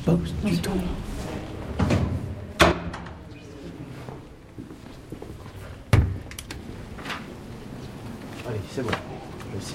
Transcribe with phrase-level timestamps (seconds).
[0.00, 0.70] sais pas où du tout.
[8.48, 8.90] Allez, c'est bon.
[9.54, 9.74] Je sais.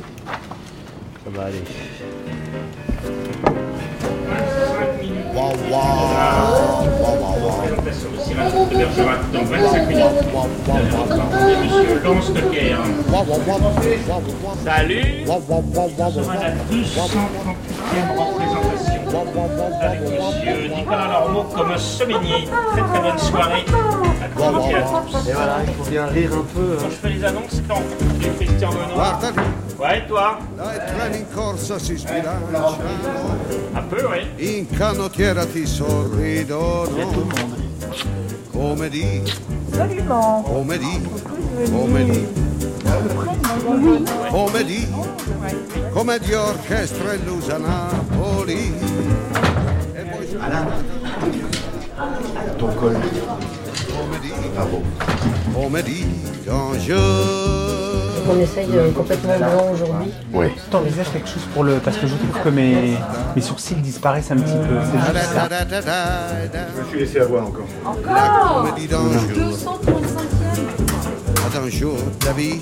[1.24, 1.62] Ça va aller.
[5.36, 5.82] Waouh, waouh,
[7.02, 10.06] waouh, waouh, Présentation de Cyrano de Bergerac dans 25 minutes.
[11.64, 12.80] Monsieur Lance de Caire.
[14.64, 18.35] Salut waouh, waouh, waouh, waouh, Ce sera la 238e représentation
[19.82, 22.48] avec monsieur Nicolas Lormeau comme semainier.
[22.72, 23.66] Très très bonne soirée
[24.22, 25.28] à tous théâtres.
[25.28, 26.78] Et voilà, il faut bien rire un peu.
[26.78, 26.90] Quand hein.
[26.90, 27.82] je fais les annonces, quand
[28.20, 29.20] du Christian Benoît.
[29.78, 32.78] Ouais, toi dai in corsa si sbilanciano,
[33.76, 34.60] Un peu, oui.
[34.60, 37.28] in canottiera ti sorridono,
[38.52, 39.22] come di,
[39.72, 41.10] come di,
[41.70, 42.28] come di,
[44.30, 44.88] come di,
[45.92, 48.85] come di orchestra illusa Napoli.
[50.40, 50.50] Poi
[52.58, 52.96] Ton col.
[55.84, 56.06] di,
[56.48, 56.94] quand je...
[58.28, 60.12] On essaye euh, complètement blanc aujourd'hui.
[60.34, 60.48] Oui.
[60.72, 61.76] T'envisages quelque chose pour le.
[61.76, 62.98] Parce que je trouve que mes,
[63.36, 64.80] mes sourcils disparaissent un petit peu.
[64.92, 65.48] C'est juste ça.
[66.76, 67.68] Je me suis laissé avoir encore.
[68.04, 68.98] La comédie d'un
[71.70, 71.96] jour,
[72.36, 72.62] vie,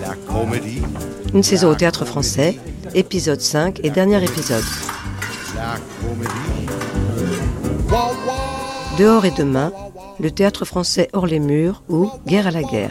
[0.00, 0.82] la comédie,
[1.34, 2.56] Une saison au théâtre français,
[2.94, 4.62] épisode 5 et dernier épisode.
[5.56, 6.53] la comédie.
[8.98, 9.72] Dehors et demain,
[10.20, 12.90] le théâtre français hors les murs ou Guerre à la guerre.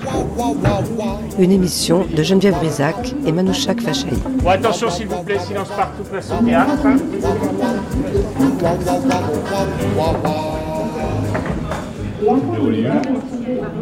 [1.40, 4.12] Une émission de Geneviève Brisac et Manouchak Fachaï.
[4.42, 6.72] Bon, attention s'il vous plaît, silence partout, place au théâtre.
[6.86, 6.98] hein.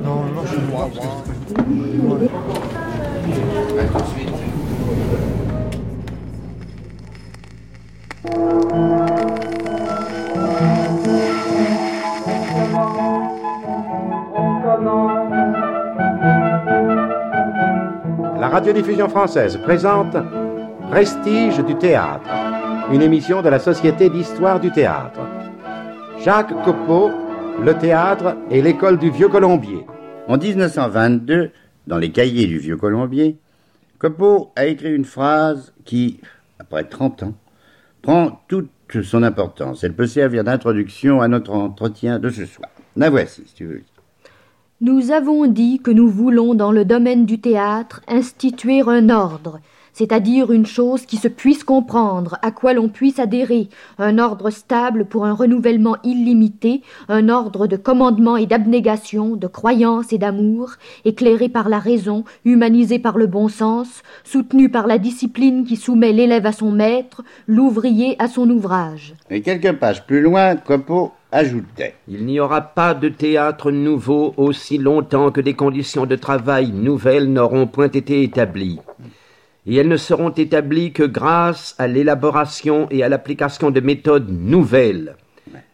[0.04, 0.90] Non, non, je suis noir.
[18.42, 20.18] La radiodiffusion française présente
[20.90, 22.28] Prestige du théâtre,
[22.92, 25.20] une émission de la Société d'histoire du théâtre.
[26.24, 27.12] Jacques Copeau,
[27.64, 29.86] le théâtre et l'école du Vieux Colombier.
[30.28, 31.52] En 1922,
[31.86, 33.38] dans les cahiers du Vieux Colombier,
[34.00, 36.20] Copeau a écrit une phrase qui,
[36.58, 37.34] après 30 ans,
[38.02, 38.72] prend toute
[39.04, 39.84] son importance.
[39.84, 42.72] Elle peut servir d'introduction à notre entretien de ce soir.
[42.98, 43.84] La voici, si tu veux.
[44.84, 49.60] Nous avons dit que nous voulons, dans le domaine du théâtre, instituer un ordre,
[49.94, 55.06] c'est-à-dire une chose qui se puisse comprendre, à quoi l'on puisse adhérer, un ordre stable
[55.06, 60.72] pour un renouvellement illimité, un ordre de commandement et d'abnégation, de croyance et d'amour,
[61.06, 66.12] éclairé par la raison, humanisé par le bon sens, soutenu par la discipline qui soumet
[66.12, 69.14] l'élève à son maître, l'ouvrier à son ouvrage.
[69.30, 71.12] Et quelques pages plus loin, Copeau
[72.08, 77.32] Il n'y aura pas de théâtre nouveau aussi longtemps que des conditions de travail nouvelles
[77.32, 78.80] n'auront point été établies.
[79.66, 85.16] Et elles ne seront établies que grâce à l'élaboration et à l'application de méthodes nouvelles.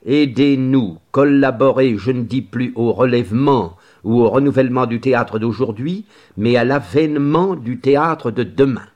[0.06, 6.06] Aidez-nous, collaborez, je ne dis plus au relèvement ou au renouvellement du théâtre d'aujourd'hui,
[6.38, 8.88] mais à l'avènement du théâtre de demain.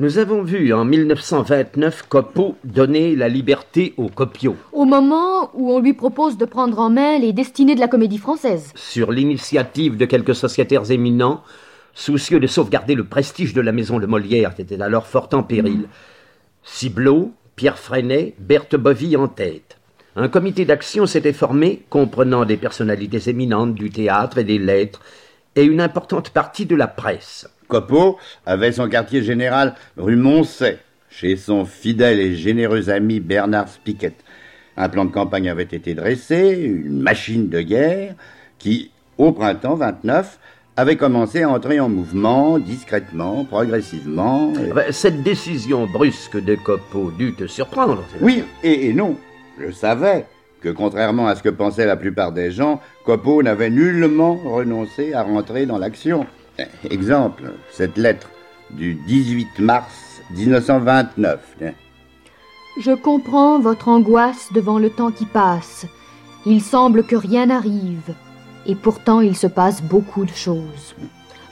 [0.00, 4.56] Nous avons vu en 1929 Copeau donner la liberté aux copiaux.
[4.72, 8.18] Au moment où on lui propose de prendre en main les destinées de la comédie
[8.18, 8.72] française.
[8.74, 11.44] sur l'initiative de quelques sociétaires éminents,
[11.92, 15.44] soucieux de sauvegarder le prestige de la maison de Molière, qui était alors fort en
[15.44, 15.88] péril.
[16.64, 19.78] Ciblot, Pierre Freinet, Berthe Bovy en tête.
[20.16, 25.02] Un comité d'action s'était formé, comprenant des personnalités éminentes du théâtre et des lettres,
[25.54, 27.48] et une importante partie de la presse.
[27.68, 30.78] Copeau avait son quartier général rue Moncey,
[31.10, 34.14] chez son fidèle et généreux ami Bernard Spiquet.
[34.76, 38.14] Un plan de campagne avait été dressé, une machine de guerre,
[38.58, 40.38] qui, au printemps 29,
[40.76, 44.52] avait commencé à entrer en mouvement, discrètement, progressivement.
[44.54, 48.02] et- Ben, Cette décision brusque de Copeau dut te surprendre.
[48.20, 49.16] Oui et, et non.
[49.60, 50.26] Je savais
[50.60, 55.22] que, contrairement à ce que pensaient la plupart des gens, Copeau n'avait nullement renoncé à
[55.22, 56.26] rentrer dans l'action.
[56.88, 58.30] Exemple, cette lettre
[58.70, 61.40] du 18 mars 1929.
[61.58, 61.72] Tiens.
[62.80, 65.86] Je comprends votre angoisse devant le temps qui passe.
[66.46, 68.14] Il semble que rien n'arrive,
[68.66, 70.94] et pourtant il se passe beaucoup de choses.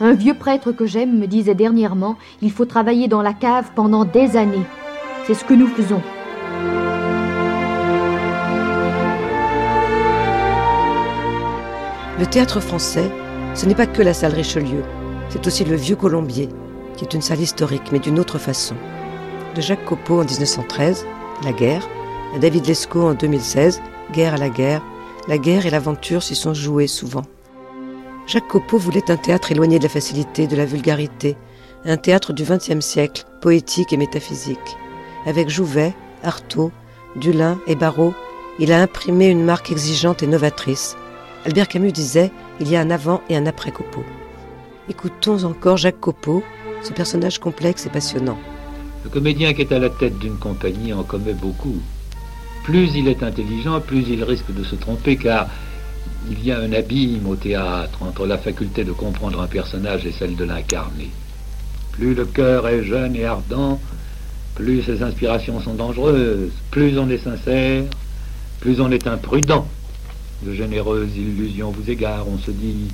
[0.00, 4.04] Un vieux prêtre que j'aime me disait dernièrement, il faut travailler dans la cave pendant
[4.04, 4.66] des années.
[5.26, 6.02] C'est ce que nous faisons.
[12.18, 13.10] Le théâtre français,
[13.54, 14.82] ce n'est pas que la salle Richelieu,
[15.28, 16.48] c'est aussi le Vieux Colombier,
[16.96, 18.74] qui est une salle historique, mais d'une autre façon.
[19.54, 21.06] De Jacques Copeau en 1913,
[21.44, 21.86] La guerre,
[22.34, 23.82] À David Lescaut en 2016,
[24.12, 24.82] Guerre à la guerre,
[25.28, 27.22] la guerre et l'aventure s'y sont jouées souvent.
[28.26, 31.36] Jacques Copeau voulait un théâtre éloigné de la facilité, de la vulgarité,
[31.84, 34.76] un théâtre du XXe siècle, poétique et métaphysique.
[35.26, 36.72] Avec Jouvet, Artaud,
[37.16, 38.14] Dulin et Barrault,
[38.58, 40.96] il a imprimé une marque exigeante et novatrice.
[41.44, 42.30] Albert Camus disait
[42.60, 44.04] Il y a un avant et un après Copeau.
[44.88, 46.44] Écoutons encore Jacques Copeau,
[46.82, 48.38] ce personnage complexe et passionnant.
[49.02, 51.80] Le comédien qui est à la tête d'une compagnie en commet beaucoup.
[52.62, 55.48] Plus il est intelligent, plus il risque de se tromper car
[56.30, 60.12] il y a un abîme au théâtre entre la faculté de comprendre un personnage et
[60.12, 61.10] celle de l'incarner.
[61.90, 63.80] Plus le cœur est jeune et ardent,
[64.54, 67.84] plus ses inspirations sont dangereuses, plus on est sincère,
[68.60, 69.66] plus on est imprudent.
[70.44, 72.88] De généreuses illusions vous égarent, on se dit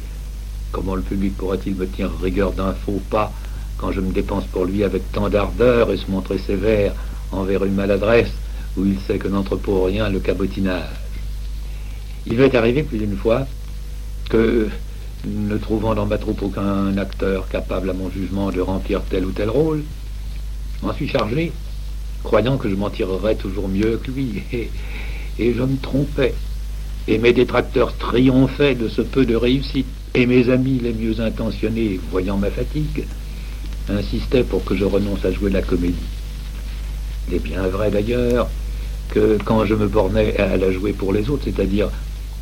[0.71, 3.33] comment le public pourra-t-il me tenir rigueur d'un faux pas
[3.79, 6.93] quand je me dépense pour lui avec tant d'ardeur et se montrer sévère
[7.33, 8.33] envers une maladresse
[8.77, 10.91] où il sait que n'entrepôt rien le cabotinage.
[12.27, 13.47] Il m'est arrivé plus d'une fois
[14.29, 14.69] que,
[15.25, 19.31] ne trouvant dans ma troupe aucun acteur capable à mon jugement de remplir tel ou
[19.31, 19.83] tel rôle,
[20.83, 21.53] m'en suis chargé,
[22.25, 24.43] croyant que je m'en tirerais toujours mieux que lui,
[25.39, 26.35] et je me trompais.
[27.09, 31.99] Et mes détracteurs triomphaient de ce peu de réussite, et mes amis les mieux intentionnés,
[32.11, 33.05] voyant ma fatigue,
[33.89, 35.97] insistaient pour que je renonce à jouer la comédie.
[37.29, 38.49] Il est bien vrai d'ailleurs
[39.11, 41.89] que quand je me bornais à la jouer pour les autres, c'est-à-dire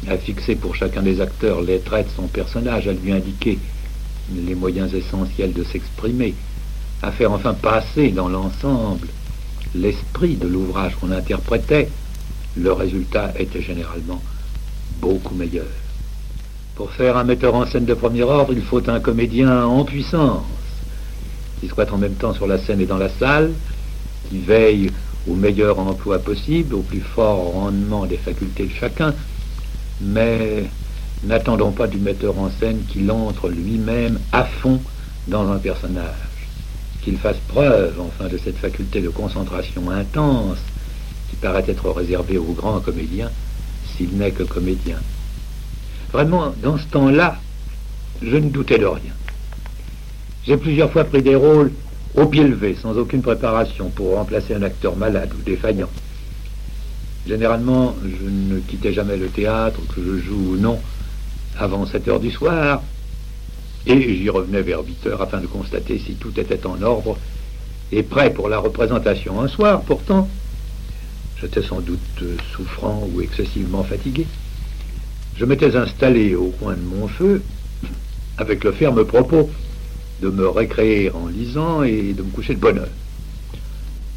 [0.08, 3.58] à fixer pour chacun des acteurs les traits de son personnage, à lui indiquer
[4.34, 6.34] les moyens essentiels de s'exprimer,
[7.02, 9.06] à faire enfin passer dans l'ensemble
[9.76, 11.88] l'esprit de l'ouvrage qu'on interprétait,
[12.56, 14.20] le résultat était généralement
[15.00, 15.66] beaucoup meilleur.
[16.74, 20.44] Pour faire un metteur en scène de premier ordre, il faut un comédien en puissance,
[21.60, 23.52] qui soit en même temps sur la scène et dans la salle,
[24.28, 24.90] qui veille
[25.28, 29.14] au meilleur emploi possible, au plus fort rendement des facultés de chacun,
[30.00, 30.64] mais
[31.24, 34.80] n'attendons pas du metteur en scène qu'il entre lui-même à fond
[35.28, 36.14] dans un personnage,
[37.02, 40.58] qu'il fasse preuve enfin de cette faculté de concentration intense
[41.30, 43.30] qui paraît être réservée aux grands comédiens,
[43.96, 44.98] s'il n'est que comédien.
[46.12, 47.38] Vraiment, dans ce temps-là,
[48.22, 49.12] je ne doutais de rien.
[50.46, 51.72] J'ai plusieurs fois pris des rôles
[52.14, 55.90] au pied levé, sans aucune préparation, pour remplacer un acteur malade ou défaillant.
[57.26, 60.78] Généralement, je ne quittais jamais le théâtre, que je joue ou non,
[61.58, 62.82] avant 7 heures du soir,
[63.86, 67.18] et j'y revenais vers 8 heures afin de constater si tout était en ordre
[67.92, 69.40] et prêt pour la représentation.
[69.40, 70.28] Un soir, pourtant,
[71.40, 72.22] j'étais sans doute
[72.54, 74.26] souffrant ou excessivement fatigué.
[75.36, 77.42] Je m'étais installé au coin de mon feu
[78.38, 79.50] avec le ferme propos
[80.22, 82.88] de me récréer en lisant et de me coucher de bonne heure.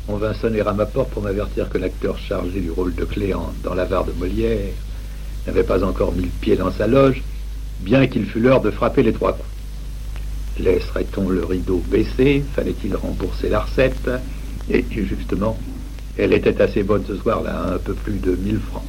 [0.08, 3.54] On vint sonner à ma porte pour m'avertir que l'acteur chargé du rôle de Cléante
[3.64, 4.74] dans l'avare de Molière
[5.46, 7.22] n'avait pas encore mis le pied dans sa loge,
[7.82, 9.46] bien qu'il fût l'heure de frapper les trois coups.
[10.60, 14.10] Laisserait-on le rideau baissé Fallait-il rembourser la recette?
[14.70, 15.58] Et justement,
[16.20, 18.86] elle était assez bonne ce soir-là, un peu plus de mille francs.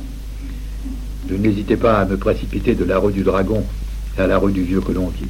[1.28, 3.64] Je n'hésitais pas à me précipiter de la rue du Dragon
[4.18, 5.28] à la rue du Vieux Colombier.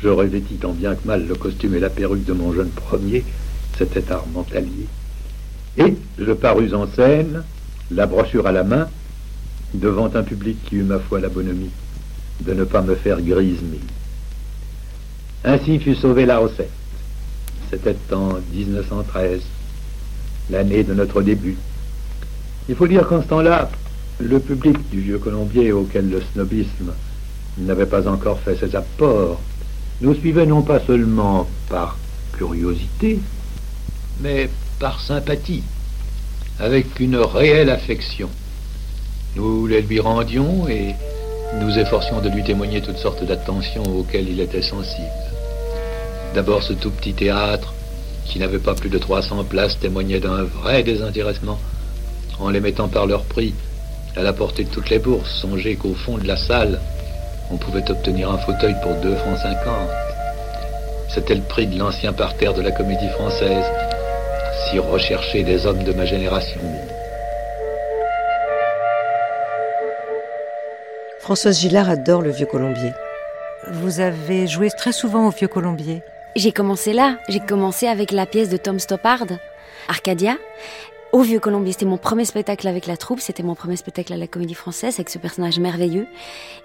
[0.00, 3.24] Je revêtis tant bien que mal le costume et la perruque de mon jeune premier,
[3.76, 4.86] c'était Armand Allier.
[5.76, 7.42] Et je parus en scène,
[7.90, 8.88] la brochure à la main,
[9.74, 11.70] devant un public qui eut ma foi la bonhomie
[12.40, 13.60] de ne pas me faire grise
[15.44, 16.70] Ainsi fut sauvée la recette.
[17.70, 19.40] C'était en 1913,
[20.50, 21.56] l'année de notre début.
[22.68, 23.70] Il faut dire qu'en ce temps-là,
[24.18, 26.92] le public du vieux Colombier auquel le snobisme
[27.58, 29.40] n'avait pas encore fait ses apports
[30.00, 31.96] nous suivait non pas seulement par
[32.36, 33.18] curiosité,
[34.20, 35.62] mais par sympathie,
[36.58, 38.28] avec une réelle affection.
[39.36, 40.94] Nous les lui rendions et
[41.60, 45.06] nous efforcions de lui témoigner toutes sortes d'attentions auxquelles il était sensible.
[46.34, 47.72] D'abord ce tout petit théâtre,
[48.26, 51.58] qui n'avait pas plus de 300 places, témoignait d'un vrai désintéressement
[52.38, 53.54] en les mettant par leur prix
[54.16, 55.30] à la portée de toutes les bourses.
[55.40, 56.80] Songez qu'au fond de la salle,
[57.50, 59.88] on pouvait obtenir un fauteuil pour 2 francs 50.
[61.08, 63.64] C'était le prix de l'ancien parterre de la comédie française,
[64.68, 66.60] si recherché des hommes de ma génération.
[71.20, 72.92] Françoise Gillard adore le Vieux Colombier.
[73.72, 76.02] Vous avez joué très souvent au Vieux Colombier.
[76.36, 77.18] J'ai commencé là.
[77.30, 79.24] J'ai commencé avec la pièce de Tom Stoppard,
[79.88, 80.36] Arcadia
[81.12, 81.72] au Vieux Colombier.
[81.72, 84.96] C'était mon premier spectacle avec la troupe, c'était mon premier spectacle à la Comédie Française
[84.96, 86.06] avec ce personnage merveilleux.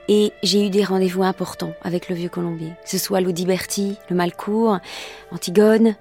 [0.10, 2.74] Et j'ai eu des rendez-vous importants avec le Vieux Colombier.
[2.84, 4.80] Que ce soit Berti, Le Malcourt,
[5.32, 5.96] Antigone,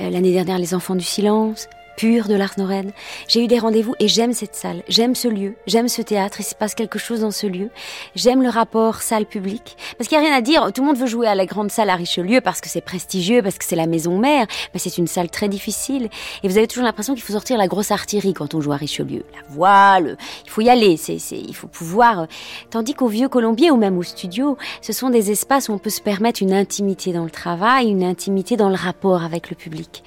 [0.00, 2.92] euh, l'année dernière Les Enfants du Silence, pur de l'Art Noren.
[3.28, 6.44] J'ai eu des rendez-vous et j'aime cette salle, j'aime ce lieu, j'aime ce théâtre, il
[6.44, 7.70] se passe quelque chose dans ce lieu.
[8.14, 9.76] J'aime le rapport salle-public.
[9.98, 11.70] Parce qu'il n'y a rien à dire, tout le monde veut jouer à la grande
[11.70, 14.98] salle à Richelieu parce que c'est prestigieux, parce que c'est la maison mère, mais c'est
[14.98, 16.08] une salle très difficile.
[16.42, 18.76] Et vous avez toujours l'impression qu'il faut sortir la grosse artillerie quand on joue à
[18.76, 19.24] Richelieu.
[19.32, 22.26] La voile, il faut y aller, c'est, c'est, il faut pouvoir.
[22.70, 25.90] Tandis qu'au Vieux Colombier ou même au studio, ce sont des espaces où on peut
[25.90, 30.02] se permettre une intimité dans le travail, une intimité dans le rapport avec le public.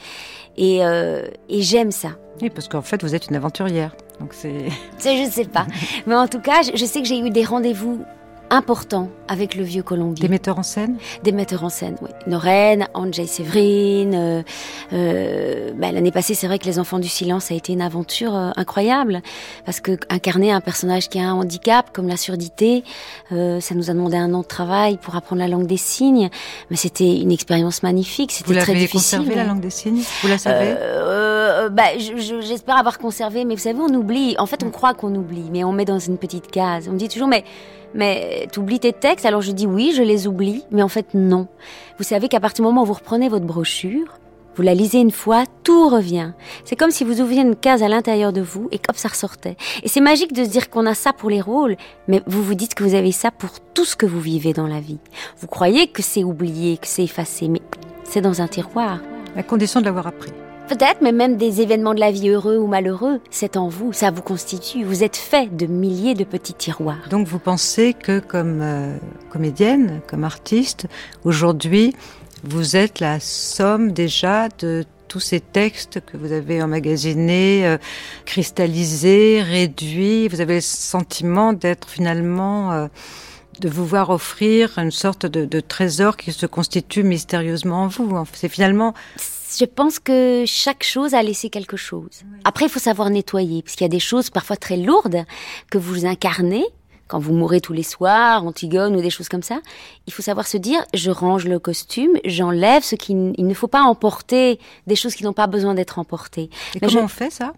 [0.58, 2.10] Et, euh, et j'aime ça.
[2.42, 3.96] Oui, parce qu'en fait, vous êtes une aventurière.
[4.20, 4.70] Donc c'est.
[5.00, 5.68] je sais pas.
[6.08, 8.04] Mais en tout cas, je, je sais que j'ai eu des rendez-vous
[8.50, 10.22] important avec le vieux Colombier.
[10.22, 12.10] Des metteurs en scène Des metteurs en scène, oui.
[12.28, 14.14] Noren, Andrzej Severin.
[14.14, 14.44] Euh,
[14.94, 18.36] euh, ben, L'année passée, c'est vrai que Les Enfants du Silence a été une aventure
[18.36, 19.22] euh, incroyable.
[19.66, 22.84] Parce que incarner un personnage qui a un handicap, comme la surdité,
[23.32, 26.30] euh, ça nous a demandé un an de travail pour apprendre la langue des signes.
[26.70, 28.32] Mais c'était une expérience magnifique.
[28.32, 29.20] C'était très difficile.
[29.20, 30.04] Vous conservé, la langue des signes?
[30.22, 30.76] Vous la savez?
[30.78, 33.44] Euh, ben, J'espère avoir conservé.
[33.46, 34.36] Mais vous savez, on oublie.
[34.40, 35.50] En fait, on croit qu'on oublie.
[35.52, 36.88] Mais on met dans une petite case.
[36.88, 37.44] On me dit toujours, mais
[37.94, 41.14] mais tu oublies tes textes Alors je dis oui, je les oublie, mais en fait
[41.14, 41.48] non.
[41.98, 44.20] Vous savez qu'à partir du moment où vous reprenez votre brochure,
[44.58, 46.32] vous la lisez une fois, tout revient.
[46.66, 49.56] C'est comme si vous ouvriez une case à l'intérieur de vous et comme ça ressortait.
[49.84, 51.78] Et c'est magique de se dire qu'on a ça pour les rôles,
[52.08, 54.66] mais vous vous dites que vous avez ça pour tout ce que vous vivez dans
[54.66, 54.98] la vie.
[55.38, 57.62] Vous croyez que c'est oublié, que c'est effacé, mais
[58.04, 59.00] c'est dans un tiroir.
[59.36, 60.32] À condition de l'avoir appris.
[60.68, 64.12] Peut-être, mais même des événements de la vie heureux ou malheureux, c'est en vous, ça
[64.12, 64.84] vous constitue.
[64.84, 67.08] Vous êtes fait de milliers de petits tiroirs.
[67.10, 68.98] Donc vous pensez que comme euh,
[69.30, 70.88] comédienne, comme artiste,
[71.24, 71.96] aujourd'hui,
[72.44, 77.78] vous êtes la somme déjà de tous ces textes que vous avez emmagasinés, euh,
[78.26, 80.28] cristallisés, réduits.
[80.28, 82.74] Vous avez le sentiment d'être finalement...
[82.74, 82.88] Euh,
[83.60, 88.16] de vous voir offrir une sorte de, de, trésor qui se constitue mystérieusement en vous.
[88.34, 88.94] C'est finalement
[89.60, 92.24] je pense que chaque chose a laissé quelque chose.
[92.44, 95.24] Après, il faut savoir nettoyer, parce qu'il y a des choses parfois très lourdes
[95.70, 96.66] que vous incarnez.
[97.08, 99.62] Quand vous mourrez tous les soirs, Antigone ou des choses comme ça,
[100.08, 103.70] il faut savoir se dire, je range le costume, j'enlève ce qui, il ne faut
[103.70, 106.50] pas emporter des choses qui n'ont pas besoin d'être emportées.
[106.76, 107.54] Et comment on fait ça?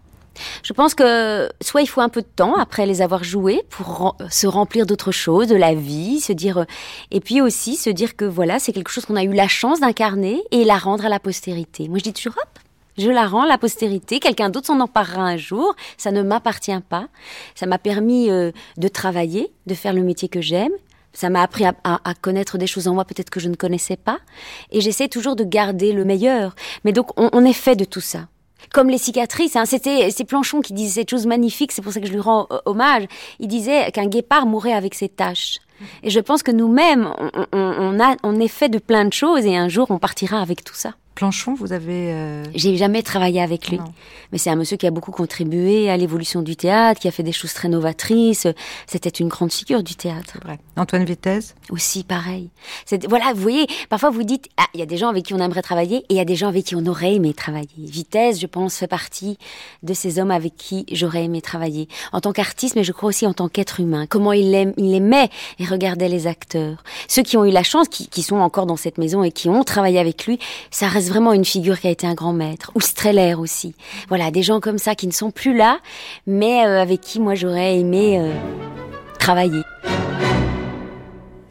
[0.62, 4.16] Je pense que soit il faut un peu de temps après les avoir joués pour
[4.30, 6.66] se remplir d'autres choses, de la vie, se dire,
[7.10, 9.80] et puis aussi se dire que voilà, c'est quelque chose qu'on a eu la chance
[9.80, 11.88] d'incarner et la rendre à la postérité.
[11.88, 12.58] Moi, je dis toujours, hop,
[12.98, 16.80] je la rends à la postérité, quelqu'un d'autre s'en emparera un jour, ça ne m'appartient
[16.88, 17.08] pas.
[17.54, 20.72] Ça m'a permis euh, de travailler, de faire le métier que j'aime.
[21.12, 21.74] Ça m'a appris à,
[22.20, 24.18] connaître des choses en moi peut-être que je ne connaissais pas.
[24.70, 26.54] Et j'essaie toujours de garder le meilleur.
[26.84, 28.28] Mais donc, on, on est fait de tout ça
[28.72, 29.56] comme les cicatrices.
[29.56, 29.64] Hein.
[29.66, 32.48] C'était c'est Planchon qui disait cette chose magnifique, c'est pour ça que je lui rends
[32.64, 33.04] hommage.
[33.38, 35.58] Il disait qu'un guépard mourait avec ses taches.
[36.02, 39.46] Et je pense que nous-mêmes, on, on, a, on est fait de plein de choses
[39.46, 40.92] et un jour on partira avec tout ça.
[41.14, 42.12] Planchon, vous avez...
[42.12, 42.44] Euh...
[42.54, 43.78] J'ai jamais travaillé avec lui.
[43.78, 43.84] Non.
[44.32, 47.22] Mais c'est un monsieur qui a beaucoup contribué à l'évolution du théâtre, qui a fait
[47.22, 48.46] des choses très novatrices.
[48.86, 50.38] C'était une grande figure du théâtre.
[50.42, 50.58] Vrai.
[50.76, 52.50] Antoine Vitesse Aussi, pareil.
[53.08, 55.38] Voilà, vous voyez, parfois vous dites, ah, il y a des gens avec qui on
[55.38, 57.68] aimerait travailler et il y a des gens avec qui on aurait aimé travailler.
[57.76, 59.36] Vitesse, je pense, fait partie
[59.82, 61.88] de ces hommes avec qui j'aurais aimé travailler.
[62.12, 64.06] En tant qu'artiste, mais je crois aussi en tant qu'être humain.
[64.06, 66.82] Comment il, aime, il aimait et regardait les acteurs.
[67.08, 69.48] Ceux qui ont eu la chance, qui, qui sont encore dans cette maison et qui
[69.48, 70.38] ont travaillé avec lui,
[70.70, 72.72] ça reste vraiment une figure qui a été un grand maître.
[72.74, 73.74] Ou Streller aussi.
[74.08, 75.78] Voilà, des gens comme ça qui ne sont plus là,
[76.26, 78.32] mais euh, avec qui moi j'aurais aimé euh,
[79.18, 79.62] travailler.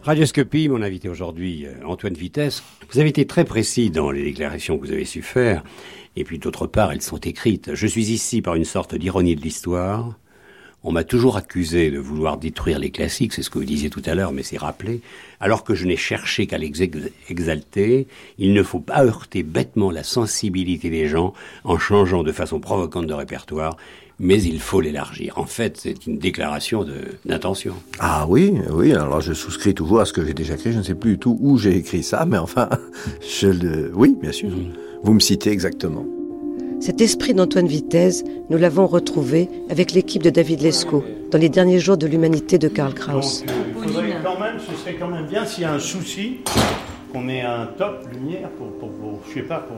[0.03, 2.63] Radioscopie, mon invité aujourd'hui, euh, Antoine Vitesse.
[2.91, 5.63] Vous avez été très précis dans les déclarations que vous avez su faire,
[6.15, 7.75] et puis d'autre part, elles sont écrites.
[7.75, 10.17] Je suis ici par une sorte d'ironie de l'histoire.
[10.83, 14.01] On m'a toujours accusé de vouloir détruire les classiques, c'est ce que vous disiez tout
[14.05, 15.01] à l'heure, mais c'est rappelé.
[15.41, 16.71] Alors que je n'ai cherché qu'à les
[17.29, 18.07] exalter,
[18.37, 21.33] il ne faut pas heurter bêtement la sensibilité des gens
[21.65, 23.75] en changeant de façon provocante de répertoire,
[24.19, 25.37] mais il faut l'élargir.
[25.37, 26.85] En fait, c'est une déclaration
[27.25, 27.75] d'intention.
[27.99, 30.83] Ah oui, oui, alors je souscris toujours à ce que j'ai déjà écrit, je ne
[30.83, 32.69] sais plus du tout où j'ai écrit ça, mais enfin,
[33.41, 33.91] je le...
[33.93, 34.73] Oui, bien sûr, mmh.
[35.03, 36.05] vous me citez exactement.
[36.81, 41.79] Cet esprit d'Antoine Vitesse, nous l'avons retrouvé avec l'équipe de David Lescaut dans les derniers
[41.79, 43.43] jours de l'humanité de Karl Kraus.
[43.45, 43.83] Donc,
[44.23, 46.37] quand même, ce serait quand même bien s'il y a un souci
[47.11, 49.77] qu'on ait un top lumière pour, pour, pour je sais pas, pour.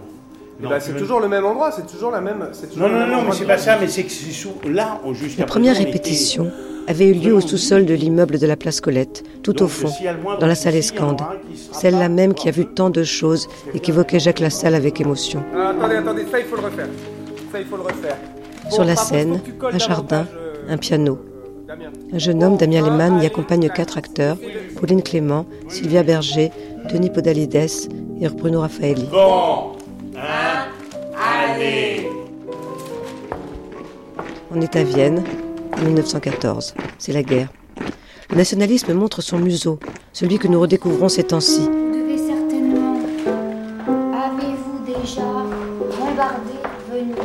[0.63, 2.47] Eh ben, c'est toujours le même endroit, c'est toujours la même.
[2.71, 5.47] Toujours non, non, non, mais c'est pas ça, mais c'est que c'est là, jusqu'à La
[5.47, 6.51] première répétition
[6.87, 9.89] avait eu lieu au sous-sol de l'immeuble de la place Colette, tout Donc, au fond,
[10.39, 11.21] dans la salle Escande,
[11.71, 15.43] celle-là même qui a vu tant de choses et qui évoquait Jacques Lassalle avec émotion.
[15.55, 16.87] Ah, attendez, attendez, ça il faut le refaire.
[17.51, 18.17] Ça il faut le refaire.
[18.63, 19.41] Bon, Sur la scène,
[19.71, 20.73] un jardin, euh...
[20.73, 21.19] un piano.
[22.13, 24.37] Un jeune homme, Damien Lehmann, y accompagne quatre acteurs
[24.77, 26.51] Pauline Clément, Sylvia Berger,
[26.91, 27.89] Denis Podalides
[28.19, 29.07] et Bruno Raffaelli.
[29.11, 29.71] Bon,
[30.21, 30.67] hein,
[31.15, 32.09] allez
[34.53, 35.23] On est à Vienne,
[35.73, 36.75] en 1914.
[36.97, 37.49] C'est la guerre.
[38.29, 39.79] Le nationalisme montre son museau,
[40.13, 41.61] celui que nous redécouvrons ces temps-ci.
[41.61, 42.99] Vous devez certainement.
[44.13, 45.27] Avez-vous déjà
[45.99, 46.53] bombardé
[46.89, 47.15] Venise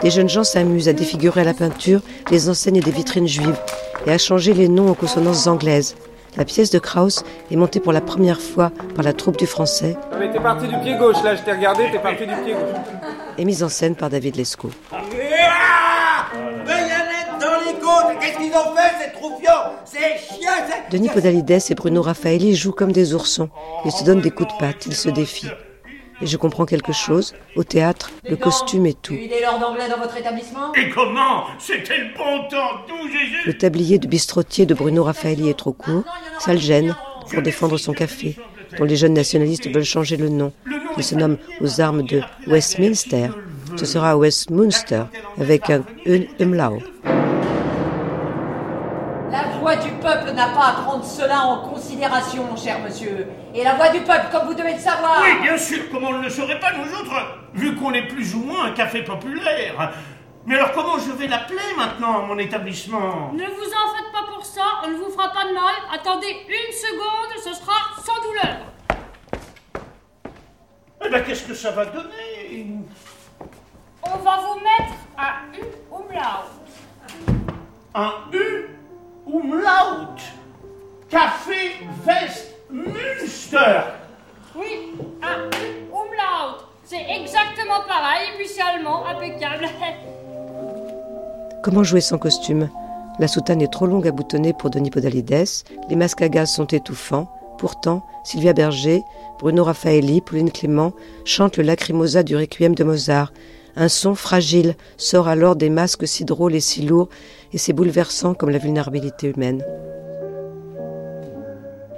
[0.00, 2.00] Des jeunes gens s'amusent à défigurer à la peinture
[2.30, 3.58] les enseignes des vitrines juives
[4.06, 5.94] et à changer les noms aux consonances anglaises.
[6.36, 9.96] La pièce de Krauss est montée pour la première fois par la troupe du français
[10.12, 12.52] Non mais t'es parti du pied gauche là, je t'ai regardé, t'es parti du pied
[12.52, 12.62] gauche.
[13.38, 14.70] et mise en scène par David Lescaut.
[16.66, 19.98] Bayonnette dans les côtes Qu'est-ce qu'ils ont fait, ces troufions Ces
[20.34, 23.48] chiens ces- Denis Podalides et Bruno Raffaelli jouent comme des oursons.
[23.84, 25.50] Ils se donnent des coups de patte, ils se défient.
[26.22, 27.34] Et je comprends quelque chose.
[27.56, 29.14] Au théâtre, le costume et tout.
[29.14, 30.72] Dans votre établissement?
[30.74, 31.44] Et comment?
[31.58, 33.46] C'était le bon temps, tout Jésus?
[33.46, 36.04] Le tablier de bistrotier de Bruno Raffaelli est trop court.
[36.38, 36.96] Ça le gêne
[37.30, 38.36] pour défendre son café,
[38.78, 40.52] dont les jeunes nationalistes veulent changer le nom.
[40.96, 43.28] Il se nomme aux armes de Westminster.
[43.76, 45.02] Ce sera Westminster,
[45.38, 45.84] avec un.
[46.38, 46.70] La
[49.66, 53.26] voix du peuple n'a pas à prendre cela en considération, mon cher monsieur.
[53.52, 55.20] Et la voix du peuple, comme vous devez le savoir.
[55.20, 57.16] Oui, bien sûr, comment on ne le saurait pas, nous autres,
[57.52, 59.92] vu qu'on est plus ou moins un café populaire.
[60.44, 63.32] Mais alors comment je vais l'appeler maintenant, mon établissement?
[63.32, 65.74] Ne vous en faites pas pour ça, on ne vous fera pas de mal.
[65.92, 68.58] Attendez une seconde, ce sera sans douleur.
[71.04, 72.68] Eh ben, qu'est-ce que ça va donner?
[74.04, 76.46] On va vous mettre un U umlaut.
[77.96, 78.70] Un U?
[79.26, 80.16] Umlaut
[81.08, 81.72] Café
[82.06, 83.80] Westminster
[84.54, 86.62] Oui, U umlaut.
[86.84, 89.68] C'est exactement pareil, et puis c'est allemand, impeccable.
[91.62, 92.70] Comment jouer sans costume?
[93.18, 95.46] La soutane est trop longue à boutonner pour Denis Podalides,
[95.88, 97.28] les masques à gaz sont étouffants.
[97.58, 99.02] Pourtant, Sylvia Berger,
[99.38, 100.92] Bruno Raffaelli, Pauline Clément
[101.24, 103.32] chantent le lacrymosa du requiem de Mozart.
[103.74, 107.08] Un son fragile sort alors des masques si drôles et si lourds,
[107.56, 109.64] et c'est bouleversant comme la vulnérabilité humaine.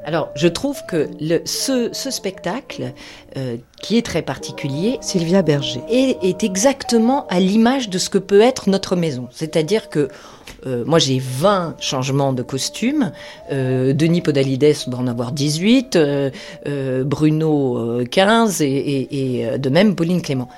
[0.04, 2.92] Alors, je trouve que le, ce, ce spectacle,
[3.37, 8.18] euh, qui est très particulier, Sylvia Berger, est, est exactement à l'image de ce que
[8.18, 9.26] peut être notre maison.
[9.33, 10.09] C'est-à-dire que
[10.64, 13.11] euh, moi, j'ai 20 changements de costumes.
[13.50, 16.30] Euh, Denis Podalides doit en avoir 18, euh,
[17.04, 20.48] Bruno euh, 15 et, et- et, de même Pauline Clément.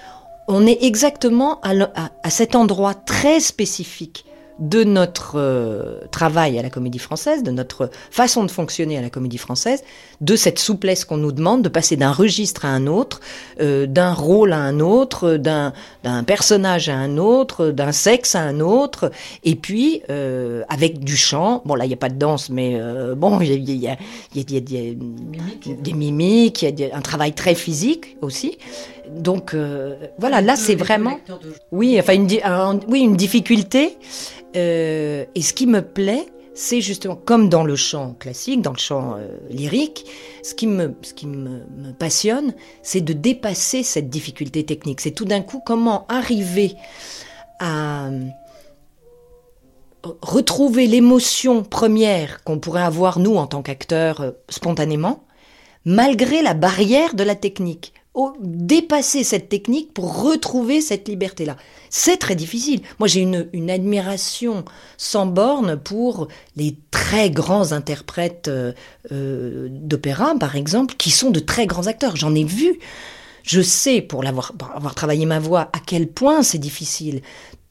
[0.46, 4.26] On est exactement à, le- à- à cet endroit très spécifique
[4.60, 9.10] de notre euh, travail à la Comédie Française, de notre façon de fonctionner à la
[9.10, 9.82] Comédie Française,
[10.20, 13.20] de cette souplesse qu'on nous demande de passer d'un registre à un autre,
[13.60, 15.72] euh, d'un rôle à un autre, d'un
[16.04, 19.10] d'un personnage à un autre, d'un sexe à un autre,
[19.44, 21.62] et puis euh, avec du chant.
[21.64, 22.78] Bon là, il n'y a pas de danse, mais
[23.16, 23.96] bon, il y y a-
[24.34, 28.58] y y des- mimiques, il y a un travail très physique aussi.
[29.10, 29.54] Donc
[30.18, 31.18] voilà, là c'est vraiment,
[31.72, 33.96] oui, enfin une, un- oui, une difficulté.
[34.56, 38.78] Euh, et ce qui me plaît, c'est justement comme dans le chant classique, dans le
[38.78, 40.06] chant euh, lyrique,
[40.42, 40.94] ce qui me,
[41.98, 45.00] passionne, c'est de dépasser cette difficulté technique.
[45.00, 46.74] C'est tout d'un coup comment arriver
[47.60, 48.24] à euh,
[50.22, 55.24] retrouver l'émotion première qu'on pourrait avoir nous en tant qu'acteurs spontanément,
[55.84, 57.94] malgré la barrière de la technique.
[58.40, 61.56] Dépasser cette technique pour retrouver cette liberté-là.
[61.88, 62.80] C'est très difficile.
[62.98, 64.64] Moi, j'ai une, admiration
[64.96, 68.72] sans borne pour les très grands interprètes euh,
[69.12, 72.16] euh, d'opéra, par exemple, qui sont de très grands acteurs.
[72.16, 72.78] J'en ai vu.
[73.42, 77.22] Je sais, pour avoir travaillé ma voix, à quel point c'est difficile.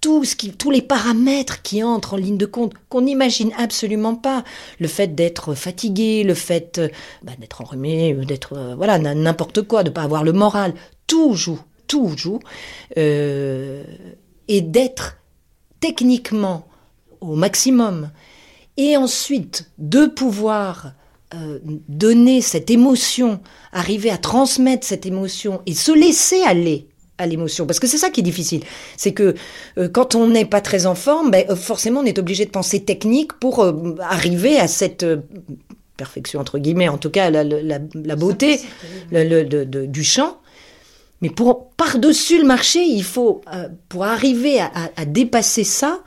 [0.01, 4.15] Tout ce qui, tous les paramètres qui entrent en ligne de compte, qu'on n'imagine absolument
[4.15, 4.43] pas.
[4.79, 6.88] Le fait d'être fatigué, le fait euh,
[7.21, 10.73] bah, d'être enrhumé, euh, d'être euh, voilà n'importe quoi, de pas avoir le moral,
[11.07, 12.39] tout joue, tout joue,
[12.97, 13.83] euh,
[14.47, 15.17] et d'être
[15.81, 16.67] techniquement
[17.19, 18.09] au maximum,
[18.77, 20.93] et ensuite de pouvoir
[21.35, 23.39] euh, donner cette émotion,
[23.71, 26.88] arriver à transmettre cette émotion et se laisser aller
[27.19, 27.67] à l'émotion.
[27.67, 28.62] Parce que c'est ça qui est difficile.
[28.97, 29.36] C'est que
[29.77, 32.49] euh, quand on n'est pas très en forme, ben, euh, forcément on est obligé de
[32.49, 35.17] penser technique pour euh, arriver à cette euh,
[35.97, 38.60] perfection, entre guillemets, en tout cas la, la- la- la beauté
[39.12, 40.38] le- le- de- de- du chant.
[41.21, 43.41] Mais pour par-dessus le marché, il faut,
[43.89, 45.99] pour arriver à, à- à dépasser ça,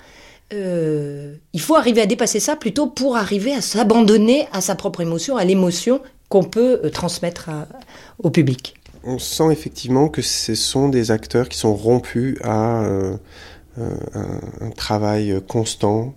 [0.51, 5.37] il faut arriver à dépasser ça plutôt pour arriver à s'abandonner à sa propre émotion,
[5.37, 7.68] à l'émotion qu'on peut transmettre à-
[8.22, 8.75] au public.
[9.05, 13.17] On sent effectivement que ce sont des acteurs qui sont rompus à euh,
[13.79, 16.15] euh, un, un travail constant,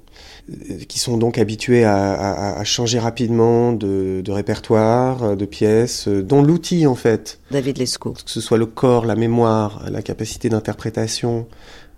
[0.52, 6.08] euh, qui sont donc habitués à, à- à changer rapidement de, de répertoire, de pièces,
[6.08, 10.02] euh, dont l'outil en fait, David Lescaut, que ce soit le corps, la mémoire, la
[10.04, 11.48] capacité d'interprétation,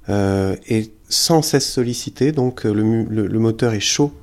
[0.10, 4.14] euh, est sans cesse sollicité, donc euh, le, mu- le- le moteur est chaud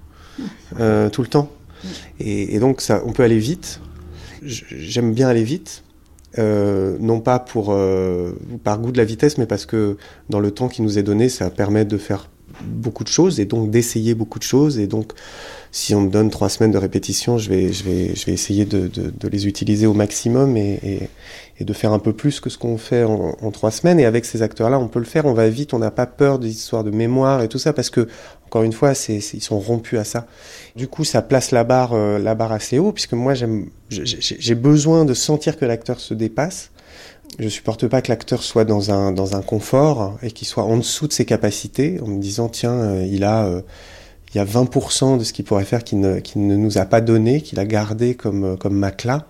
[0.80, 1.50] euh, tout le temps.
[2.20, 3.80] Et, et donc ça, on peut aller vite.
[4.42, 5.83] J'aime bien aller vite.
[6.38, 8.32] Euh, non pas pour euh,
[8.64, 9.96] par goût de la vitesse, mais parce que
[10.30, 12.28] dans le temps qui nous est donné, ça permet de faire
[12.62, 14.78] beaucoup de choses et donc d'essayer beaucoup de choses.
[14.78, 15.12] Et donc,
[15.74, 18.64] si on me donne trois semaines de répétition, je vais, je vais, je vais essayer
[18.64, 21.08] de, de, de les utiliser au maximum et, et,
[21.58, 23.98] et de faire un peu plus que ce qu'on fait en, trois semaines.
[23.98, 26.38] Et avec ces acteurs-là, on peut le faire, on va vite, on n'a pas peur
[26.38, 28.06] des histoires de mémoire et tout ça parce que,
[28.46, 30.28] encore une fois, c'est, ils sont rompus à ça.
[30.76, 33.34] Du coup, ça place la barre, euh, la barre assez haut puisque moi,
[33.90, 36.70] j'ai besoin de sentir que l'acteur se dépasse.
[37.40, 40.76] Je supporte pas que l'acteur soit dans un dans un confort et qu'il soit en
[40.76, 43.60] dessous de ses capacités, en me disant tiens euh, il a euh,
[44.34, 46.84] il y a 20% de ce qu'il pourrait faire qu'il ne qu'il ne nous a
[46.84, 49.24] pas donné, qu'il a gardé comme euh, comme matelas.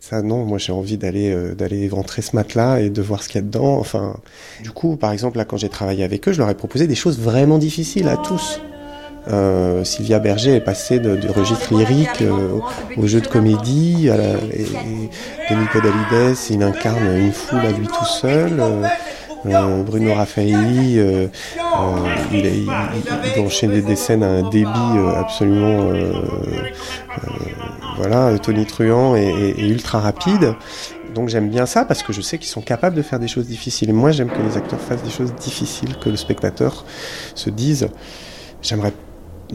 [0.00, 3.28] Ça non, moi j'ai envie d'aller euh, d'aller éventrer ce matelas et de voir ce
[3.28, 3.78] qu'il y a dedans.
[3.78, 4.16] Enfin,
[4.62, 6.94] du coup par exemple là quand j'ai travaillé avec eux, je leur ai proposé des
[6.94, 8.60] choses vraiment difficiles à tous.
[9.28, 12.58] Euh, Sylvia Berger est passée de, du registre lyrique euh,
[12.98, 17.70] au jeu de comédie, à la, et, et Denis Podalides, il incarne une foule à
[17.70, 18.60] lui tout seul.
[18.60, 18.86] euh,
[19.46, 21.28] euh, Bruno Raffaelli, euh, euh,
[22.32, 22.68] il, il,
[23.36, 25.90] il, enchaînait des scènes à un débit euh, absolument,
[27.96, 30.54] voilà, Tony Truant est, est- est ultra rapide.
[31.14, 33.46] Donc j'aime bien ça parce que je sais qu'ils sont capables de faire des choses
[33.46, 33.90] difficiles.
[33.90, 36.84] Et moi j'aime que les acteurs fassent des choses difficiles, que le spectateur
[37.34, 37.88] se dise,
[38.62, 38.92] j'aimerais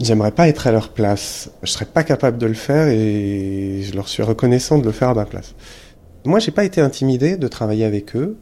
[0.00, 1.50] J'aimerais pas être à leur place.
[1.64, 5.08] Je serais pas capable de le faire et je leur suis reconnaissant de le faire
[5.10, 5.54] à ma place.
[6.24, 8.38] Moi, j'ai pas été intimidé de travailler avec eux.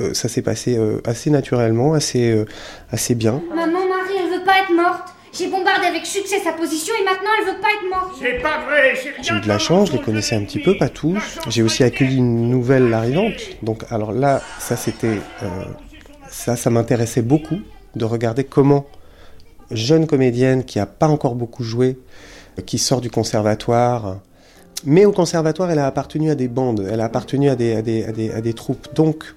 [0.00, 2.44] Euh, ça s'est passé euh, assez naturellement, assez, euh,
[2.90, 3.42] assez bien.
[3.54, 5.08] Maman, Marie, elle veut pas être morte.
[5.32, 8.18] J'ai bombardé avec succès sa position et maintenant elle veut pas être morte.
[8.20, 10.76] C'est pas vrai, j'ai J'ai eu de la chance, je les connaissais un petit peu,
[10.76, 11.18] pas tous.
[11.48, 13.34] J'ai aussi accueilli une nouvelle arrivante.
[13.62, 15.48] Donc, alors là, ça c'était, euh,
[16.28, 17.58] ça, ça m'intéressait beaucoup
[17.94, 18.86] de regarder comment
[19.70, 21.98] jeune comédienne qui a pas encore beaucoup joué,
[22.66, 24.20] qui sort du conservatoire,
[24.84, 27.82] mais au conservatoire, elle a appartenu à des bandes, elle a appartenu à des, à
[27.82, 28.94] des, à des, à des troupes.
[28.94, 29.34] Donc,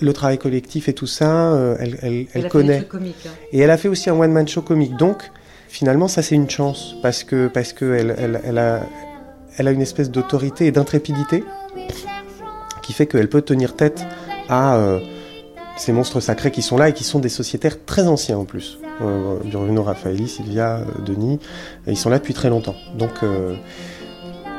[0.00, 2.86] le travail collectif et tout ça, euh, elle, connaît.
[3.26, 3.30] hein.
[3.52, 4.96] Et elle a fait aussi un one-man show comique.
[4.96, 5.30] Donc,
[5.68, 6.94] finalement, ça, c'est une chance.
[7.02, 8.80] Parce que, parce que elle, a,
[9.56, 11.44] elle a une espèce d'autorité et d'intrépidité
[12.82, 14.06] qui fait qu'elle peut tenir tête
[14.48, 15.00] à euh,
[15.76, 18.78] ces monstres sacrés qui sont là et qui sont des sociétaires très anciens en plus.
[19.02, 21.38] Euh, Bruno Raffaelli, Sylvia, euh, Denis,
[21.86, 22.76] ils sont là depuis très longtemps.
[22.96, 23.22] Donc,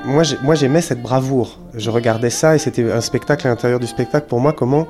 [0.06, 0.24] moi,
[0.56, 1.60] j'aimais cette bravoure.
[1.74, 4.88] Je regardais ça et c'était un spectacle à l'intérieur du spectacle pour moi, comment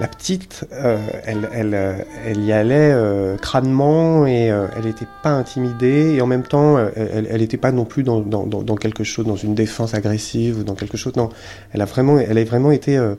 [0.00, 1.94] la petite, euh, elle, elle, euh,
[2.26, 6.76] elle y allait euh, crânement et euh, elle n'était pas intimidée et en même temps,
[6.76, 10.58] euh, elle n'était pas non plus dans, dans, dans, quelque chose, dans une défense agressive
[10.60, 11.14] ou dans quelque chose.
[11.16, 11.28] Non,
[11.72, 13.14] elle a vraiment, elle a vraiment été euh,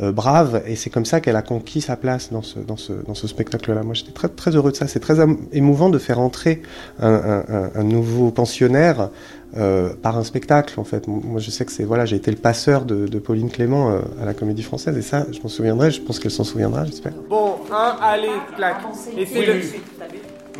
[0.00, 3.14] brave et c'est comme ça qu'elle a conquis sa place dans ce, dans ce, dans
[3.14, 3.82] ce spectacle-là.
[3.82, 4.88] Moi, j'étais très, très heureux de ça.
[4.88, 5.16] C'est très
[5.52, 6.62] émouvant de faire entrer
[7.00, 9.10] un, un- un nouveau pensionnaire
[9.56, 11.06] euh, par un spectacle, en fait.
[11.06, 14.00] Moi, je sais que c'est voilà, j'ai été le passeur de, de Pauline Clément euh,
[14.20, 15.90] à la Comédie Française et ça, je m'en souviendrai.
[15.90, 17.12] Je pense qu'elle s'en souviendra, j'espère.
[17.28, 18.76] Bon, un, allez, clac.
[19.16, 19.52] Et c'est Oui, le.
[19.54, 19.62] oui.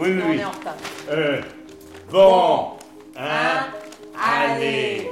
[0.01, 0.41] Oui, oui, oui.
[1.13, 1.41] Euh,
[2.11, 2.69] bon,
[3.17, 3.67] hein,
[4.17, 5.09] allez.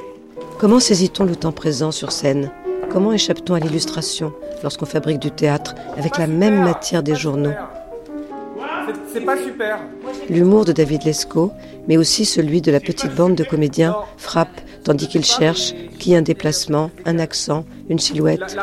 [0.59, 2.51] Comment saisit-on le temps présent sur scène?
[2.91, 7.53] Comment échappe-t-on à l'illustration lorsqu'on fabrique du théâtre avec la même matière des journaux?
[9.13, 9.79] C'est- pas super.
[10.31, 11.53] L'humour de David Lescaut,
[11.89, 16.23] mais aussi celui de la petite bande de comédiens, frappe tandis qu'ils cherchent qui un
[16.23, 18.57] déplacement, un accent, une silhouette,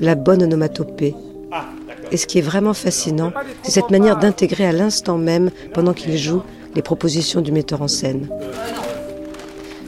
[0.00, 1.14] la bonne onomatopée.
[2.12, 6.16] Et ce qui est vraiment fascinant, c'est cette manière d'intégrer à l'instant même, pendant qu'ils
[6.18, 6.42] jouent,
[6.74, 8.28] les propositions du metteur en scène.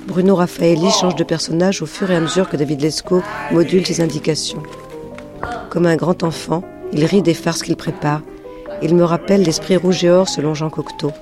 [0.06, 3.22] Bruno Raffaelli change de personnage au fur et à mesure que David Lescaut
[3.52, 4.62] module ses indications.
[5.70, 8.22] Comme un grand enfant, il rit des farces qu'il prépare.
[8.82, 11.12] Il me rappelle l'esprit rouge et or selon Jean Cocteau.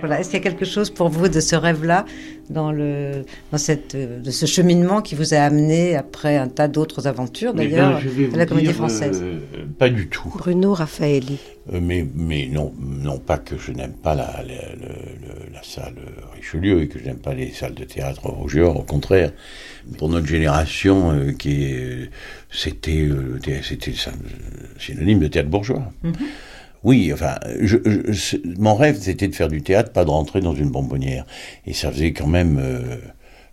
[0.00, 0.18] Voilà.
[0.20, 2.06] Est-ce qu'il y a quelque chose pour vous de ce rêve-là,
[2.48, 6.68] dans, le, dans cette, euh, de ce cheminement qui vous a amené après un tas
[6.68, 9.20] d'autres aventures, Eh d'ailleurs, ben, à la Comédie dire, Française?
[9.22, 9.40] euh,
[9.78, 10.30] Pas du tout.
[10.34, 11.38] Bruno Raffaelli.
[11.74, 15.62] Euh, mais, mais non, non pas que je n'aime pas la, la, le- le- la
[15.62, 15.96] salle
[16.34, 19.32] Richelieu et que je n'aime pas les salles de théâtre Rougeur, au contraire.
[19.98, 22.06] Pour notre génération, euh, qui est, euh,
[22.50, 24.12] c'était, euh, c'était ça-
[24.78, 25.82] synonyme de théâtre bourgeois.
[26.82, 27.38] Oui, enfin,
[28.58, 31.26] mon rêve, c'était de faire du théâtre, pas de rentrer dans une bonbonnière.
[31.66, 32.96] Et ça faisait quand même euh,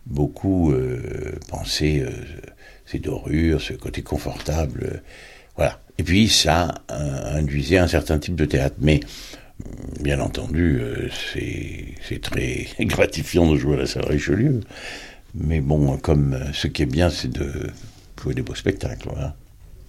[0.06, 2.10] beaucoup euh, penser euh,
[2.86, 5.02] ces dorures, ce côté confortable.
[5.58, 5.80] voilà.
[5.98, 8.76] Et puis, ça induisait un certain type de théâtre.
[8.80, 9.00] Mais,
[10.00, 10.80] bien entendu,
[11.12, 14.62] c'est très gratifiant de jouer à la salle Richelieu.
[15.34, 17.52] Mais bon, comme ce qui est bien, c'est de
[18.22, 19.10] jouer des beaux spectacles.
[19.12, 19.36] Voilà.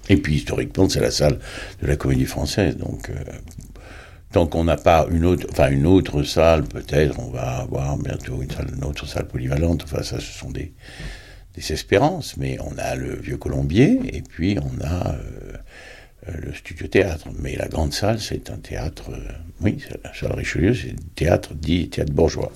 [0.08, 1.38] Et puis historiquement, c'est la salle
[1.82, 3.10] de la Comédie Française, donc.
[4.30, 8.42] Tant qu'on n'a pas une autre, enfin une autre salle, peut-être, on va avoir bientôt
[8.42, 9.84] une, autre salle polyvalente.
[9.84, 10.74] Enfin, ça, ce sont des,
[11.54, 12.36] des espérances.
[12.36, 17.28] Mais on a le Vieux Colombier et puis on a euh, le studio théâtre.
[17.38, 19.10] Mais la grande salle, c'est un théâtre.
[19.10, 22.52] Euh, oui, la salle Richelieu, c'est un théâtre dit théâtre bourgeois.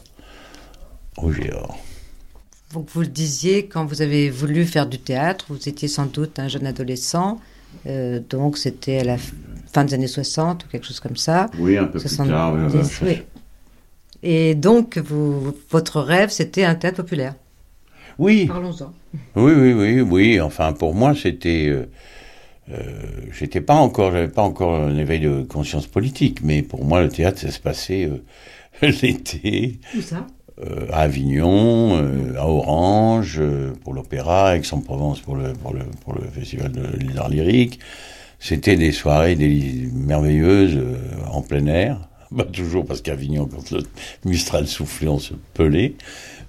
[1.17, 1.79] Rouge et or.
[2.73, 6.39] Donc vous le disiez, quand vous avez voulu faire du théâtre, vous étiez sans doute
[6.39, 7.41] un jeune adolescent.
[7.87, 9.17] Euh, donc c'était à la
[9.73, 11.51] fin des années 60 ou quelque chose comme ça.
[11.59, 12.57] Oui, un peu plus tard.
[13.03, 13.23] oui.
[14.25, 17.35] Et donc, vous, votre rêve, c'était un théâtre populaire.
[18.19, 18.47] Oui.
[18.47, 18.93] Parlons-en.
[19.35, 20.41] Oui, oui, oui, oui.
[20.41, 21.67] Enfin, pour moi, c'était.
[21.69, 21.87] Euh,
[22.71, 22.93] euh,
[23.33, 27.09] j'étais pas encore, j'avais pas encore un éveil de conscience politique, mais pour moi, le
[27.09, 28.09] théâtre, ça se passait
[28.83, 29.81] l'été.
[29.97, 30.25] Où ça?
[30.91, 31.97] À Avignon,
[32.37, 33.41] à Orange,
[33.83, 37.81] pour l'opéra, Aix-en-Provence pour le, pour, le, pour le festival de l'art lyrique.
[38.43, 40.97] C'était des soirées des, merveilleuses euh,
[41.31, 42.09] en plein air.
[42.37, 43.85] Pas toujours parce qu'Avignon, quand le
[44.25, 45.95] Mistral soufflait, on se pelait.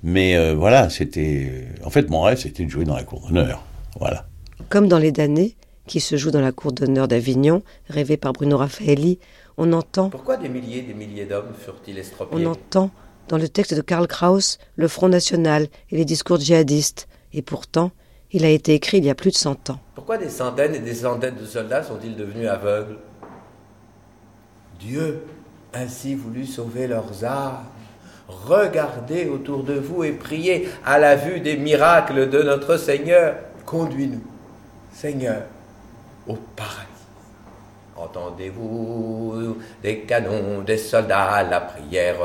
[0.02, 1.68] Mais euh, voilà, c'était.
[1.84, 3.64] En fait, mon rêve, c'était de jouer dans la cour d'honneur.
[4.00, 4.26] Voilà.
[4.70, 8.58] Comme dans Les damnés, qui se joue dans la cour d'honneur d'Avignon, rêvé par Bruno
[8.58, 9.20] Raffaelli,
[9.58, 10.10] on entend.
[10.10, 12.44] Pourquoi des milliers des milliers d'hommes furent-ils estropiés?
[12.44, 12.90] On entend,
[13.28, 17.08] dans le texte de Karl Kraus, le Front National et les discours djihadistes.
[17.34, 17.92] Et pourtant,
[18.32, 19.80] il a été écrit il y a plus de cent ans.
[19.96, 22.98] Pourquoi des centaines et des centaines de soldats sont-ils devenus aveugles?
[24.80, 25.24] Dieu
[25.74, 27.64] ainsi voulu sauver leurs âmes.
[28.28, 33.36] Regardez autour de vous et priez à la vue des miracles de notre Seigneur.
[33.66, 34.24] Conduis-nous,
[34.94, 35.44] Seigneur,
[36.28, 36.93] au paradis.
[38.04, 42.18] Entendez-vous des canons, des soldats, la prière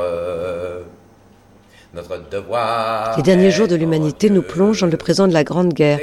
[2.31, 3.17] devoir.
[3.17, 5.99] Les derniers jours de l'humanité nous plongent dans le présent de la Grande Guerre.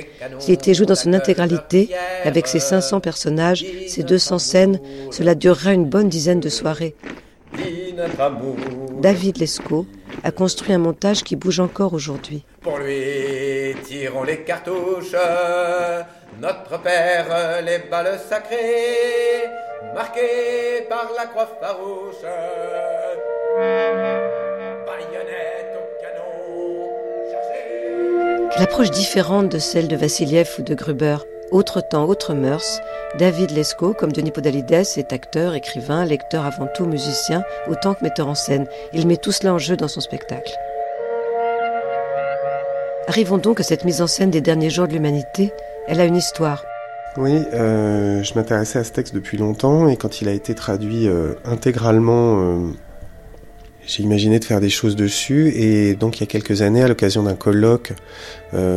[0.47, 1.91] Il était joué dans son intégralité,
[2.25, 4.81] avec ses 500 personnages, ses 200 scènes.
[5.11, 6.95] Cela durera une bonne dizaine de soirées.
[9.01, 9.87] David Lescaut
[10.25, 12.45] a construit un montage qui bouge encore aujourd'hui.
[12.67, 15.15] Pour lui, tirons les cartouches,
[16.41, 19.45] notre père, les balles sacrées,
[19.95, 22.25] marquées par la croix farouche.
[28.59, 31.19] L'approche différente de celle de Vassiliev ou de Gruber.
[31.53, 32.81] Autre temps, autre mœurs.
[33.17, 38.27] David Lescaut, comme Denis Podalides, est acteur, écrivain, lecteur avant tout, musicien, autant que metteur
[38.27, 38.67] en scène.
[38.93, 40.53] Il met tout cela en jeu dans son spectacle.
[43.09, 45.53] Arrivons donc à cette mise en scène des derniers jours de l'humanité.
[45.87, 46.65] Elle a une histoire.
[47.17, 51.09] Oui, euh, je m'intéressais à ce texte depuis longtemps et quand il a été traduit
[51.09, 52.69] euh, intégralement euh,
[53.87, 56.89] j'ai imaginé de faire des choses dessus et donc il y a quelques années, à
[56.89, 57.93] l'occasion d'un colloque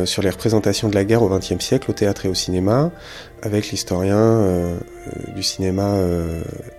[0.04, 2.92] sur les représentations de la guerre au XXe siècle au théâtre et au cinéma,
[3.42, 4.46] avec l'historien
[5.34, 5.96] du cinéma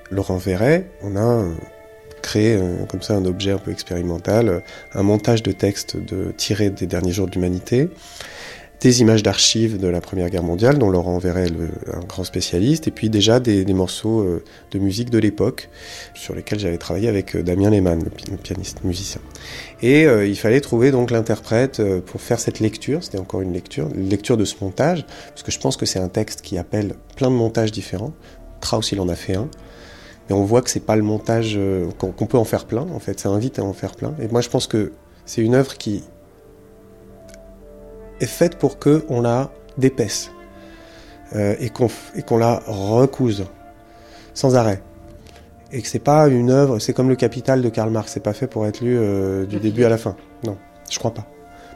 [0.10, 1.44] Laurent Verret, on a
[2.22, 6.88] créé comme ça un objet un peu expérimental, un montage de textes de, tirés des
[6.88, 7.90] derniers jours de l'humanité
[8.82, 12.88] des images d'archives de la Première Guerre mondiale, dont Laurent Verret est un grand spécialiste,
[12.88, 15.70] et puis déjà des, morceaux euh, de musique de l'époque,
[16.16, 19.22] sur lesquels j'avais travaillé avec euh, Damien Lehmann, le pianiste musicien.
[19.84, 23.88] Et euh, il fallait trouver donc l'interprète pour faire cette lecture, c'était encore une lecture,
[23.94, 26.96] une lecture de ce montage, parce que je pense que c'est un texte qui appelle
[27.16, 28.14] plein de montages différents.
[28.62, 29.48] Krauss, il en a fait un.
[30.32, 31.60] Mais on voit que c'est pas le montage
[31.98, 34.16] qu'on peut en faire plein, en fait, ça invite à en faire plein.
[34.22, 34.94] Et moi, je pense que
[35.26, 36.06] c'est une œuvre qui
[38.22, 40.32] est faite pour que on la dépaisse
[41.36, 43.44] euh, et qu'on la recouse
[44.34, 44.82] sans arrêt.
[45.74, 48.32] Et que c'est pas une œuvre, c'est comme le Capital de Karl Marx, c'est pas
[48.32, 50.16] fait pour être lu euh, du début à la fin.
[50.46, 50.58] Non,
[50.90, 51.28] je crois pas.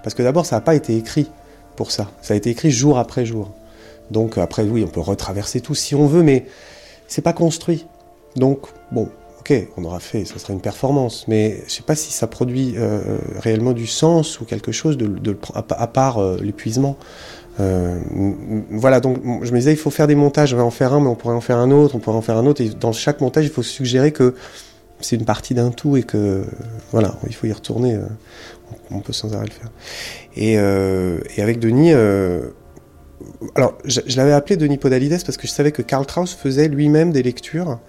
[0.01, 1.29] Parce que d'abord, ça n'a pas été écrit
[1.75, 2.09] pour ça.
[2.21, 3.51] Ça a été écrit jour après jour.
[4.11, 6.45] Donc après, oui, on peut retraverser tout si on veut, mais
[7.09, 7.85] c'est pas construit.
[8.35, 9.09] Donc bon,
[9.45, 12.73] ok, on aura fait, ça sera une performance, mais je sais pas si ça produit
[12.77, 14.97] euh, réellement du sens ou quelque chose
[15.53, 16.97] à, part euh, l'épuisement.
[17.59, 17.99] Euh,
[18.71, 20.99] voilà, donc je me disais, il faut faire des montages, on va en faire un,
[20.99, 22.91] mais on pourrait en faire un autre, on pourrait en faire un autre, et dans
[22.91, 24.33] chaque montage, il faut suggérer que
[24.99, 26.43] c'est une partie d'un tout et que
[26.91, 27.99] voilà, il faut y retourner,
[28.89, 29.71] on, peut sans arrêt le faire.
[30.35, 30.53] Et,
[31.37, 31.93] et avec Denis,
[33.53, 36.67] alors je, je l'avais appelé Denis Podalides parce que je savais que Karl Kraus faisait
[36.67, 37.79] lui-même des lectures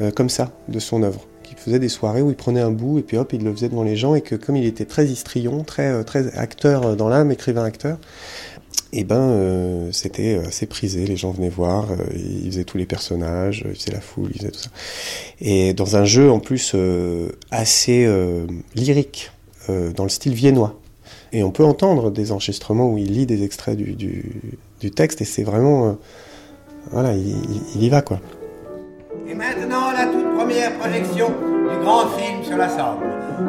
[0.00, 1.26] euh, comme ça de son œuvre.
[1.42, 3.68] Qui faisait des soirées où il prenait un bout et puis hop, il le faisait
[3.68, 6.94] devant les gens et que comme il était très histrion, très, euh, très acteur euh,
[6.94, 7.98] dans l'âme, écrivain-acteur,
[8.92, 11.04] et eh ben c'était assez prisé.
[11.04, 14.52] Les gens venaient voir, il faisait tous les personnages, il faisait la foule, il faisait
[14.52, 14.70] tout ça.
[15.40, 16.76] Et dans un jeu en plus
[17.50, 18.08] assez
[18.76, 19.32] lyrique,
[19.68, 20.78] dans le style viennois.
[21.32, 23.94] Et on peut entendre des enregistrements où il lit des extraits du,
[24.80, 25.98] du, texte et c'est vraiment
[26.92, 27.34] voilà, il,
[27.74, 28.20] il y va quoi.
[29.26, 33.00] Et maintenant, la toute première projection du grand film sur la Somme.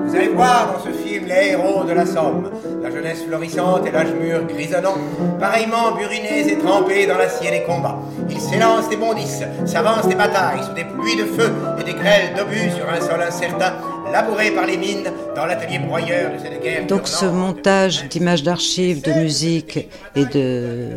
[0.05, 2.49] Vous allez voir dans ce film les héros de la Somme,
[2.81, 4.95] la jeunesse florissante et l'âge mûr grisonnant,
[5.39, 7.97] pareillement burinés et trempés dans l'acier des combats.
[8.29, 12.33] Ils s'élancent et bondissent, s'avancent des batailles sous des pluies de feu et des grêles
[12.37, 13.73] d'obus sur un sol incertain,
[14.11, 16.87] labourés par les mines dans l'atelier broyeur de cette guerre.
[16.87, 20.91] Donc ce montage d'images d'archives, de musique et de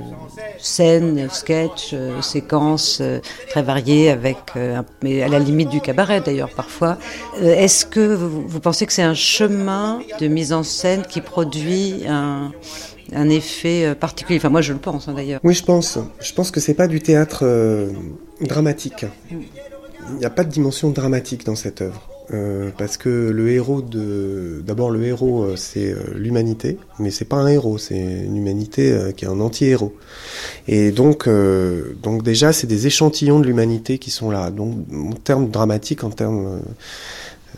[0.58, 6.20] scènes, sketchs, euh, séquences euh, très variées, avec, euh, mais à la limite du cabaret
[6.20, 6.98] d'ailleurs parfois.
[7.40, 12.50] Est-ce que vous, pensez que c'est un chemin de mise en scène qui produit un,
[13.30, 14.38] effet particulier?
[14.38, 15.40] Enfin moi je le pense hein, d'ailleurs.
[15.44, 15.98] Oui, je pense.
[16.20, 17.44] Je pense que c'est pas du théâtre
[18.40, 19.06] dramatique.
[19.30, 22.17] Il n'y a pas de dimension dramatique dans cette œuvre.
[22.34, 27.24] Euh, parce que le héros de d'abord le héros euh, c'est euh, l'humanité mais c'est
[27.24, 29.94] pas un héros c'est une humanité qui est un anti-héros.
[30.66, 34.50] Et donc euh, donc déjà c'est des échantillons de l'humanité qui sont là.
[34.50, 36.60] Donc en termes dramatiques en termes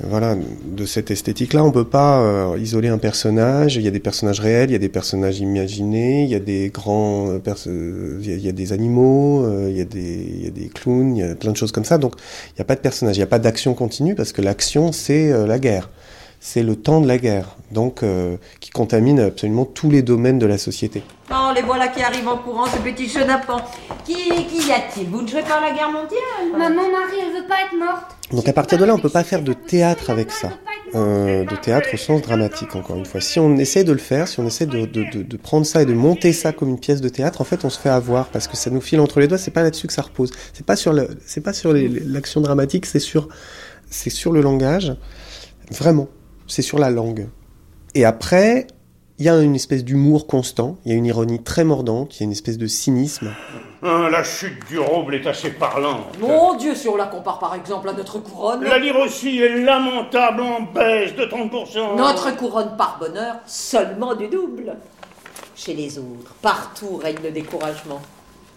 [0.03, 3.77] voilà, de cette esthétique-là, on peut pas euh, isoler un personnage.
[3.77, 6.41] Il y a des personnages réels, il y a des personnages imaginés, il y a
[6.41, 9.81] des grands, euh, perso- il y a, il y a des animaux, euh, il y
[9.81, 10.01] a des,
[10.37, 11.99] il y a des clowns, il y a plein de choses comme ça.
[11.99, 12.15] Donc,
[12.49, 14.93] il n'y a pas de personnage, il n'y a pas d'action continue parce que l'action,
[14.93, 15.91] c'est euh, la guerre.
[16.43, 20.47] C'est le temps de la guerre, donc euh, qui contamine absolument tous les domaines de
[20.47, 21.03] la société.
[21.31, 23.61] Oh, les voilà qui arrivent en courant, ce petit chenapan.
[24.07, 25.09] Qui, qui y a-t-il?
[25.09, 26.49] Vous ne jouez pas à la guerre mondiale?
[26.53, 28.17] Maman, Marie, elle veut pas être morte.
[28.33, 30.51] Donc à partir de là, on peut pas faire de théâtre avec ça,
[30.97, 33.21] Euh, de théâtre au sens dramatique encore une fois.
[33.21, 35.83] Si on essaie de le faire, si on essaie de, de, de, de prendre ça
[35.83, 38.27] et de monter ça comme une pièce de théâtre, en fait, on se fait avoir
[38.31, 39.39] parce que ça nous file entre les doigts.
[39.39, 40.33] C'est pas là-dessus que ça repose.
[40.53, 40.93] C'est pas sur
[41.25, 43.29] c'est pas sur l'action dramatique, c'est sur,
[43.89, 44.97] c'est sur le langage.
[45.71, 46.09] Vraiment,
[46.49, 47.29] c'est sur la langue.
[47.95, 48.67] Et après,
[49.21, 52.21] il y a une espèce d'humour constant, il y a une ironie très mordante, il
[52.21, 53.31] y a une espèce de cynisme.
[53.83, 56.19] Hein, la chute du rouble est assez parlante.
[56.21, 58.63] Mon Dieu, si on la compare par exemple à notre couronne.
[58.63, 61.97] La lire aussi est lamentable en baisse de 30%.
[61.97, 64.77] Notre couronne par bonheur, seulement du double.
[65.57, 68.03] Chez les autres, partout règne le découragement.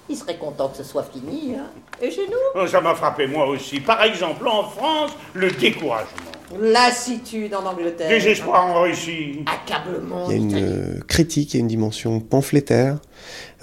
[0.10, 1.56] Ils seraient contents que ce soit fini.
[1.58, 1.68] hein.
[2.02, 2.68] Et chez nous?
[2.68, 3.80] Ça m'a frappé moi aussi.
[3.80, 6.10] Par exemple, en France, le découragement.
[6.60, 8.10] Lassitude en Angleterre.
[8.10, 9.44] Désespoir en Russie.
[9.46, 10.30] Accablement.
[10.30, 12.98] Il y a une euh, critique, il y a une dimension pamphlétaire,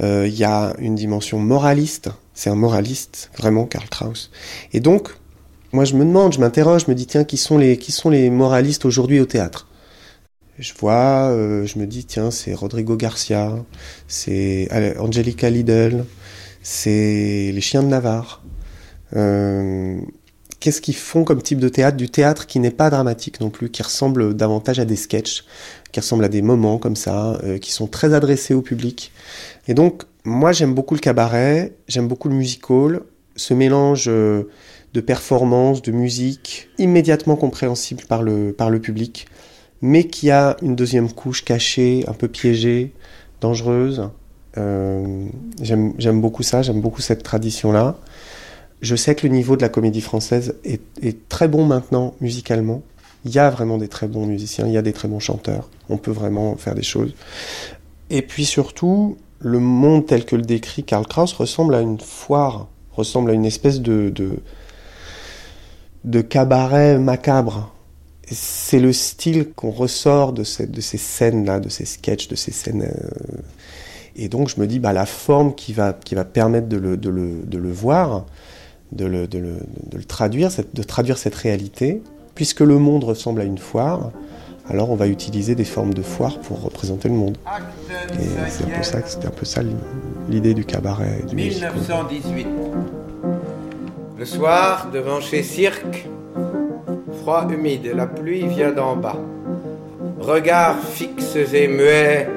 [0.02, 2.10] il y a une dimension moraliste.
[2.34, 4.30] C'est un moraliste, vraiment, Karl Kraus.
[4.72, 5.10] Et donc,
[5.72, 8.10] moi, je me demande, je m'interroge, je me dis, tiens, qui sont les, qui sont
[8.10, 9.68] les moralistes aujourd'hui au théâtre?
[10.58, 13.56] Je vois, euh, je me dis, tiens, c'est Rodrigo Garcia,
[14.08, 16.04] c'est Angelica Lidl,
[16.62, 18.42] c'est les Chiens de Navarre.
[19.16, 20.00] Euh,
[20.60, 23.70] Qu'est-ce qu'ils font comme type de théâtre Du théâtre qui n'est pas dramatique non plus,
[23.70, 25.44] qui ressemble davantage à des sketchs,
[25.90, 29.10] qui ressemble à des moments comme ça, euh, qui sont très adressés au public.
[29.70, 33.02] Et donc, moi, j'aime beaucoup le cabaret, j'aime beaucoup le musical,
[33.36, 34.48] ce mélange euh,
[34.94, 39.28] de performance, de musique, immédiatement compréhensible par le, par le public,
[39.80, 42.92] mais qui a une deuxième couche cachée, un peu piégée,
[43.40, 44.10] dangereuse.
[44.58, 45.26] Euh,
[45.62, 47.96] j'aime beaucoup ça, j'aime beaucoup cette tradition-là.
[48.80, 52.82] Je sais que le niveau de la comédie française est très bon maintenant musicalement.
[53.24, 55.70] Il y a vraiment des très bons musiciens, il y a des très bons chanteurs.
[55.88, 57.14] On peut vraiment faire des choses.
[58.08, 62.68] Et puis surtout, le monde tel que le décrit Karl Kraus ressemble à une foire,
[62.92, 64.12] ressemble à une espèce de,
[66.04, 67.72] de, cabaret macabre.
[68.26, 72.82] C'est le style qu'on ressort de, de ces scènes-là, de ces sketchs, de ces scènes.
[72.82, 73.38] euh,
[74.14, 76.96] Et donc je me dis, bah, la forme qui va, qui va permettre de le,
[76.96, 78.26] de le, de le voir,
[78.92, 82.02] de le, de le, traduire, de traduire cette réalité,
[82.34, 84.12] puisque le monde ressemble à une foire,
[84.70, 87.36] alors on va utiliser des formes de foire pour représenter le monde.
[88.14, 89.62] Et c'est un peu ça, c'était un peu ça
[90.28, 91.18] l'idée du cabaret.
[91.22, 91.72] et Du musical.
[91.74, 92.46] 1918.
[94.16, 96.06] Le soir, devant chez Cirque,
[97.22, 99.16] froid humide, la pluie vient d'en bas.
[100.20, 102.28] Regards fixes et muets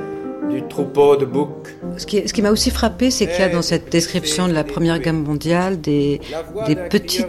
[0.49, 1.75] du troupeau de boucs.
[1.97, 4.53] Ce qui, ce qui m'a aussi frappé, c'est qu'il y a dans cette description de
[4.53, 6.19] la Première Guerre mondiale des,
[6.65, 7.27] des petites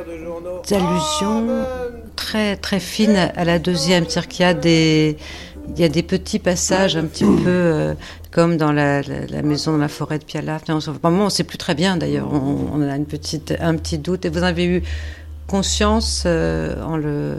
[0.71, 1.47] allusions
[2.35, 4.05] très très fines à la deuxième.
[4.09, 5.17] C'est-à-dire qu'il y a des
[5.77, 7.95] il y a des petits passages un petit peu euh,
[8.33, 10.57] comme dans la, la- la maison dans la forêt de Piala.
[10.57, 12.29] Enfin, on- Par moment, on ne sait plus très bien d'ailleurs.
[12.33, 14.25] On, on a une petite, un petit doute.
[14.25, 14.83] Et vous avez eu
[15.47, 17.37] conscience euh, en, le,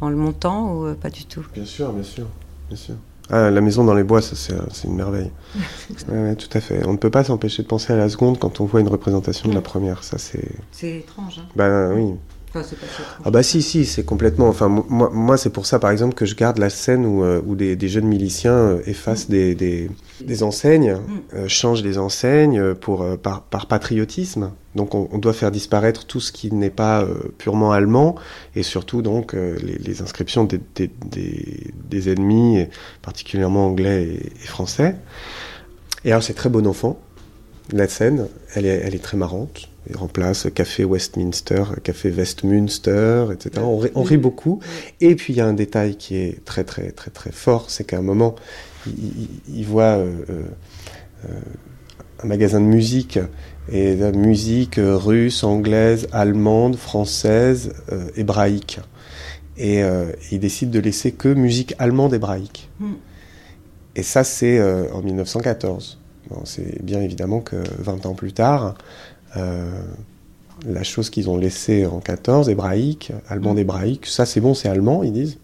[0.00, 1.44] en le montant ou euh, pas du tout?
[1.54, 2.26] Bien sûr, bien sûr,
[2.68, 2.94] bien sûr.
[3.28, 5.30] Ah, la maison dans les bois, ça c'est une merveille.
[6.08, 6.86] Ouais, tout à fait.
[6.86, 9.48] On ne peut pas s'empêcher de penser à la seconde quand on voit une représentation
[9.50, 10.04] de la première.
[10.04, 10.48] Ça c'est.
[10.70, 11.40] C'est étrange.
[11.40, 12.14] Hein Ben oui.
[12.56, 13.22] Enfin, c'est pas si étrange.
[13.24, 14.48] Ah bah si, si, c'est complètement...
[14.48, 17.22] Enfin, mo- moi, moi c'est pour ça, par exemple, que je garde la scène où,
[17.22, 19.90] euh, où des, des jeunes miliciens euh, effacent des, des,
[20.20, 20.96] des enseignes,
[21.34, 24.52] euh, changent des enseignes pour, par, par patriotisme.
[24.74, 28.16] Donc on, on, doit faire disparaître tout ce qui n'est pas euh, purement allemand
[28.54, 32.66] et surtout donc euh, les, les, inscriptions des, des, des, des, ennemis,
[33.00, 34.96] particulièrement anglais et, et français.
[36.04, 37.00] Et alors c'est très bon enfant.
[37.72, 39.68] La scène, elle est, elle est très marrante.
[39.88, 43.62] Il remplace Café Westminster, Café Westminster, etc.
[43.64, 44.60] On, rit, on rit beaucoup.
[45.00, 47.84] Et puis il y a un détail qui est très très très très fort, c'est
[47.84, 48.34] qu'à un moment,
[49.48, 51.40] il, voit euh, euh,
[52.22, 53.18] un magasin de musique
[53.70, 58.80] et de musique russe, anglaise, allemande, française, euh, hébraïque.
[59.58, 62.68] Et euh, il décide de laisser que musique allemande hébraïque.
[62.78, 62.92] Mm.
[63.96, 65.98] Et ça, c'est euh, en 1914.
[66.28, 68.72] Bon, c'est bien évidemment que 20 ans plus tard, euh,
[69.36, 75.02] la chose qu'ils ont laissée en 14, hébraïque, allemande hébraïque, ça c'est bon, c'est allemand,
[75.02, 75.38] ils disent.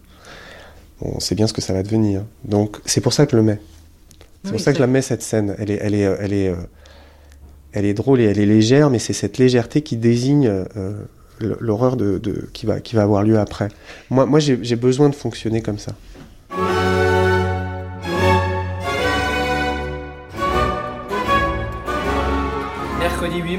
[1.01, 2.24] Bon, on sait bien ce que ça va devenir.
[2.45, 3.61] Donc c'est pour ça que je le mets.
[4.43, 5.55] C'est oui, pour ça que je la mets cette scène.
[5.59, 6.55] Elle est, elle est, elle est,
[7.72, 10.95] elle est drôle et elle est légère, mais c'est cette légèreté qui désigne euh,
[11.40, 13.68] l'horreur de, de, qui, va, qui va avoir lieu après.
[14.11, 15.93] Moi, moi j'ai besoin de fonctionner comme ça.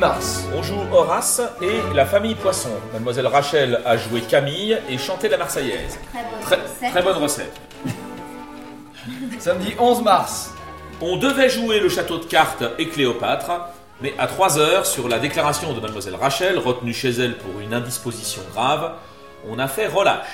[0.03, 2.73] Mars, on joue Horace et la famille Poisson.
[2.91, 5.97] Mademoiselle Rachel a joué Camille et chanté la Marseillaise.
[6.11, 7.53] Très bonne très, très bonne recette.
[9.39, 10.51] Samedi 11 mars,
[10.99, 13.49] on devait jouer le château de cartes et Cléopâtre,
[14.01, 17.73] mais à 3 heures, sur la déclaration de mademoiselle Rachel, retenue chez elle pour une
[17.73, 18.95] indisposition grave,
[19.47, 20.27] on a fait relâche.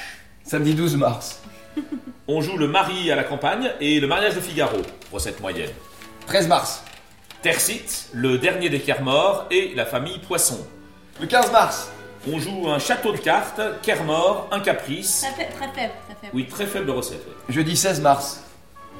[0.44, 1.44] Samedi 12 mars.
[2.28, 4.82] On joue le mari à la campagne et le mariage de Figaro,
[5.14, 5.70] recette moyenne.
[6.26, 6.84] 13 mars.
[7.42, 10.60] Tercite, le dernier des Kermor et la famille Poisson.
[11.22, 11.90] Le 15 mars.
[12.30, 15.26] On joue un château de cartes, Kermor, un caprice.
[15.36, 16.32] Très, très faible, très faible.
[16.34, 17.26] Oui, très faible recette.
[17.48, 18.42] Jeudi 16 mars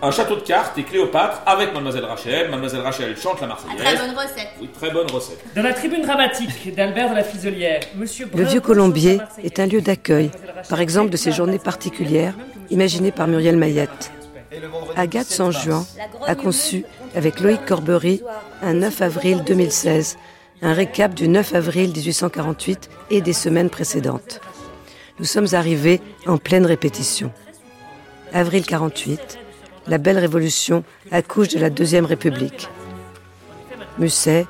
[0.02, 2.50] un château de cartes et Cléopâtre avec Mademoiselle Rachel.
[2.50, 3.80] Mademoiselle Rachel chante la Marseillaise.
[3.84, 4.48] très bonne recette.
[4.62, 5.44] Oui, très bonne recette.
[5.56, 9.82] Dans la tribune dramatique d'Albert de la Fiselière, Monsieur Le Vieux Colombier est un lieu
[9.82, 10.32] d'accueil,
[10.70, 12.34] par exemple de ces journées particulières
[12.70, 14.12] imaginées par Muriel Mayette.
[14.96, 15.86] Agathe Sanjuan
[16.26, 16.86] a conçu,
[17.16, 18.22] avec Loïc Corbery,
[18.62, 20.18] un 9 avril 2016,
[20.62, 24.42] un récap du 9 avril 1848 et des semaines précédentes.
[25.20, 27.32] Nous sommes arrivés en pleine répétition.
[28.34, 29.40] Avril 48,
[29.88, 32.70] la belle révolution accouche de la Deuxième République.
[33.98, 34.46] Musset,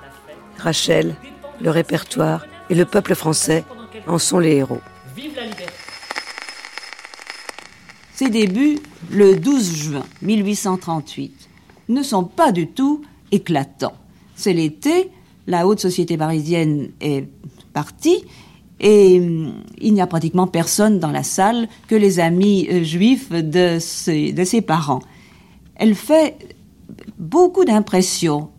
[0.58, 1.16] Rachel,
[1.62, 3.64] le répertoire et le peuple français
[4.08, 4.82] en sont les héros.
[8.20, 8.80] Ses débuts,
[9.12, 11.32] le 12 juin 1838,
[11.88, 13.02] ne sont pas du tout
[13.32, 13.94] éclatants.
[14.36, 15.10] C'est l'été,
[15.48, 17.30] la haute société parisienne est
[17.72, 18.26] partie
[18.82, 24.62] et il n'y a pratiquement personne dans la salle que les amis juifs de ses,
[24.68, 25.00] parents
[25.78, 26.36] elle fait
[27.18, 28.50] beaucoup d'impression,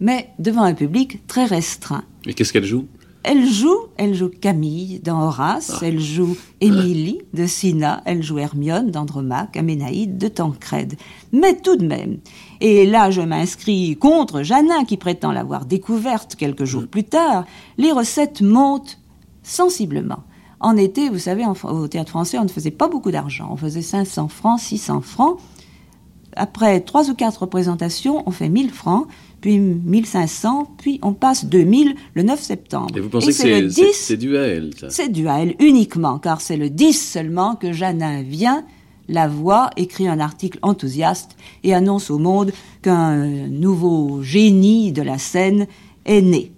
[0.00, 2.04] mais devant un public très restreint.
[2.26, 2.86] Et qu'est-ce qu'elle joue?
[3.30, 5.80] Elle joue, elle joue Camille dans Horace, ah.
[5.82, 10.94] elle joue Émilie de Cinna, elle joue Hermione d'Andromaque, Aménaïde de Tancrède.
[11.32, 12.20] Mais tout de même,
[12.62, 17.44] et là je m'inscris contre Janin qui prétend l'avoir découverte quelques jours plus tard,
[17.76, 18.98] les recettes montent
[19.42, 20.24] sensiblement.
[20.60, 23.50] En été, vous savez, au théâtre français, on ne faisait pas beaucoup d'argent.
[23.52, 25.38] On faisait 500 francs, 600 francs
[26.38, 29.06] après trois ou quatre représentations, on fait 1000 francs,
[29.40, 32.96] puis 1500, puis on passe 2000 le 9 septembre.
[32.96, 36.40] Et vous pensez Et que c'est dû à elle C'est dû à elle uniquement, car
[36.40, 38.64] c'est le 10 seulement que Janin vient,
[39.08, 43.16] la voix, écrit un article enthousiaste et annonce au monde qu'un
[43.48, 45.66] nouveau génie de la scène
[46.04, 46.52] est né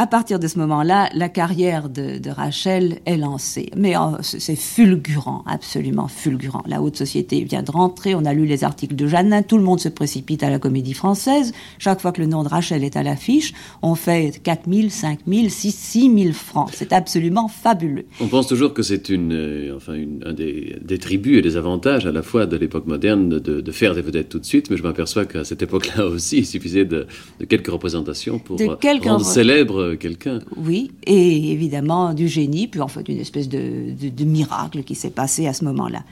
[0.00, 3.68] à partir de ce moment-là, la carrière de, de, Rachel est lancée.
[3.76, 6.62] Mais oh, c'est fulgurant, absolument fulgurant.
[6.66, 9.62] La haute société vient de rentrer, on a lu les articles de Jeannin, tout le
[9.62, 11.52] monde se précipite à la comédie française.
[11.78, 15.18] Chaque fois que le nom de Rachel est à l'affiche, on fait 4 000, 5
[15.28, 16.70] 000, 6 000 francs.
[16.72, 18.06] C'est absolument fabuleux.
[18.22, 21.58] On pense toujours que c'est une, euh, enfin une, un des, des, tribus et des
[21.58, 24.70] avantages à la fois de l'époque moderne de, de, faire des vedettes tout de suite,
[24.70, 27.06] mais je m'aperçois qu'à cette époque-là aussi, il suffisait de,
[27.38, 30.40] de quelques représentations pour quelques rendre célèbre quelqu'un.
[30.56, 35.46] Oui, et évidemment du génie, puis en fait une espèce de, miracle qui s'est passé
[35.46, 36.02] à ce moment-là.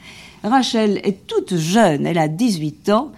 [0.43, 3.11] Rachel est toute jeune, elle a 18 ans,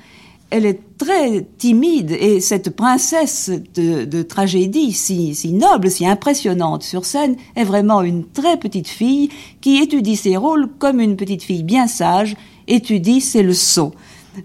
[0.49, 7.37] elle est très timide et cette princesse de, tragédie si, noble, si impressionnante sur scène
[7.55, 9.29] est vraiment une très petite fille
[9.61, 12.35] qui étudie ses rôles comme une petite fille bien sage
[12.67, 13.93] étudie ses leçons.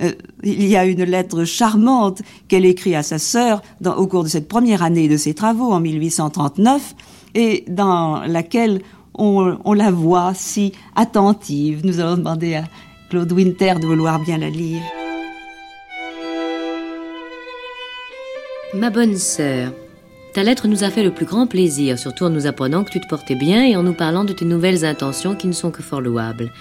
[0.03, 0.13] Euh,
[0.43, 4.49] il y a une lettre charmante qu'elle écrit à sa sœur au cours de cette
[4.49, 6.95] première année de ses travaux en 1839
[7.35, 8.83] et dans laquelle
[9.15, 11.81] on, on, la voit si attentive.
[11.85, 12.65] Nous allons demander à
[13.11, 14.83] Claude Winter de vouloir bien la lire.
[18.75, 19.73] Ma bonne sœur,
[20.37, 23.01] Ta lettre nous a fait le plus grand plaisir, surtout en nous apprenant que tu
[23.01, 25.83] te portais bien et en nous parlant de tes nouvelles intentions qui ne sont que
[25.83, 26.53] fort louables.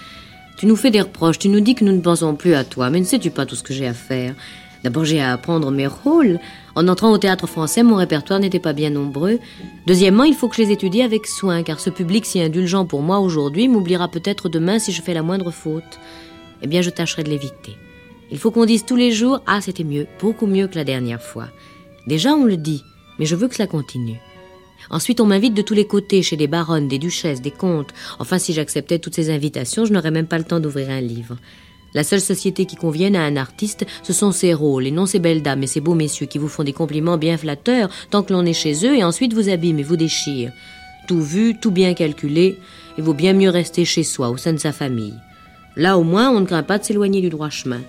[0.56, 2.88] Tu nous fais des reproches, tu nous dis que nous ne pensons plus à toi,
[2.88, 4.34] mais ne sais-tu pas tout ce que j'ai à faire?
[4.82, 6.38] D'abord, j'ai à apprendre mes rôles.
[6.74, 9.38] En entrant au théâtre français, mon répertoire n'était pas bien nombreux.
[9.86, 13.02] Deuxièmement, il faut que je les étudie avec soin, car ce public si indulgent pour
[13.02, 15.98] moi aujourd'hui m'oubliera peut-être demain si je fais la moindre faute.
[16.62, 17.76] Eh bien, je tâcherai de l'éviter.
[18.30, 21.22] Il faut qu'on dise tous les jours Ah, c'était mieux, beaucoup mieux que la dernière
[21.22, 21.48] fois.
[22.06, 22.82] Déjà, on le dit,
[23.18, 24.20] mais je veux que cela continue.
[24.90, 27.92] Ensuite, on m'invite de tous les côtés, chez des baronnes, des duchesses, des comtes.
[28.18, 31.36] Enfin, si j'acceptais toutes ces invitations, je n'aurais même pas le temps d'ouvrir un livre.
[31.94, 35.18] La seule société qui convienne à un artiste, ce sont ces rôles, et non ces
[35.18, 38.32] belles dames et ces beaux messieurs qui vous font des compliments bien flatteurs tant que
[38.32, 40.52] l'on est chez eux et ensuite vous abîment et vous déchirent.
[41.08, 42.58] Tout vu, tout bien calculé,
[42.98, 45.14] il vaut bien mieux rester chez soi, au sein de sa famille.
[45.76, 47.80] Là au moins, on ne craint pas de s'éloigner du droit chemin.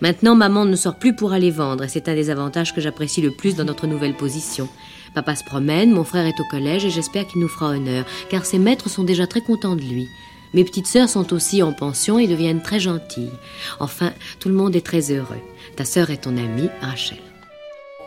[0.00, 3.22] Maintenant, maman ne sort plus pour aller vendre, et c'est un des avantages que j'apprécie
[3.22, 4.68] le plus dans notre nouvelle position.
[5.14, 8.44] Papa se promène, mon frère est au collège, et j'espère qu'il nous fera honneur, car
[8.44, 10.06] ses maîtres sont déjà très contents de lui.
[10.54, 13.32] Mes petites sœurs sont aussi en pension et deviennent très gentilles.
[13.78, 15.40] Enfin, tout le monde est très heureux.
[15.76, 17.18] Ta sœur est ton amie, Rachel.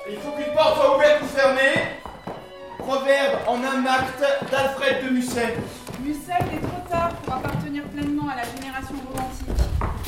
[0.10, 1.82] Il faut qu'une porte soit ouverte ou fermée.
[2.78, 5.56] Proverbe en un acte d'Alfred de Musset.
[6.04, 9.64] Musset est trop tard pour appartenir pleinement à la génération romantique.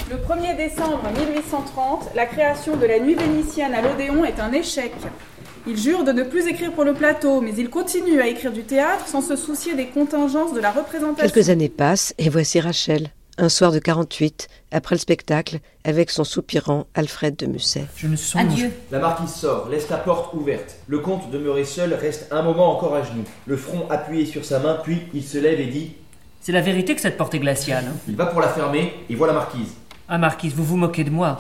[0.10, 4.92] Le 1er décembre 1830, la création de la Nuit vénitienne à l'Odéon est un échec.
[5.68, 8.64] Il jure de ne plus écrire pour le plateau, mais il continue à écrire du
[8.64, 11.28] théâtre sans se soucier des contingences de la représentation.
[11.28, 13.10] Quelques années passent et voici Rachel,
[13.40, 17.86] un soir de 48, après le spectacle, avec son soupirant Alfred de Musset.
[17.96, 18.42] Je ne songe.
[18.44, 18.72] Adieu.
[18.92, 20.76] La marquise sort, laisse la porte ouverte.
[20.88, 24.60] Le comte, demeuré seul, reste un moment encore à genoux, le front appuyé sur sa
[24.60, 25.94] main, puis il se lève et dit
[26.42, 27.86] C'est la vérité que cette porte est glaciale.
[27.88, 29.70] hein Il va pour la fermer et voit la marquise.
[30.08, 31.40] Ah, Marquise, vous vous moquez de moi.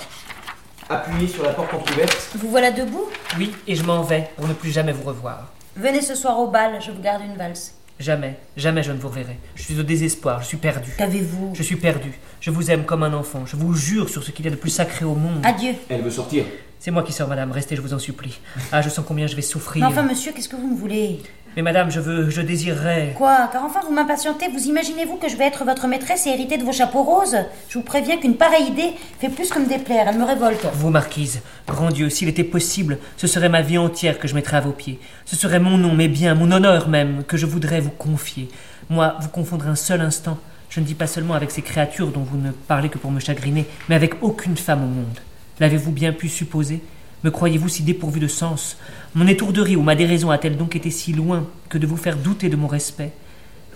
[0.88, 3.06] Appuyé sur la porte entrouverte, Vous voilà debout?
[3.40, 5.52] Oui, et je m'en vais pour ne plus jamais vous revoir.
[5.76, 7.74] Venez ce soir au bal, je vous garde une valse.
[8.00, 9.40] Jamais, jamais je ne vous reverrai.
[9.56, 10.92] Je suis au désespoir, je suis perdu.
[10.96, 11.54] Qu'avez-vous?
[11.56, 12.12] Je suis perdu.
[12.40, 13.48] Je vous aime comme un enfant.
[13.48, 15.44] Je vous jure sur ce qu'il y a de plus sacré au monde.
[15.44, 15.74] Adieu.
[15.90, 16.46] elle veut sortir.
[16.80, 17.52] C'est moi qui sors, madame.
[17.52, 18.38] Restez, je vous en supplie.
[18.72, 19.84] Ah, je sens combien je vais souffrir.
[19.84, 21.20] Mais enfin, monsieur, qu'est-ce que vous me voulez?
[21.56, 23.14] Mais madame, je veux, je désirerais.
[23.16, 24.49] Quoi Car enfin, vous m'impatientez.
[24.49, 27.38] Vous imaginez-vous que je vais être votre maîtresse et hériter de vos chapeaux roses?
[27.70, 28.91] Je vous préviens qu'une pareille idée
[29.22, 30.08] fait plus que me déplaire.
[30.10, 30.68] Elle me révolte.
[30.74, 34.58] Vous, marquise, grand Dieu, s'il était possible, ce serait ma vie entière que je mettrais
[34.58, 34.99] à vos pieds.
[35.24, 38.49] Ce serait mon nom, mes biens, mon honneur même, que je voudrais vous confier.
[38.89, 40.38] Moi, vous confondre un seul instant.
[40.70, 43.22] Je ne dis pas seulement avec ces créatures dont vous ne parlez que pour me
[43.22, 45.20] chagriner, mais avec aucune femme au monde.
[45.62, 46.82] L'avez-vous bien pu supposer?
[47.26, 48.78] Me croyez-vous si dépourvu de sens
[49.16, 52.50] Mon étourderie ou ma déraison a-t-elle donc été si loin que de vous faire douter
[52.50, 53.14] de mon respect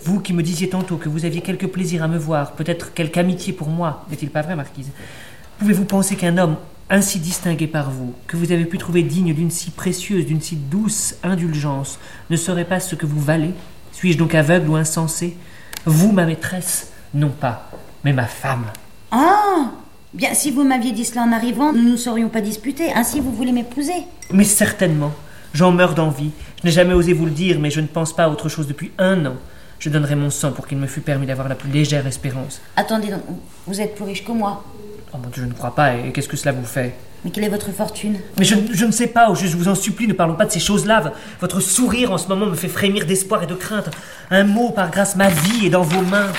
[0.04, 3.18] Vous qui me disiez tantôt que vous aviez quelque plaisir à me voir, peut-être quelque
[3.18, 4.92] amitié pour moi, n'est-il pas vrai, Marquise
[5.58, 6.58] Pouvez-vous penser qu'un homme
[6.90, 10.54] ainsi distingué par vous, que vous avez pu trouver digne d'une si précieuse, d'une si
[10.54, 11.98] douce indulgence,
[12.30, 13.50] ne saurait pas ce que vous valez
[13.90, 15.36] Suis-je donc aveugle ou insensé
[15.86, 17.68] Vous, ma maîtresse Non pas,
[18.04, 18.66] mais ma femme.
[19.10, 19.72] Ah
[20.12, 22.92] Bien, si vous m'aviez dit cela en arrivant, nous ne nous serions pas disputés.
[22.92, 23.92] Ainsi, vous voulez m'épouser
[24.32, 25.12] Mais certainement,
[25.54, 26.32] j'en meurs d'envie.
[26.60, 28.66] Je n'ai jamais osé vous le dire, mais je ne pense pas à autre chose
[28.66, 29.34] depuis un an.
[29.78, 32.60] Je donnerai mon sang pour qu'il me fût permis d'avoir la plus légère espérance.
[32.74, 33.22] Attendez donc,
[33.68, 34.64] vous êtes plus riche que moi.
[35.14, 36.92] Oh mon Dieu, je ne crois pas, et qu'est-ce que cela vous fait?
[37.24, 38.18] Mais quelle est votre fortune?
[38.36, 40.44] Mais je, je ne sais pas, au juste, je vous en supplie, ne parlons pas
[40.44, 41.12] de ces choses-là.
[41.40, 43.90] Votre sourire en ce moment me fait frémir d'espoir et de crainte.
[44.30, 46.32] Un mot, par grâce, ma vie est dans vos mains.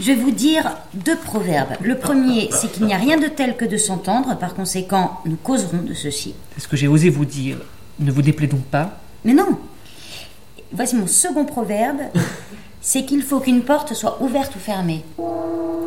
[0.00, 1.74] Je vais vous dire deux proverbes.
[1.80, 5.36] Le premier, c'est qu'il n'y a rien de tel que de s'entendre, par conséquent, nous
[5.36, 6.34] causerons de ceci.
[6.54, 7.58] C'est ce que j'ai osé vous dire.
[8.00, 9.56] Ne vous déplaît donc pas Mais non
[10.72, 12.00] Voici mon second proverbe,
[12.80, 15.04] c'est qu'il faut qu'une porte soit ouverte ou fermée.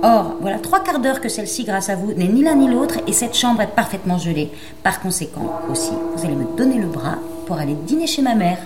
[0.01, 2.99] Or, voilà trois quarts d'heure que celle-ci, grâce à vous, n'est ni l'un ni l'autre,
[3.07, 4.51] et cette chambre est parfaitement gelée.
[4.83, 8.59] Par conséquent, aussi, vous allez me donner le bras pour aller dîner chez ma mère.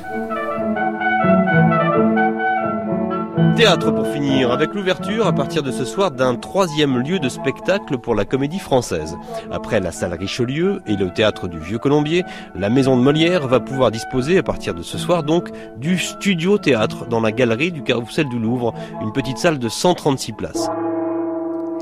[3.58, 7.98] Théâtre pour finir, avec l'ouverture à partir de ce soir d'un troisième lieu de spectacle
[7.98, 9.18] pour la comédie française.
[9.52, 12.24] Après la salle Richelieu et le théâtre du Vieux Colombier,
[12.56, 16.58] la maison de Molière va pouvoir disposer à partir de ce soir donc du studio
[16.58, 20.70] théâtre dans la galerie du Carrousel du Louvre, une petite salle de 136 places.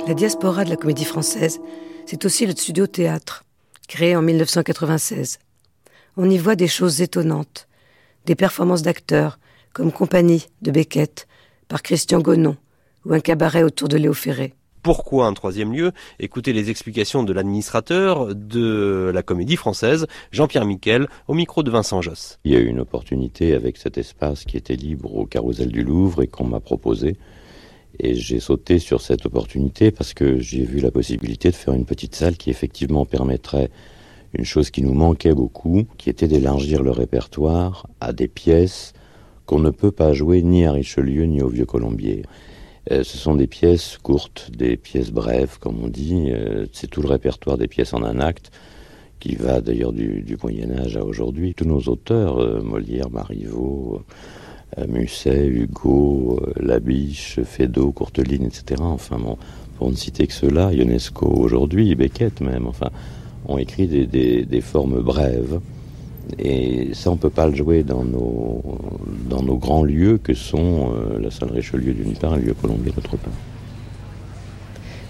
[0.07, 1.59] La diaspora de la comédie française,
[2.05, 3.43] c'est aussi le studio théâtre,
[3.87, 5.39] créé en 1996.
[6.17, 7.67] On y voit des choses étonnantes,
[8.25, 9.39] des performances d'acteurs,
[9.73, 11.27] comme Compagnie de Beckett,
[11.69, 12.57] par Christian Gonon,
[13.05, 14.55] ou un cabaret autour de Léo Ferré.
[14.81, 15.91] Pourquoi un troisième lieu?
[16.19, 22.01] Écoutez les explications de l'administrateur de la comédie française, Jean-Pierre Miquel, au micro de Vincent
[22.01, 22.39] Josse.
[22.43, 25.83] Il y a eu une opportunité avec cet espace qui était libre au carrousel du
[25.83, 27.17] Louvre et qu'on m'a proposé.
[27.99, 31.85] Et j'ai sauté sur cette opportunité parce que j'ai vu la possibilité de faire une
[31.85, 33.69] petite salle qui effectivement permettrait
[34.33, 38.93] une chose qui nous manquait beaucoup, qui était d'élargir le répertoire à des pièces
[39.49, 42.21] qu'on ne peut pas jouer ni à Richelieu ni au Vieux Colombier.
[42.91, 46.27] Euh, ce sont des pièces courtes, des pièces brèves, comme on dit.
[46.29, 48.51] Euh, c'est tout le répertoire des pièces en un acte,
[49.19, 51.55] qui va d'ailleurs du, Moyen Âge à aujourd'hui.
[51.55, 54.03] Tous nos auteurs, euh, Molière, Marivaux,
[54.87, 58.75] Musset, Hugo, Labiche, Feydeau, Courteline, etc.
[58.83, 59.17] Enfin
[59.77, 62.91] pour ne citer que ceux-là, Ionesco aujourd'hui, Beckett même, enfin,
[63.47, 65.59] ont écrit des, formes brèves.
[66.37, 68.61] Et ça, on peut pas le jouer dans nos,
[69.27, 72.53] dans nos grands lieux que sont euh, la salle Richelieu d'une part et le lieu
[72.53, 73.33] Colombier d'autre part.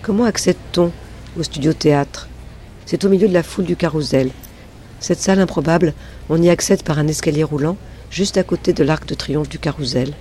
[0.01, 0.91] Comment accède-t-on
[1.37, 2.29] au studio théâtre?
[2.85, 4.31] C'est au milieu de la foule du carrousel.
[4.99, 5.93] Cette salle improbable,
[6.29, 7.77] on y accède par un escalier roulant,
[8.09, 10.13] juste à côté de l'arc de triomphe du carrousel.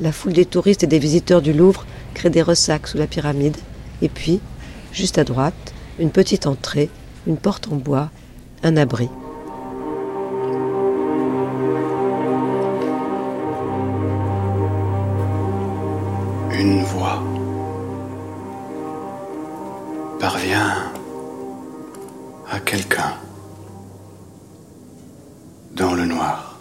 [0.00, 3.56] La foule des touristes et des visiteurs du Louvre crée des ressacs sous la pyramide,
[4.02, 4.40] et puis,
[4.92, 6.90] juste à droite, une petite entrée,
[7.26, 8.10] une porte en bois,
[8.62, 9.08] un abri.
[16.58, 17.22] Une voix
[20.18, 20.90] parvient
[22.50, 23.12] à quelqu'un
[25.74, 26.58] dans le noir.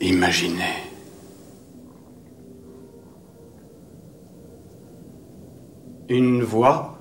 [0.00, 0.82] Imaginez.
[6.08, 6.98] Une voix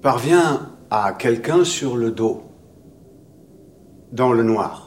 [0.00, 2.42] parvient à quelqu'un sur le dos,
[4.12, 4.83] dans le noir.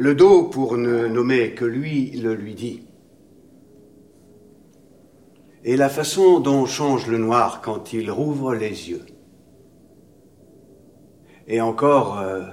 [0.00, 2.84] Le dos, pour ne nommer que lui, le lui dit.
[5.62, 9.04] Et la façon dont change le noir quand il rouvre les yeux.
[11.48, 12.44] Et encore euh,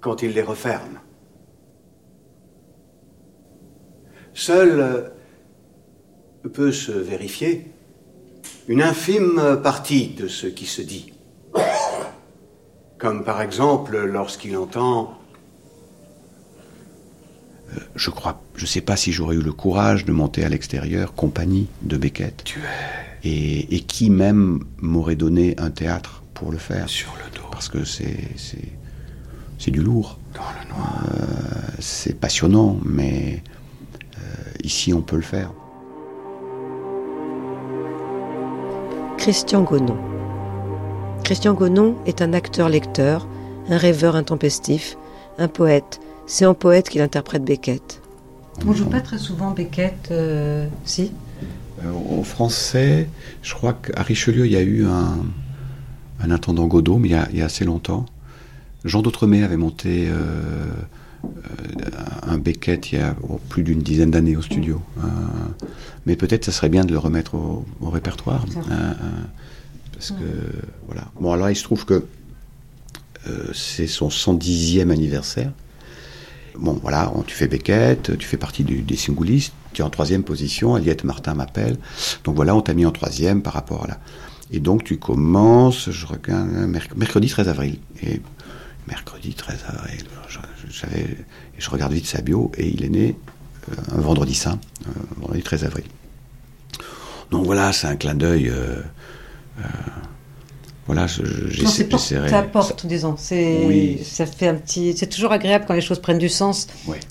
[0.00, 1.00] quand il les referme.
[4.32, 7.72] Seul euh, peut se vérifier
[8.68, 11.12] une infime partie de ce qui se dit.
[12.98, 15.19] Comme par exemple lorsqu'il entend
[17.94, 21.68] je crois, je sais pas si j'aurais eu le courage de monter à l'extérieur, compagnie
[21.82, 22.42] de Beckett.
[22.44, 23.28] Tu es.
[23.28, 26.88] Et, et qui même m'aurait donné un théâtre pour le faire.
[26.88, 27.46] Sur le dos.
[27.50, 28.72] Parce que c'est, c'est,
[29.58, 30.18] c'est du lourd.
[30.34, 31.04] Dans le noir.
[31.14, 31.24] Euh,
[31.80, 33.42] c'est passionnant, mais
[34.64, 35.52] ici on peut le faire.
[39.18, 39.98] Christian Gonon.
[41.24, 43.28] Christian Gonon est un acteur-lecteur,
[43.68, 44.96] un rêveur intempestif,
[45.38, 46.00] un poète.
[46.30, 48.00] C'est en poète qu'il interprète Beckett.
[48.64, 51.10] On joue pas très souvent Beckett, euh, si?
[51.84, 53.08] Euh, Au français,
[53.42, 57.44] je crois qu'à Richelieu, il y a eu un, intendant Godot, mais il y, a,
[57.44, 58.06] assez longtemps.
[58.84, 60.70] Jean d'Outremet avait monté euh,
[62.22, 63.16] un Beckett il y a
[63.48, 64.80] plus d'une dizaine d'années au studio.
[64.98, 65.08] Euh,
[66.06, 68.44] mais peut-être ça serait bien de le remettre au, répertoire.
[68.56, 68.92] Euh, euh,
[69.92, 70.14] parce que,
[70.86, 71.08] voilà.
[71.20, 72.06] Bon, alors il se trouve que
[73.52, 75.52] c'est son 110e anniversaire.
[76.60, 80.74] Bon, voilà, tu fais Beckett, tu fais partie des singoulistes, tu es en troisième position,
[80.74, 81.78] Aliette Martin m'appelle.
[82.24, 84.00] Donc voilà, on t'a mis en troisième par rapport à là.
[84.52, 86.48] Et donc tu commences, je regarde,
[86.96, 87.78] mercredi 13 avril.
[88.02, 88.20] Et
[88.86, 90.04] mercredi 13 avril,
[90.68, 91.16] j'avais,
[91.56, 93.16] je regarde vite sa bio et il est né
[93.70, 95.84] euh, un vendredi saint, euh, vendredi 13 avril.
[97.30, 98.50] Donc voilà, c'est un clin d'œil.
[98.50, 98.82] Euh,
[100.92, 103.14] voilà, j'essaie de Ça apporte, disons.
[103.16, 104.96] C'est, ça fait un petit.
[104.96, 106.66] C'est toujours agréable quand les choses prennent du sens,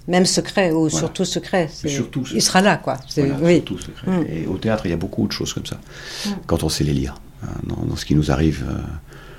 [0.08, 1.70] même secret ou surtout secret.
[1.72, 2.98] surtout, il sera là, quoi.
[3.42, 3.56] oui.
[3.56, 4.12] Surtout secret.
[4.12, 4.26] Mm.
[4.30, 5.80] Et au théâtre, il y a beaucoup de choses comme ça.
[6.26, 6.30] Mm.
[6.46, 8.66] Quand on sait les lire, hein, dans, ce qui nous arrive.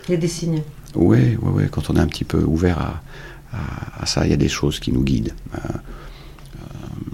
[0.08, 0.62] il y a des signes.
[0.94, 3.02] Oui, ouais, ouais, quand on est un petit peu ouvert à,
[4.00, 5.34] à, ça, il y a des choses qui nous guident.
[5.54, 6.60] Euh, euh,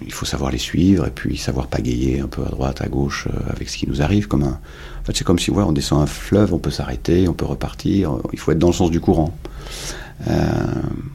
[0.05, 3.27] il faut savoir les suivre et puis savoir pagayer un peu à droite, à gauche
[3.27, 4.29] euh, avec ce qui nous arrive.
[4.29, 4.61] Comme un...
[5.07, 8.19] Fait, c'est comme si ouais, on descend un fleuve, on peut s'arrêter, on peut repartir.
[8.33, 9.37] Il faut être dans le sens du courant.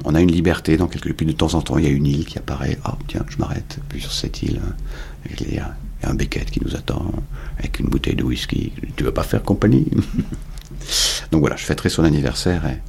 [0.05, 1.13] on a une liberté dans quelques.
[1.13, 2.77] Puis de temps en temps, il y a une île qui apparaît.
[2.85, 3.79] Ah, tiens, je m'arrête.
[3.89, 4.61] Puis sur cette île,
[5.39, 7.11] il y a un Beckett qui nous attend
[7.59, 8.71] avec une bouteille de whisky.
[8.95, 9.87] Tu veux pas faire compagnie?
[11.31, 12.79] Donc voilà, je fêterai son anniversaire et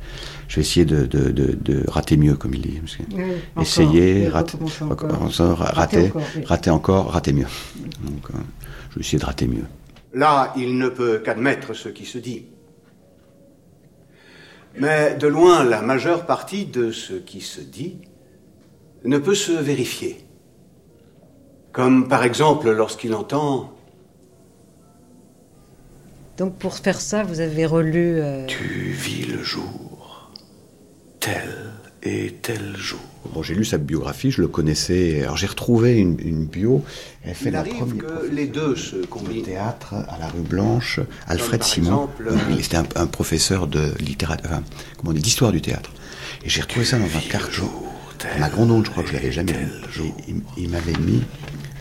[0.49, 2.81] je vais essayer de, de, de, rater mieux, comme il dit.
[3.61, 5.31] essayer, rater, encore,
[5.61, 6.13] rater,
[6.45, 7.47] rater, encore, rater mieux.
[8.05, 8.39] Donc, euh,
[8.91, 9.65] je vais essayer de rater mieux.
[10.15, 12.47] Là, il ne peut qu'admettre ce qui se dit.
[14.79, 17.99] Mais de loin, la majeure partie de ce qui se dit
[19.05, 20.19] ne peut se vérifier.
[21.73, 23.73] Comme par exemple lorsqu'il entend
[26.39, 28.21] donc pour faire ça, vous avez relu...
[28.21, 30.31] Euh, tu vis le jour
[31.21, 33.12] tel et tel jour.
[33.33, 35.23] Bon, j'ai lu sa biographie, je le connaissais.
[35.23, 36.85] Alors j'ai retrouvé une, une bio.
[37.25, 39.45] Elle fait Il la arrive première que les deux se combinent.
[39.45, 41.87] théâtre à la rue Blanche, Alfred Simon.
[41.87, 44.63] exemple, Il était un, un professeur de littérature, enfin,
[44.99, 45.91] comment on dit, d'histoire du théâtre.
[46.45, 47.69] Et j'ai retrouvé ça dans un carton.
[48.39, 49.69] Ma grande onde, je crois que je l'avais jamais lu.
[50.29, 51.23] Il, il m'avait mis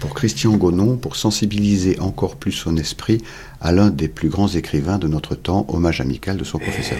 [0.02, 3.22] pour Christian Gonon, pour sensibiliser encore plus son esprit
[3.62, 6.97] à l'un des plus grands écrivains de notre temps, hommage amical de son professeur.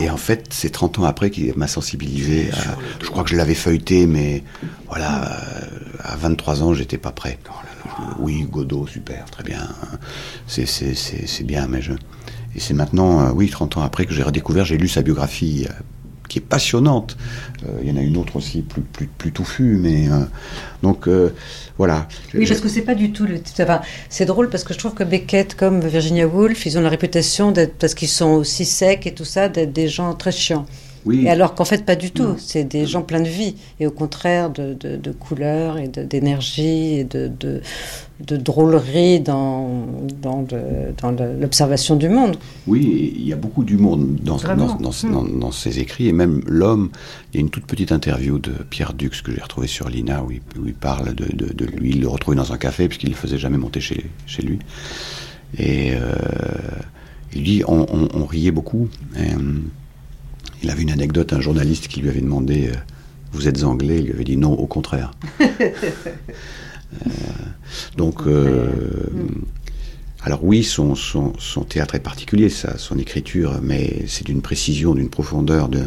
[0.00, 2.50] Et en fait, c'est 30 ans après qu'il m'a sensibilisé.
[2.52, 4.42] à- je crois que je l'avais feuilleté, mais
[4.88, 5.38] voilà,
[6.02, 7.38] à 23 ans, j'étais pas prêt.
[8.18, 9.68] Oui, Godot, super, très bien.
[10.46, 11.92] C'est, c'est, c'est, c'est bien, mais je.
[12.54, 15.66] Et c'est maintenant, euh, oui, 30 ans après que j'ai redécouvert, j'ai lu sa biographie,
[15.68, 15.72] euh,
[16.28, 17.16] qui est passionnante.
[17.64, 20.08] Euh, Il y en a une autre aussi, plus, plus, touffue, mais.
[20.08, 20.20] euh,
[20.82, 21.30] donc, euh,
[21.78, 22.08] voilà.
[22.34, 23.40] Oui, parce que c'est pas du tout le.
[23.60, 26.88] Enfin, c'est drôle parce que je trouve que Beckett, comme Virginia Woolf, ils ont la
[26.88, 30.66] réputation d'être, parce qu'ils sont aussi secs et tout ça, d'être des gens très chiants.
[31.06, 31.22] Oui.
[31.24, 32.34] Et alors qu'en fait, pas du tout.
[32.36, 33.54] C'est des gens pleins de vie.
[33.80, 37.60] Et au contraire, de, de, de couleurs et de- d'énergie et de, de,
[38.26, 39.86] de drôlerie dans,
[40.20, 40.44] dans,
[41.00, 42.36] dans l'observation du monde.
[42.66, 44.74] Oui, il y a beaucoup d'humour dans, Vraiment.
[44.80, 46.90] dans, dans, dans- dans ses écrits, et même l'homme,
[47.32, 50.24] il y a une toute petite interview de Pierre Dux que j'ai retrouvée sur l'INA,
[50.24, 52.88] où il, où il parle de, de- de lui, il le retrouvait dans un café,
[52.88, 54.58] puisqu'il ne le faisait jamais monter chez, chez lui.
[55.58, 56.14] Et euh,
[57.34, 58.88] il dit, on, on- on riait beaucoup.
[59.16, 59.36] Et, euh,
[60.62, 62.76] il avait une anecdote, un journaliste qui lui avait demandé, euh,
[63.32, 65.12] vous êtes anglais Il lui avait dit non, au contraire.
[67.04, 67.10] Euh,
[67.96, 68.70] donc, euh,
[70.22, 74.94] alors oui, son, son, son théâtre est particulier, ça, son écriture, mais c'est d'une précision,
[74.94, 75.80] d'une profondeur, de,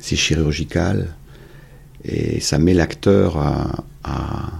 [0.00, 1.14] c'est chirurgical
[2.04, 4.50] et ça met l'acteur à, à-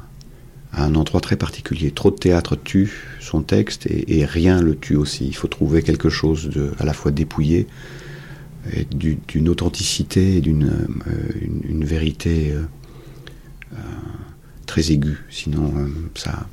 [0.73, 1.91] à un endroit très particulier.
[1.91, 5.27] Trop de théâtre tue son texte et, et rien le tue aussi.
[5.27, 7.66] Il faut trouver quelque chose de à la fois dépouillé
[8.72, 12.62] et du- d'une authenticité, et d'une euh, une, une vérité euh,
[13.75, 13.77] euh,
[14.66, 15.18] très aiguë.
[15.31, 15.72] Sinon,
[16.14, 16.47] ça,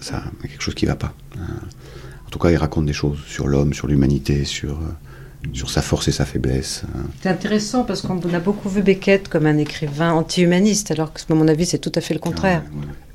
[0.00, 1.14] ça, quelque chose qui ne va pas.
[1.36, 4.78] En tout cas, il raconte des choses sur l'homme, sur l'humanité, sur,
[5.52, 6.82] sur sa force et sa faiblesse.
[6.96, 7.00] euh.
[7.22, 11.34] C'est intéressant parce qu'on a beaucoup vu Beckett comme un écrivain anti-humaniste, alors que, à
[11.34, 12.62] mon avis, c'est tout à fait le contraire.
[12.66, 13.07] C'est-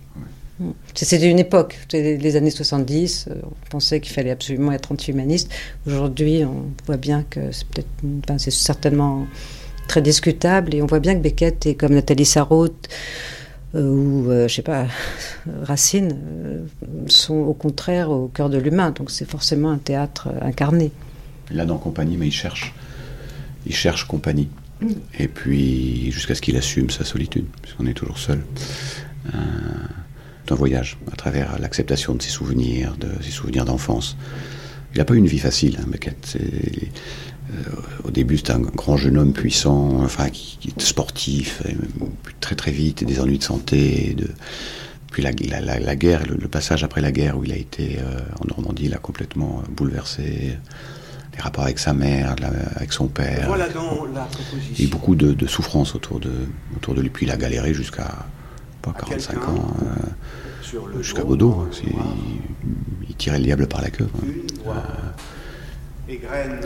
[0.93, 5.51] C'était une époque, les années 70, euh, on pensait qu'il fallait absolument être anti-humaniste.
[5.87, 7.89] Aujourd'hui, on voit bien que c'est peut-être,
[8.23, 9.25] enfin, c'est certainement
[9.87, 12.87] très discutable, et on voit bien que Beckett est comme Nathalie Sarraute
[13.75, 14.85] euh, ou, euh, je sais pas,
[15.63, 16.65] Racine, euh,
[17.07, 18.91] sont au contraire au cœur de l'humain.
[18.91, 20.91] Donc c'est forcément un théâtre incarné.
[21.49, 22.73] Il l'a dans compagnie, mais il cherche.
[23.65, 24.49] Il cherche compagnie.
[25.17, 28.43] Et puis, jusqu'à ce qu'il assume sa solitude, puisqu'on est toujours seul.
[29.33, 29.37] Euh,
[30.45, 34.17] c'est un voyage à travers l'acceptation de ses souvenirs, de ses souvenirs d'enfance.
[34.93, 36.37] Il n'a pas eu une vie facile, hein, Beckett.
[36.37, 37.59] Euh,
[38.03, 41.75] au début, c'était un grand jeune homme puissant, enfin, qui, qui était sportif, et
[42.23, 44.09] puis très très vite, et des ennuis de santé.
[44.11, 44.27] et de...
[45.11, 47.55] Puis la, la- la- la guerre, le, le passage après la guerre où il a
[47.57, 50.57] été euh, en Normandie, l'a complètement euh, bouleversé.
[51.35, 53.45] Les rapports avec sa mère, la- avec son père.
[53.47, 54.89] Voilà donc la Il a proposition.
[54.89, 56.31] beaucoup de, de souffrance autour de,
[56.75, 57.09] autour de lui.
[57.09, 58.25] Puis il a galéré jusqu'à
[58.83, 61.65] pas 45 quelqu'un ans, euh, jusqu'à Godot.
[61.65, 61.69] hein.
[61.83, 64.05] Il, il tirait le diable par la queue.
[64.05, 64.73] quoi.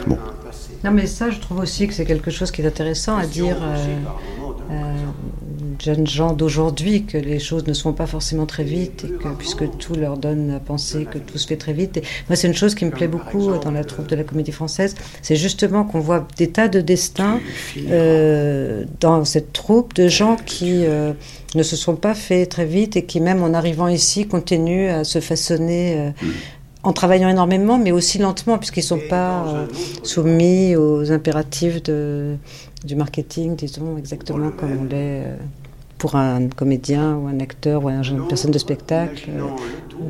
[0.08, 0.18] Bon.
[0.44, 0.72] passé.
[0.84, 3.58] Non, mais ça, je trouve aussi que c'est quelque chose qui est intéressant à dire
[3.62, 3.98] euh,
[4.72, 4.96] euh,
[5.82, 9.06] jeunes gens d'aujourd'hui, que les choses ne se font pas forcément très vite,
[9.38, 12.02] puisque tout leur donne à penser que tout se fait très vite.
[12.30, 14.96] Moi, c'est une chose qui me plaît beaucoup dans la troupe de la comédie française,
[15.22, 17.40] c'est justement qu'on voit des tas de destins
[17.90, 21.14] euh, dans cette troupe de gens qui euh,
[21.56, 25.04] ne se sont pas faits très vite et qui, même en arrivant ici, continuent à
[25.04, 25.96] se façonner.
[25.98, 26.12] euh,
[26.84, 29.68] en travaillant énormément, mais aussi lentement, puisqu'ils ne sont pas euh,
[30.04, 35.36] soumis aux impératifs du marketing, disons, exactement comme on l'est euh,
[35.98, 39.30] pour un comédien ou un acteur ou une personne de spectacle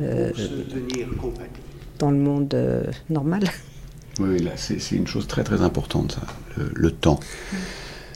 [0.00, 1.48] euh, se tenir compagnie.
[1.98, 3.44] dans le monde euh, normal.
[4.20, 6.26] Oui, là, c'est une chose très très importante, ça,
[6.56, 7.20] le, le temps.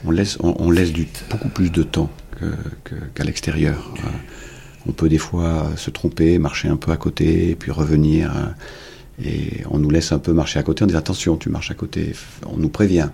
[0.05, 2.09] On laisse, on, on laisse du, beaucoup plus de temps
[2.83, 3.93] que- qu'à l'extérieur.
[3.99, 4.09] Euh,
[4.85, 8.35] On peut des fois se tromper, marcher un peu à côté, et puis revenir.
[8.35, 11.71] euh, Et on nous laisse un peu marcher à côté, on dit attention, tu marches
[11.71, 12.13] à côté,
[12.45, 13.07] on nous prévient.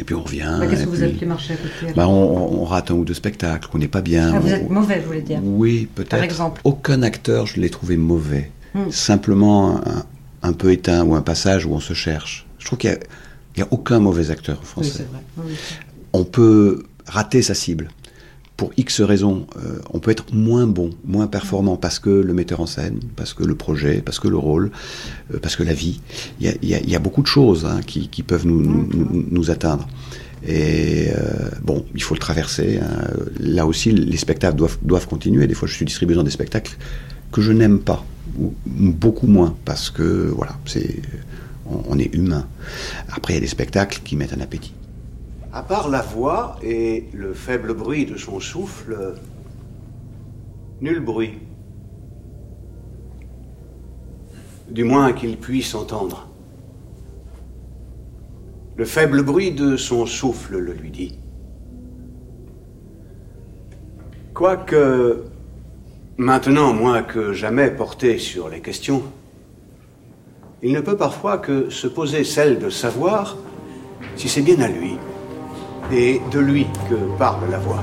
[0.00, 0.56] Et puis on revient.
[0.58, 3.14] Bah, Qu'est-ce que vous appelez marcher à côté bah, on, on rate un ou deux
[3.14, 4.32] spectacles, qu'on n'est pas bien.
[4.34, 6.08] Ah, vous on- êtes mauvais, vous voulez dire oui, peut-être.
[6.10, 8.50] Par exemple Aucun acteur, je l'ai trouvé mauvais.
[8.74, 8.90] Hmm.
[8.90, 10.04] Simplement un,
[10.42, 12.46] un peu éteint ou un passage où on se cherche.
[12.58, 12.98] Je trouve qu'il
[13.56, 14.90] n'y a, aucun mauvais acteur Oui, français.
[14.96, 15.20] c'est vrai.
[15.44, 15.54] Oui.
[16.14, 17.88] on peut rater sa cible
[18.60, 22.60] pour X raisons, euh, on peut être moins bon, moins performant parce que le metteur
[22.60, 24.70] en scène, parce que le projet, parce que le rôle,
[25.32, 26.02] euh, parce que la vie.
[26.40, 28.22] Il y a, il y a- il y a beaucoup de choses hein, qui, qui
[28.22, 29.88] peuvent nous, nous, nous- nous atteindre.
[30.46, 32.80] Et euh, bon, il faut le traverser.
[32.82, 33.08] hein.
[33.38, 35.46] Là aussi, les spectacles doivent, doivent continuer.
[35.46, 36.76] Des fois, je suis distribué dans des spectacles
[37.32, 38.04] que je n'aime pas,
[38.38, 41.00] ou beaucoup moins, parce que voilà, c'est
[41.64, 42.44] on, on est humain.
[43.10, 44.74] Après, il y a des spectacles qui mettent un appétit.
[45.52, 49.14] À part la voix et le faible bruit de son souffle,
[50.80, 51.40] nul bruit.
[54.68, 56.28] Du moins qu'il puisse entendre.
[58.76, 61.18] Le faible bruit de son souffle le lui dit.
[64.32, 65.24] Quoique,
[66.16, 69.02] maintenant moins que jamais porté sur les questions,
[70.62, 73.36] il ne peut parfois que se poser celle de savoir
[74.14, 74.96] si c'est bien à lui
[75.92, 77.82] et de lui que parle la voix.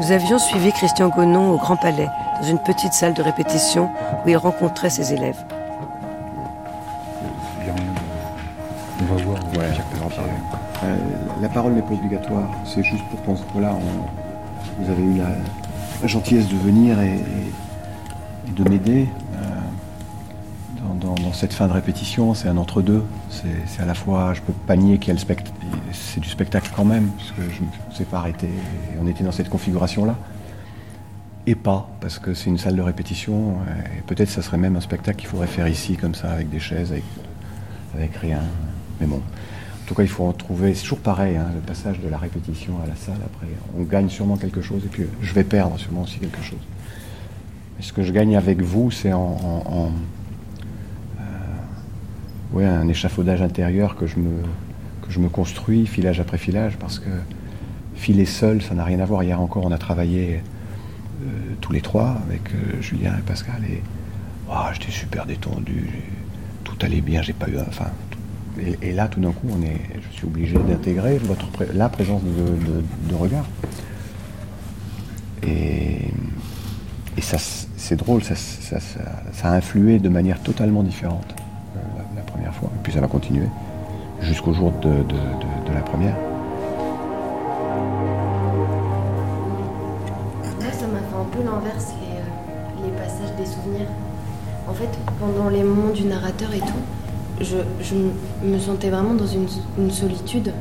[0.00, 2.08] Nous avions suivi Christian Gonon au Grand Palais,
[2.40, 3.90] dans une petite salle de répétition
[4.24, 5.38] où il rencontrait ses élèves.
[9.00, 9.38] On va voir.
[9.54, 9.70] Ouais,
[10.84, 10.96] Euh,
[11.40, 12.42] la parole n'est pas obligatoire.
[12.66, 13.42] C'est juste pour penser.
[13.54, 15.28] Voilà, on- vous avez eu la,
[16.02, 17.20] la gentillesse de venir et
[18.50, 19.08] de m'aider
[21.34, 22.34] cette fin de répétition.
[22.34, 23.02] C'est un entre-deux.
[23.30, 24.34] C'est à la fois.
[24.34, 25.52] Je peux pas nier qu'il y a le spectacle.
[25.92, 28.46] C'est du spectacle quand même, parce que je ne s'est pas arrêté.
[28.46, 30.16] Et on était dans cette configuration-là.
[31.46, 33.56] Et pas, parce que c'est une salle de répétition.
[33.96, 36.60] Et peut-être ça serait même un spectacle qu'il faudrait faire ici, comme ça, avec des
[36.60, 36.94] chaises,
[37.94, 38.40] avec, rien.
[39.00, 39.16] Mais bon.
[39.16, 40.74] En tout cas, il faut en trouver.
[40.74, 43.20] C'est toujours pareil, hein, le passage de la répétition à la salle.
[43.22, 43.46] Après,
[43.78, 46.60] on gagne sûrement quelque chose, et puis je vais perdre sûrement aussi quelque chose.
[47.76, 49.92] Mais ce que je gagne avec vous, c'est en,
[52.52, 54.18] ouais, un échafaudage intérieur que je
[55.18, 57.10] me construis filage après filage, parce que
[57.94, 59.22] filer seul, ça n'a rien à voir.
[59.22, 60.42] Hier encore, on a travaillé
[61.22, 61.26] euh,
[61.60, 63.82] tous les trois avec euh, Julien et Pascal, et
[64.50, 65.88] ah, j'étais super détendu.
[66.64, 67.22] Tout allait bien.
[67.22, 67.64] J'ai pas eu, un-
[68.82, 73.46] et, là, tout d'un coup, je suis obligé d'intégrer votre la présence de, regard.
[75.42, 76.12] Et,
[77.16, 77.36] et ça,
[77.76, 78.34] c'est drôle, ça,
[79.42, 81.34] a influé de manière totalement différente
[82.38, 83.48] Et puis ça va continuer
[84.20, 84.88] jusqu'au jour de,
[85.72, 86.16] la première.
[90.60, 93.88] Moi, ça m'a fait un peu l'inverse, les, euh, les passages des souvenirs.
[94.68, 94.88] En fait,
[95.20, 96.82] pendant les moments du narrateur et tout,
[97.40, 97.56] je,
[98.44, 100.52] me sentais vraiment dans une, solitude,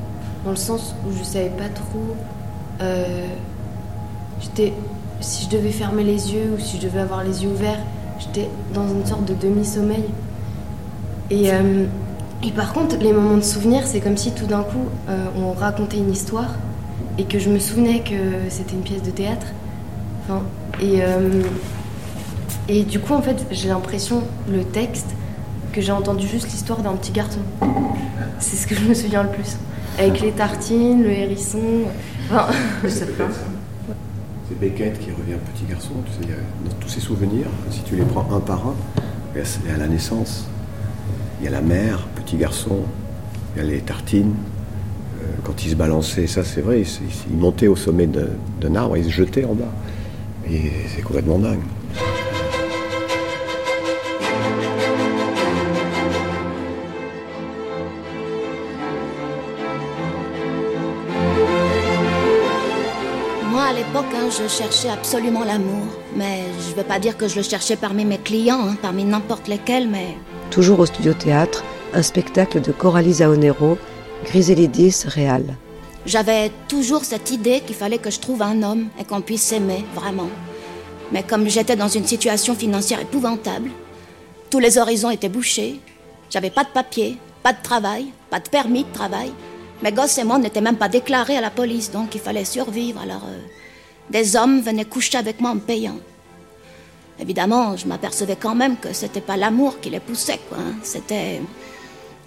[0.44, 2.16] dans le sens où je savais pas trop.
[2.82, 3.28] euh,
[5.22, 7.80] si je devais fermer les yeux ou si je devais avoir les yeux ouverts,
[8.20, 10.04] j'étais dans une sorte de demi-sommeil.
[11.30, 11.86] Et, euh,
[12.44, 15.52] et par contre, les moments de souvenir, c'est comme si tout d'un coup, euh, on
[15.54, 16.56] racontait une histoire
[17.18, 19.48] et que je me souvenais que c'était une pièce de théâtre.
[20.24, 20.42] Enfin,
[20.82, 21.42] et, euh,
[22.68, 25.08] et du coup, en fait, j'ai l'impression, le texte,
[25.72, 27.40] que j'ai entendu juste l'histoire d'un petit garçon.
[28.40, 29.58] C'est ce que je me souviens le plus.
[29.98, 31.60] Avec les tartines, le hérisson.
[32.30, 32.48] Enfin,
[32.84, 33.28] le sapin.
[34.48, 36.34] C'est Beckett qui revient petit garçon, tu sais,
[36.66, 38.76] dans tous ses souvenirs, si tu les prends un par un,
[39.36, 40.48] y a la naissance,
[41.44, 42.84] il y a la mère, petit garçon,
[43.54, 44.34] il y a les tartines,
[45.22, 46.88] euh, quand il se balançait, ça c'est vrai, il,
[47.32, 49.66] il montait au sommet d'un arbre il se jetait en bas.
[50.50, 51.60] Et c'est complètement dingue.
[63.52, 65.88] Moi, à l'époque, hein, je cherchais absolument l'amour.
[66.16, 69.04] Mais je ne veux pas dire que je le cherchais parmi mes clients, hein, parmi
[69.04, 70.16] n'importe lesquels, mais
[70.54, 71.64] Toujours au studio théâtre,
[71.96, 73.76] un spectacle de Coralie Zaonero,
[74.26, 75.58] Griselidis Réal.
[76.06, 79.84] j'avais toujours cette idée qu'il fallait que je trouve un homme et qu'on puisse s'aimer,
[79.96, 80.30] vraiment.
[81.12, 83.72] Mais comme j'étais dans une situation financière épouvantable,
[84.52, 85.80] tous les horizons étaient bouchés,
[86.30, 89.32] j'avais pas de papier, pas de travail, pas de permis de travail.
[89.82, 93.02] Mes gosses et moi n'étaient même pas déclarés à la police, donc il fallait survivre.
[93.02, 93.40] Alors, euh,
[94.12, 95.98] des hommes venaient coucher avec moi en payant.
[97.24, 100.58] Évidemment, je m'apercevais quand même que c'était pas l'amour qui les poussait, quoi.
[100.58, 100.74] hein.
[100.84, 101.40] C'était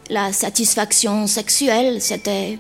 [0.09, 2.59] la satisfaction sexuelle, c'était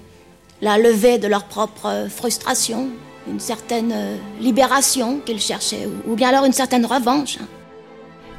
[0.60, 2.88] la levée de leur propre frustration,
[3.26, 7.38] une certaine euh, libération qu'ils cherchaient, ou, bien alors une certaine revanche.
[7.40, 7.46] hein.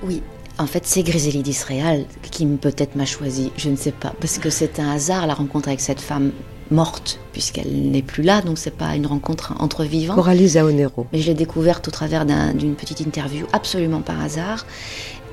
[0.03, 0.21] Oui,
[0.59, 4.51] en fait, c'est Griselidis Réal qui peut-être m'a choisi, je ne sais pas, parce que
[4.51, 6.31] c'est un hasard la rencontre avec cette femme
[6.71, 10.15] morte, puisqu'elle n'est plus là, donc c'est pas une rencontre entre vivants.
[10.15, 11.07] Coralie Zaonero.
[11.13, 14.65] Mais je l'ai découverte au travers d'une petite interview, absolument par hasard.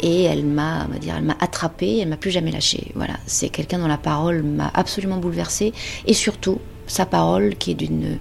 [0.00, 2.92] Et elle m'a, dire, elle m'a attrapée, elle m'a plus jamais lâchée.
[2.94, 5.72] Voilà, c'est quelqu'un dont la parole m'a absolument bouleversée,
[6.06, 8.18] et surtout sa parole qui est d'une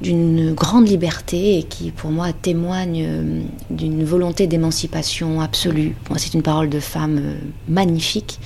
[0.00, 5.94] d'une grande liberté et qui pour moi témoigne euh, d'une volonté d'émancipation absolue.
[6.08, 7.34] Moi, c'est une parole de femme euh,
[7.68, 8.38] magnifique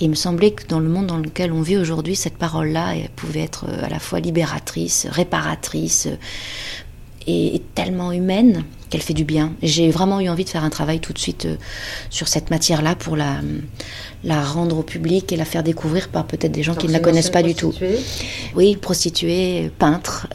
[0.00, 2.94] et il me semblait que dans le monde dans lequel on vit aujourd'hui, cette parole-là
[3.14, 6.16] pouvait être euh, à la fois libératrice, réparatrice euh,
[7.28, 9.52] et, tellement humaine qu'elle fait du bien.
[9.62, 11.56] J'ai vraiment eu envie de faire un travail tout de suite euh,
[12.10, 13.40] sur cette matière-là pour la,
[14.24, 16.98] la rendre au public et la faire découvrir par peut-être des gens qui ne la
[16.98, 17.72] connaissent pas du tout.
[18.56, 20.26] Oui, prostituée, peintre,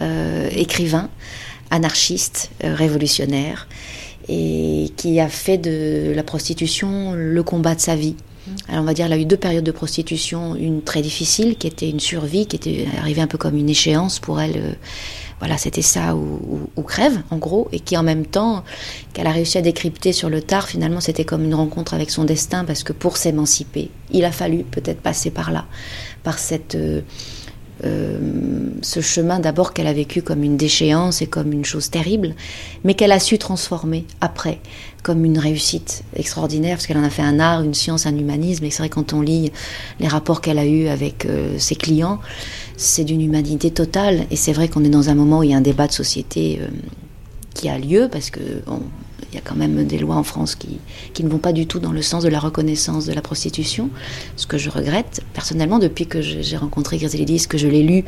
[0.52, 1.10] écrivain,
[1.70, 3.68] anarchiste, révolutionnaire
[4.30, 8.16] et qui a fait de la prostitution le combat de sa vie.
[8.68, 11.68] Alors on va dire, elle a eu deux périodes de prostitution, une très difficile, qui
[11.68, 14.58] était une survie, qui était arrivée un peu comme une échéance pour elle.
[14.58, 14.74] Euh,
[15.40, 18.66] voilà, c'était ça ou, crève, en gros, et qui en même temps,
[19.14, 22.26] qu'elle a réussi à décrypter sur le tard, finalement, c'était comme une rencontre avec son
[22.26, 25.66] destin, parce que pour s'émanciper, il a fallu peut-être passer par là,
[26.24, 27.02] par cette euh,
[27.82, 32.36] ce chemin d'abord qu'elle a vécu comme une déchéance et comme une chose terrible,
[32.84, 34.60] mais qu'elle a su transformer après
[35.04, 38.66] comme une réussite extraordinaire, parce qu'elle en a fait un art, une science, un humanisme,
[38.66, 39.52] et c'est vrai quand on lit
[40.00, 42.20] les rapports qu'elle a eus avec euh, ses clients,
[42.76, 45.54] c'est d'une humanité totale, et c'est vrai qu'on est dans un moment où il y
[45.54, 46.68] a un débat de société euh,
[47.54, 48.42] qui a lieu, parce que
[49.32, 50.80] il y a quand même des lois en France qui,
[51.14, 53.90] qui, ne vont pas du tout dans le sens de la reconnaissance de la prostitution,
[54.36, 58.04] ce que je regrette personnellement depuis que j'ai rencontré Griselidis, que je l'ai lu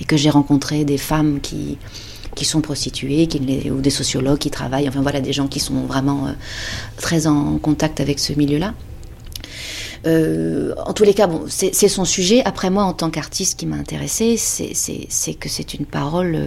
[0.00, 1.78] et que j'ai rencontré des femmes qui,
[2.36, 3.28] qui sont prostituées,
[3.70, 6.32] ou des sociologues qui travaillent, enfin voilà, des gens qui sont vraiment euh,
[6.98, 8.74] très en contact avec ce milieu-là.
[10.06, 12.42] Euh, en tous les cas, bon, c'est son sujet.
[12.44, 16.34] Après moi, en tant qu'artiste, qui m'a intéressée, c'est que c'est une parole.
[16.34, 16.46] Euh,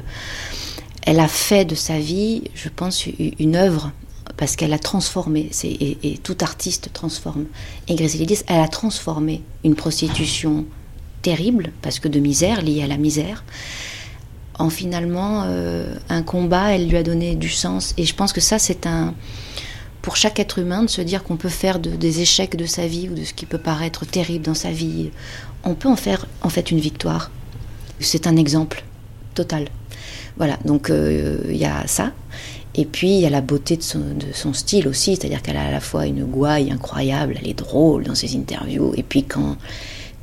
[1.03, 3.91] elle a fait de sa vie, je pense, une œuvre
[4.39, 7.43] parce qu'elle a transformé, et, tout artiste transforme.
[7.89, 10.63] Et Griselidis, elle a transformé une prostitution
[11.21, 13.43] terrible, parce que de misère, liée à la misère,
[14.57, 17.93] en finalement euh, un combat, elle lui a donné du sens.
[17.97, 19.13] Et je pense que ça, c'est un.
[20.01, 23.09] Pour chaque être humain, de se dire qu'on peut faire des échecs de sa vie
[23.09, 25.11] ou de ce qui peut paraître terrible dans sa vie,
[25.65, 27.29] on peut en faire en fait une victoire.
[27.99, 28.85] C'est un exemple
[29.33, 29.67] total.
[30.37, 32.13] Voilà, donc euh, il y a ça.
[32.79, 35.71] Et puis il y a la beauté de son, style aussi, c'est-à-dire qu'elle a à
[35.71, 39.57] la fois une gouaille incroyable, elle est drôle dans ses interviews, et puis quand,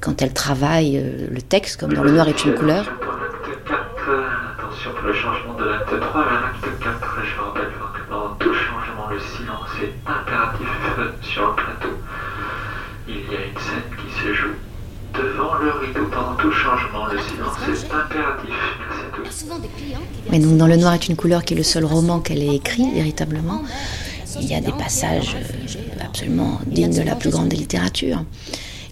[0.00, 2.86] quand elle travaille euh, le texte, comme dans Le Noir est une couleur.
[4.58, 7.18] Attention pour le changement de l'acte 3 vers l'acte 4.
[7.26, 10.68] Je rappelle que dans tout changement, le silence est impératif
[11.20, 11.94] sur le plateau.
[13.06, 14.54] Il y a une scène qui se joue
[15.18, 16.06] devant le rideau.
[16.10, 18.54] Pendant tout changement, le silence est impératif.
[20.30, 22.56] Mais donc dans Le Noir est une couleur qui est le seul roman qu'elle ait
[22.56, 23.62] écrit véritablement,
[24.40, 28.22] il y a des passages euh, absolument dignes de la plus grande des littératures.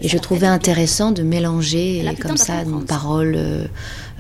[0.00, 3.36] Et je trouvais intéressant de mélanger comme ça une parole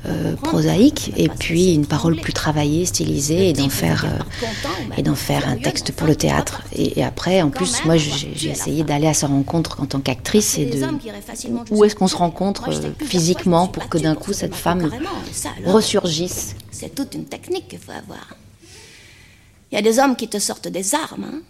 [0.06, 4.06] euh, euh, prosaïque et puis une parole plus travaillée, stylisée et d'en faire
[4.96, 6.62] et d'en faire un texte pour le théâtre.
[6.74, 10.66] Et, après, en plus, moi, j'ai essayé d'aller à sa rencontre en tant qu'actrice et
[10.66, 10.86] de
[11.70, 12.70] où est-ce qu'on se rencontre
[13.04, 14.90] physiquement pour que d'un coup cette femme
[15.64, 16.56] ressurgisse.
[16.70, 18.36] C'est toute une technique qu'il faut avoir.
[19.70, 21.24] Il y a des hommes qui te sortent des armes.
[21.24, 21.40] Hein.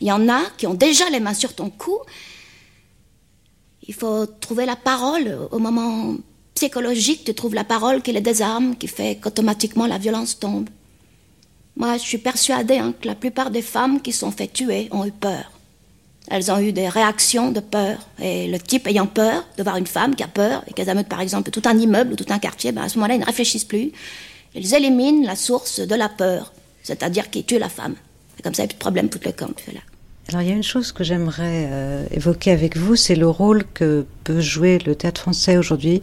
[0.00, 1.98] Il y en a qui ont déjà les mains sur ton cou.
[3.86, 6.14] Il faut trouver la parole au moment
[6.62, 7.24] psychologique.
[7.24, 10.68] Tu trouves la parole qui les désarme, qui fait qu'automatiquement la violence tombe.
[11.76, 15.04] Moi, je suis persuadée hein, que la plupart des femmes qui sont fait tuer ont
[15.04, 15.50] eu peur.
[16.28, 17.98] Elles ont eu des réactions de peur.
[18.20, 21.04] Et le type ayant peur de voir une femme qui a peur et qu'elles amènent
[21.16, 23.26] par exemple tout un immeuble ou tout un quartier, ben à ce moment-là, ils ne
[23.26, 23.90] réfléchissent plus.
[24.54, 26.52] Ils éliminent la source de la peur,
[26.84, 27.96] c'est-à-dire qu'ils tuent la femme.
[28.38, 29.50] Et comme ça, il n'y a plus de problème tout le camp.
[29.72, 29.80] là.
[30.28, 33.64] Alors il y a une chose que j'aimerais euh, évoquer avec vous, c'est le rôle
[33.74, 36.00] que peut jouer le théâtre français aujourd'hui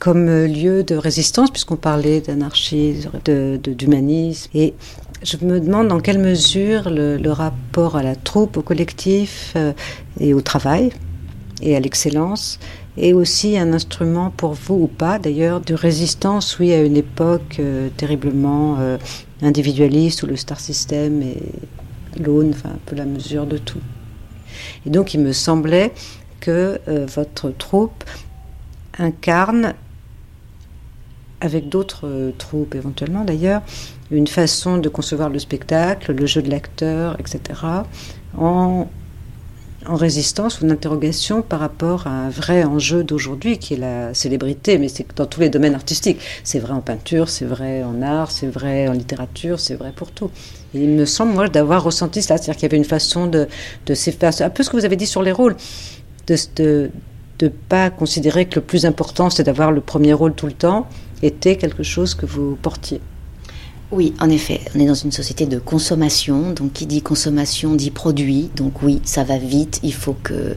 [0.00, 4.50] comme euh, lieu de résistance, puisqu'on parlait d'anarchisme, d'humanisme.
[4.54, 4.74] Et
[5.22, 9.72] je me demande dans quelle mesure le, rapport à la troupe, au collectif euh,
[10.18, 10.90] et au travail
[11.62, 12.58] et à l'excellence
[12.98, 17.60] est aussi un instrument pour vous ou pas d'ailleurs de résistance, oui, à une époque
[17.96, 18.78] terriblement
[19.42, 21.36] individualiste où le star system est
[22.18, 23.80] l'aune, enfin un peu la mesure de tout.
[24.86, 25.92] Et donc il me semblait
[26.40, 28.04] que euh, votre troupe
[28.98, 29.74] incarne,
[31.40, 33.62] avec d'autres euh, troupes éventuellement d'ailleurs,
[34.10, 37.60] une façon de concevoir le spectacle, le jeu de l'acteur, etc.,
[38.36, 38.88] en
[39.86, 44.12] en résistance ou en interrogation par rapport à un vrai enjeu d'aujourd'hui qui est la
[44.14, 46.20] célébrité, mais c'est dans tous les domaines artistiques.
[46.44, 50.10] C'est vrai en peinture, c'est vrai en art, c'est vrai en littérature, c'est vrai pour
[50.10, 50.30] tout.
[50.74, 53.48] Il me semble, moi, d'avoir ressenti cela, c'est-à-dire qu'il y avait une façon de,
[53.86, 55.56] de s'effacer, un peu ce que vous avez dit sur les rôles,
[56.26, 56.90] de ne
[57.38, 60.86] de, pas considérer que le plus important, c'est d'avoir le premier rôle tout le temps,
[61.22, 63.00] était quelque chose que vous portiez.
[63.92, 67.90] Oui, en effet, on est dans une société de consommation, donc qui dit consommation dit
[67.90, 70.56] produit, donc oui, ça va vite, il faut que...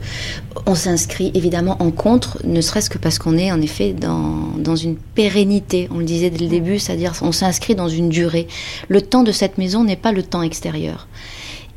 [0.67, 4.75] On s'inscrit évidemment en contre, ne serait-ce que parce qu'on est en effet dans, dans
[4.75, 8.47] une pérennité, on le disait dès le début, c'est-à-dire on s'inscrit dans une durée.
[8.87, 11.07] Le temps de cette maison n'est pas le temps extérieur.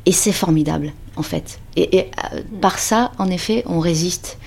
[0.05, 1.59] Et c'est formidable, en fait.
[1.75, 4.37] Et, euh, par ça, en effet, on résiste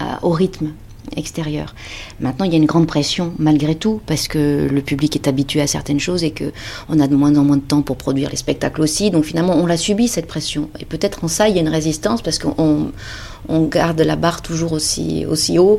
[0.00, 0.72] euh, au rythme
[1.16, 1.74] extérieur.
[2.20, 5.60] Maintenant, il y a une grande pression malgré tout parce que le public est habitué
[5.60, 6.52] à certaines choses et que
[6.88, 9.10] on a de moins en moins de temps pour produire les spectacles aussi.
[9.10, 10.68] Donc finalement, on l'a subi cette pression.
[10.80, 12.92] Et peut-être en ça, il y a une résistance parce qu'on
[13.48, 15.78] on garde la barre toujours aussi aussi haut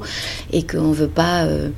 [0.53, 1.69] et qu'on veut pas euh,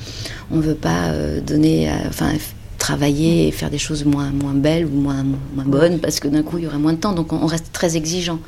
[0.52, 2.34] on veut pas euh, donner euh, enfin
[2.78, 5.26] travailler et faire des choses moins moins belles ou moins
[5.56, 7.14] moins bonnes parce que d'un coup il y aurait moins de temps.
[7.14, 8.40] Donc on reste très exigeant.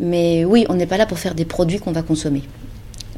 [0.00, 2.42] Mais oui, on n'est pas là pour faire des produits qu'on va consommer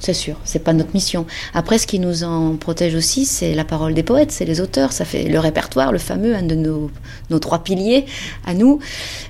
[0.04, 1.26] c'est sûr, c'est pas notre mission.
[1.54, 4.92] Après, ce qui nous en protège aussi, c'est la parole des poètes, c'est les auteurs,
[4.92, 6.90] ça fait le répertoire, le fameux, un de nos,
[7.38, 8.06] trois piliers
[8.46, 8.80] à nous,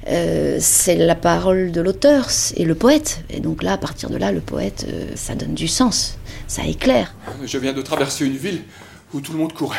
[0.08, 3.20] euh, c'est la parole de l'auteur et le poète.
[3.30, 6.64] Et donc là, à partir de là, le poète, euh, ça donne du sens, ça
[6.66, 7.14] éclaire.
[7.44, 8.62] Je viens de traverser une ville
[9.12, 9.78] où tout le monde courait.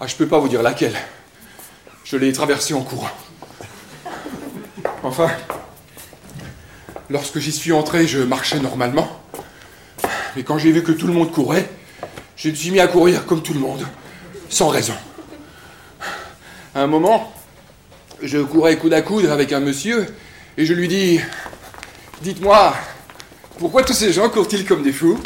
[0.00, 0.94] Ah, je peux pas vous dire laquelle.
[2.04, 3.10] Je l'ai traversée en courant.
[5.02, 5.28] Enfin,
[7.10, 9.20] Lorsque j'y suis entré, je marchais normalement.
[10.36, 11.68] Mais quand j'ai vu que tout le monde courait,
[12.36, 13.84] je me suis mis à courir comme tout le monde,
[14.48, 14.94] sans raison.
[16.72, 17.32] À un moment,
[18.22, 20.06] je courais coude à coude avec un monsieur
[20.56, 21.20] et je lui dis
[22.22, 22.74] Dites-moi,
[23.58, 25.18] pourquoi tous ces gens courent-ils comme des fous?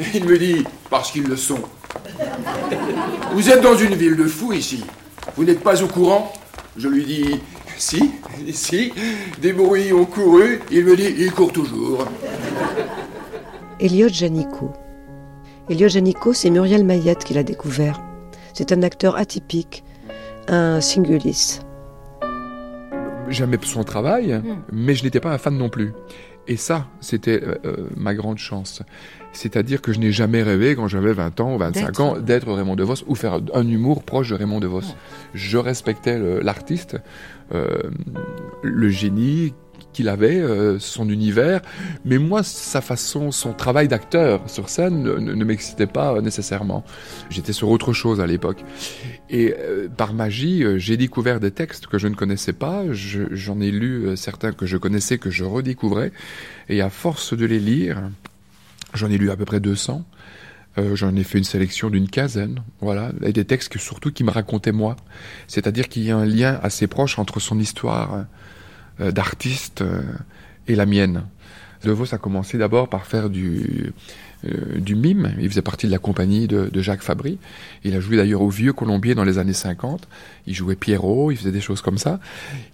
[0.00, 1.62] Et il me dit Parce qu'ils le sont.
[3.32, 4.82] Vous êtes dans une ville de fous ici.
[5.36, 6.32] Vous n'êtes pas au courant?
[6.76, 7.40] Je lui dis
[7.76, 8.10] si,
[8.52, 8.92] si,
[9.40, 12.06] des bruits ont couru, il me dit, il court toujours.
[13.80, 14.72] Elliot Janico.
[15.68, 18.00] Elliot Janico, c'est Muriel Mayette qui l'a découvert.
[18.52, 19.84] C'est un acteur atypique,
[20.48, 21.60] un singulis.
[23.28, 24.62] J'aimais son travail, hmm.
[24.72, 25.92] mais je n'étais pas un fan non plus.
[26.46, 28.82] Et ça, c'était euh, euh, ma grande chance.
[29.32, 32.76] C'est-à-dire que je n'ai jamais rêvé, quand j'avais 20 ans ou 25 ans, d'être Raymond
[32.76, 34.94] DeVos ou faire un humour proche de Raymond DeVos.
[35.32, 36.98] Je respectais l'artiste,
[37.50, 39.54] le génie
[39.94, 41.62] qu'il avait, euh, son univers,
[42.04, 46.84] mais moi, sa façon, son travail d'acteur sur scène ne, m'excitait pas nécessairement.
[47.30, 48.62] J'étais sur autre chose à l'époque.
[49.30, 53.70] Et euh, par magie, j'ai découvert des textes que je ne connaissais pas, j'en ai
[53.70, 56.12] lu certains que je connaissais, que je redécouvrais,
[56.68, 58.02] et à force de les lire,
[58.94, 60.04] J'en ai lu à peu près 200.
[60.76, 64.24] Euh, j'en ai fait une sélection d'une quinzaine, voilà, et des textes que, surtout qui
[64.24, 64.96] me racontaient moi.
[65.46, 68.24] C'est-à-dire qu'il y a un lien assez proche entre son histoire
[69.00, 70.02] euh, d'artiste euh,
[70.68, 71.24] et la mienne.
[71.82, 73.92] De Vos a commencé d'abord par faire du,
[74.46, 75.34] euh, du mime.
[75.40, 77.38] Il faisait partie de la compagnie de, Jacques Fabry.
[77.82, 80.06] Il a joué d'ailleurs au Vieux Colombier dans les années 50.
[80.46, 82.20] Il jouait Pierrot, il faisait des choses comme ça.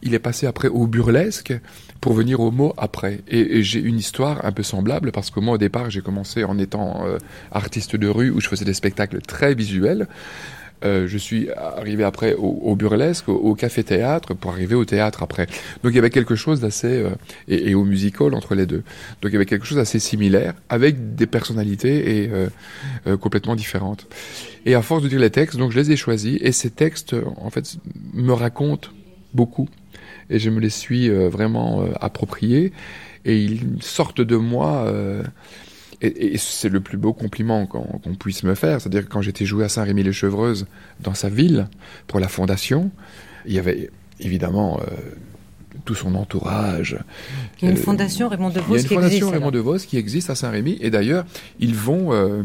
[0.03, 1.55] Il est passé après au burlesque
[2.01, 3.21] pour venir au mot après.
[3.29, 6.59] Et, j'ai une histoire un peu semblable parce que moi au départ j'ai commencé en
[6.59, 7.19] étant euh,
[7.53, 10.09] artiste de rue où je faisais des spectacles très visuels.
[10.85, 15.47] Euh, je suis arrivé après au, burlesque, au, café-théâtre, pour arriver au théâtre après.
[15.83, 17.03] Donc il y avait quelque chose d'assez...
[17.03, 17.11] Euh,
[17.49, 18.83] et, au musical entre les deux.
[19.21, 24.07] Donc il y avait quelque chose d'assez similaire, avec des personnalités et euh, complètement différentes.
[24.67, 27.15] Et à force de dire les textes, donc je les ai choisis, et ces textes,
[27.37, 27.77] en fait,
[28.13, 28.91] me racontent
[29.35, 29.69] beaucoup.
[30.31, 32.73] Et je me les suis vraiment appropriés,
[33.25, 34.91] et ils sortent de moi
[36.03, 38.81] et, c'est le plus beau compliment qu'on puisse me faire.
[38.81, 40.67] C'est-à-dire que quand j'étais joué à Saint-Rémy-les-Chevreuses,
[41.01, 41.69] dans sa ville,
[42.07, 42.91] pour la fondation,
[43.47, 44.97] il y avait évidemment euh,
[45.85, 46.99] tout son entourage.
[47.61, 48.91] Il y a une euh, fondation Raymond DeVos qui existe.
[48.91, 50.79] Il y a une fondation Raymond DeVos qui existe à Saint-Rémy.
[50.81, 51.27] Et d'ailleurs,
[51.59, 52.45] ils vont euh,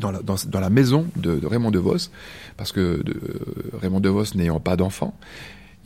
[0.00, 2.10] dans, la, dans, dans, la, maison de, de Raymond DeVos,
[2.56, 3.20] parce que de,
[3.80, 5.14] Raymond DeVos n'ayant pas d'enfant,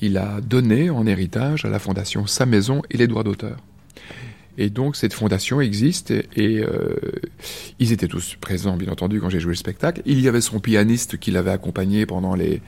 [0.00, 3.56] il a donné en héritage à la fondation sa maison et les droits d'auteur.
[4.56, 6.96] Et donc cette fondation existe et, euh,
[7.80, 10.00] ils étaient tous présents, bien entendu, quand j'ai joué le spectacle.
[10.06, 12.62] Il y avait son pianiste qui l'avait accompagné pendant les,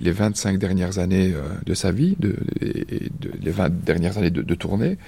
[0.00, 2.16] les 25 dernières années euh, de sa vie,
[2.60, 4.98] les 20 dernières années de, de, tournée.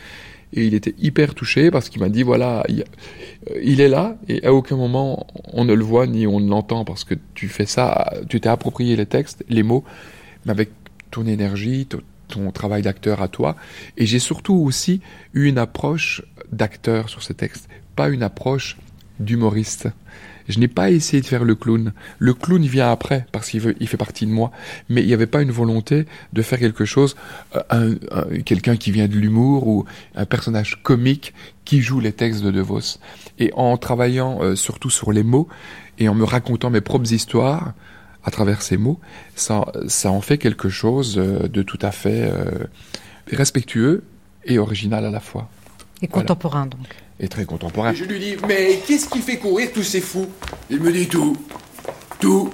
[0.53, 2.81] Et il était hyper touché parce qu'il m'a dit, voilà, il,
[3.51, 6.49] euh, il, est là et à aucun moment on ne le voit ni on ne
[6.49, 9.85] l'entend parce que tu fais ça, tu t'es approprié les textes, les mots,
[10.47, 10.71] mais avec
[11.15, 11.87] ton énergie,
[12.29, 13.55] ton travail d'acteur à toi.
[13.97, 15.01] Et j'ai surtout aussi
[15.33, 18.77] eu une approche d'acteur sur ce texte, pas une approche
[19.21, 19.89] d'humoriste.
[20.49, 21.93] Je n'ai pas essayé de faire le clown.
[22.19, 24.51] Le clown vient après parce qu'il il fait partie de moi.
[24.89, 27.17] Mais il n'y avait pas une volonté de faire quelque chose,
[27.73, 27.95] euh,
[28.45, 29.85] quelqu'un qui vient de l'humour ou
[30.17, 31.33] un personnage comique
[31.65, 32.99] qui joue les textes de De Vos.
[33.39, 35.49] Et en travaillant euh, surtout sur les mots
[35.99, 37.73] et en me racontant mes propres histoires
[38.25, 38.99] à travers ces mots,
[39.37, 42.31] ça, ça en fait quelque chose euh, de tout à fait
[43.31, 44.05] respectueux
[44.45, 45.49] et original à la fois.
[46.03, 46.89] Et contemporain donc
[47.21, 47.93] et très contemporain.
[47.93, 50.27] je lui dis, mais qu'est-ce qui fait courir tous ces fous?
[50.71, 51.37] Il me dit tout.
[52.19, 52.51] Tout.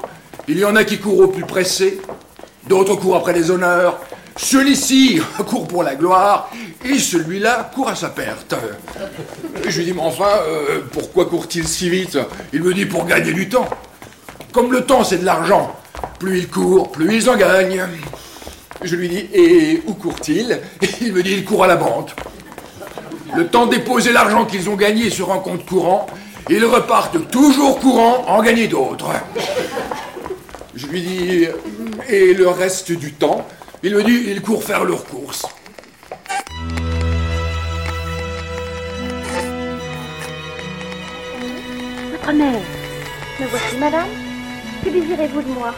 [0.49, 2.01] Il y en a qui courent au plus pressé,
[2.69, 4.01] d'autres courent après les honneurs,
[4.37, 6.51] celui-ci court pour la gloire,
[6.85, 8.55] et celui-là court à sa perte.
[9.67, 12.19] Je lui dis, mais enfin, euh, pourquoi court-il si vite?
[12.53, 13.69] Il me dit, pour gagner du temps.
[14.53, 15.77] Comme le temps, c'est de l'argent.
[16.19, 17.87] Plus il court, plus ils en gagnent.
[18.83, 20.61] Je lui dis, et où court-il?
[21.01, 22.11] Il me dit, il court à la banque.
[23.37, 26.07] Le temps de déposer l'argent qu'ils ont gagné sur un compte courant,
[26.49, 29.11] ils repartent toujours courant en gagner d'autres.
[30.75, 31.47] Je lui dis,
[32.09, 33.47] et le reste du temps,
[33.83, 35.47] il me dit, ils courent faire leurs courses.
[42.33, 44.30] Me voici, madame.
[44.85, 45.74] Que désirez-vous de moi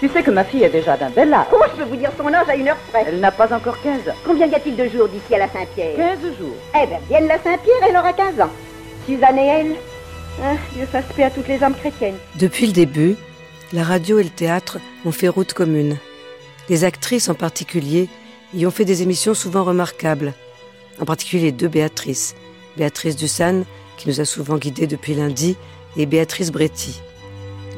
[0.00, 1.46] tu sais que ma fille est déjà d'un bel âge.
[1.52, 3.04] Oh, je peux vous dire son âge à une heure près.
[3.06, 4.14] Elle n'a pas encore 15 ans.
[4.26, 6.56] Combien y a-t-il de jours d'ici à la Saint-Pierre 15 jours.
[6.74, 8.50] Eh bien, vienne la Saint-Pierre, elle aura 15 ans.
[9.06, 9.76] Suzanne et elle.
[10.42, 12.18] Ah, Dieu fasse paix à toutes les âmes chrétiennes.
[12.34, 13.16] Depuis le début,
[13.72, 15.96] la radio et le théâtre ont fait route commune.
[16.68, 18.08] Les actrices en particulier
[18.52, 20.34] y ont fait des émissions souvent remarquables.
[21.00, 22.34] En particulier les deux Béatrices.
[22.76, 23.64] Béatrice Dussan,
[23.96, 25.56] qui nous a souvent guidés depuis lundi,
[25.96, 27.00] et Béatrice Bretti.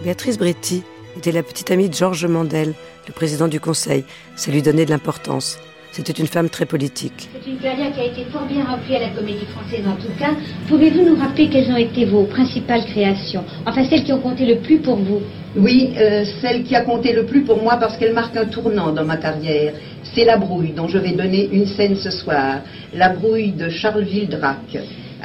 [0.02, 0.82] Béatrice Bretti
[1.16, 2.74] était la petite amie de Georges Mandel,
[3.06, 4.04] le président du Conseil.
[4.36, 5.58] Ça lui donnait de l'importance.
[5.92, 7.30] C'était une femme très politique.
[7.32, 10.12] C'est une carrière qui a été fort bien remplie à la Comédie Française en tout
[10.18, 10.32] cas.
[10.68, 13.44] Pouvez-vous nous rappeler quelles ont été vos principales créations?
[13.64, 15.22] Enfin, celles qui ont compté le plus pour vous
[15.56, 18.92] Oui, euh, celle qui a compté le plus pour moi parce qu'elle marque un tournant
[18.92, 19.72] dans ma carrière.
[20.14, 22.60] C'est La Brouille, dont je vais donner une scène ce soir.
[22.92, 24.76] La Brouille de Charles Vildrac.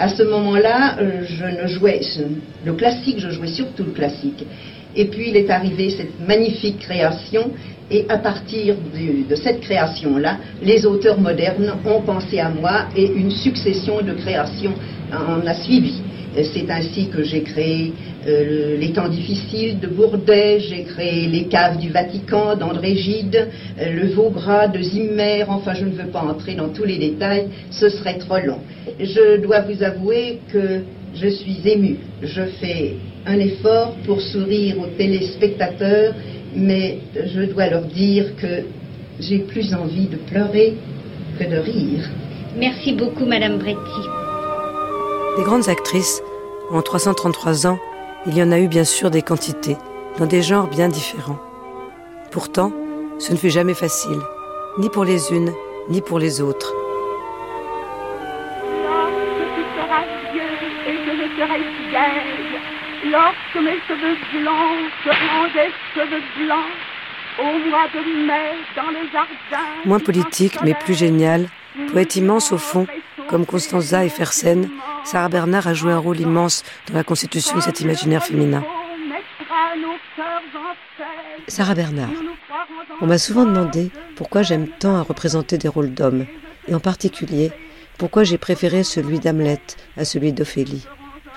[0.02, 2.02] À ce moment-là, euh, je ne jouais...
[2.66, 4.44] Le classique, je jouais surtout le classique.
[4.96, 7.52] Et puis il est arrivé cette magnifique création,
[7.92, 8.76] et à partir
[9.30, 14.74] de, cette création-là, les auteurs modernes ont pensé à moi, et une succession de créations
[15.12, 16.02] en a suivi.
[16.34, 17.92] C'est ainsi que j'ai créé
[18.26, 23.92] euh, Les temps difficiles de Bourdet, j'ai créé Les caves du Vatican d'André Gide, euh,
[23.92, 27.90] Le Vaugras de Zimmer, enfin je ne veux pas entrer dans tous les détails, ce
[27.90, 28.60] serait trop long.
[28.98, 30.84] Je dois vous avouer que
[31.16, 31.98] je suis ému.
[32.24, 32.94] Je fais
[33.26, 36.14] un effort pour sourire aux téléspectateurs,
[36.56, 38.64] mais je dois leur dire que
[39.20, 40.76] j'ai plus envie de pleurer
[41.40, 42.10] que de rire.
[42.58, 44.02] Merci beaucoup, Madame Bretti.
[45.38, 46.22] Des grandes actrices,
[46.72, 47.80] en 333 ans,
[48.26, 49.78] il y en a eu bien sûr des quantités,
[50.20, 51.40] dans des genres bien différents.
[52.32, 52.72] Pourtant,
[53.20, 54.20] ce ne fut jamais facile,
[54.80, 55.52] ni pour les unes,
[55.90, 56.74] ni pour les autres.
[63.06, 66.72] Lorsque mes cheveux blancs seront des cheveux blancs,
[67.40, 69.68] au mois de mai, dans les jardins.
[69.86, 71.48] Moins politique, mais plus génial,
[71.92, 72.86] poète immense au fond,
[73.28, 74.70] comme Constanza et Fersen,
[75.04, 78.64] Sarah Bernard a joué un rôle immense dans la constitution de cet imaginaire féminin.
[81.48, 82.10] Sarah Bernard.
[83.02, 86.26] On m'a souvent demandé pourquoi j'aime tant à représenter des rôles d'hommes,
[86.68, 87.52] et en particulier
[87.98, 89.62] pourquoi j'ai préféré celui d'Hamlet
[89.98, 90.88] à celui d'Ophélie.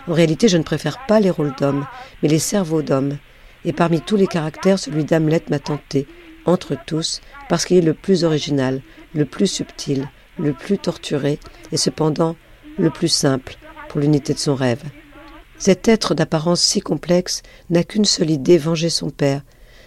[0.06, 1.86] En réalité, je ne préfère pas les rôles d'hommes,
[2.22, 3.18] mais les cerveaux d'hommes.
[3.64, 6.06] Et parmi tous les caractères, celui d'Hamlet m'a tenté,
[6.44, 8.82] entre tous, parce qu'il est le plus original,
[9.14, 10.08] le plus subtil,
[10.38, 11.38] le plus torturé,
[11.72, 12.36] et cependant
[12.76, 13.56] le plus simple
[13.88, 14.82] pour l'unité de son rêve.
[15.56, 19.42] Cet être d'apparence si complexe n'a qu'une seule idée, venger son père.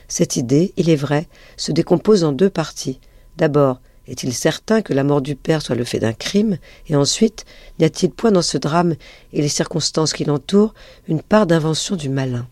[0.07, 1.27] Cette idée, il est vrai,
[1.57, 2.99] se décompose en deux parties.
[3.35, 6.58] D'abord, est-il certain que la mort du père soit le fait d'un crime
[6.88, 7.46] Et ensuite,
[7.80, 8.96] n'y a-t-il point dans ce drame
[9.34, 10.74] et les circonstances qui l'entourent
[11.08, 12.48] une part d'invention du malin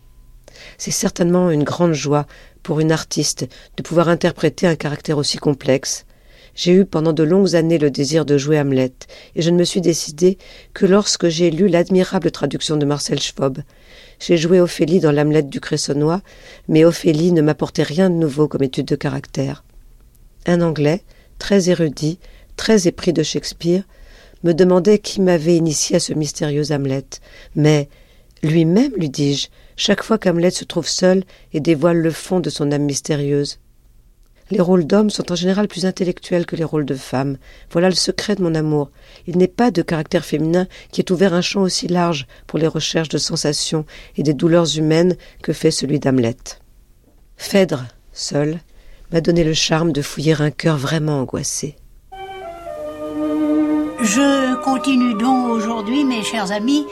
[0.76, 2.26] C'est certainement une grande joie
[2.62, 3.46] pour une artiste
[3.76, 6.04] de pouvoir interpréter un caractère aussi complexe.
[6.54, 8.92] J'ai eu pendant de longues années le désir de jouer Hamlet,
[9.34, 10.38] et je ne me suis décidé
[10.74, 13.58] que lorsque j'ai lu l'admirable traduction de Marcel Schwab.
[14.18, 16.22] J'ai joué Ophélie dans l'Hamlet du Cressonnois,
[16.68, 19.64] mais Ophélie ne m'apportait rien de nouveau comme étude de caractère.
[20.46, 21.02] Un Anglais,
[21.38, 22.18] très érudit,
[22.56, 23.84] très épris de Shakespeare,
[24.44, 27.04] me demandait qui m'avait initié à ce mystérieux Hamlet.
[27.54, 27.88] Mais
[28.42, 32.72] lui-même, lui dis-je, chaque fois qu'Hamlet se trouve seul et dévoile le fond de son
[32.72, 33.58] âme mystérieuse.
[34.50, 37.36] Les rôles d'hommes sont en général plus intellectuels que les rôles de femmes.
[37.70, 38.92] Voilà le secret de mon amour.
[39.26, 42.68] Il n'est pas de caractère féminin qui ait ouvert un champ aussi large pour les
[42.68, 43.84] recherches de sensations
[44.16, 46.36] et des douleurs humaines que fait celui d'Hamlet.
[47.36, 48.60] Phèdre, seul,
[49.16, 51.74] m'a donné le charme de fouiller un cœur vraiment angoissé.
[54.02, 56.86] Je continue donc aujourd'hui, mes chers amis,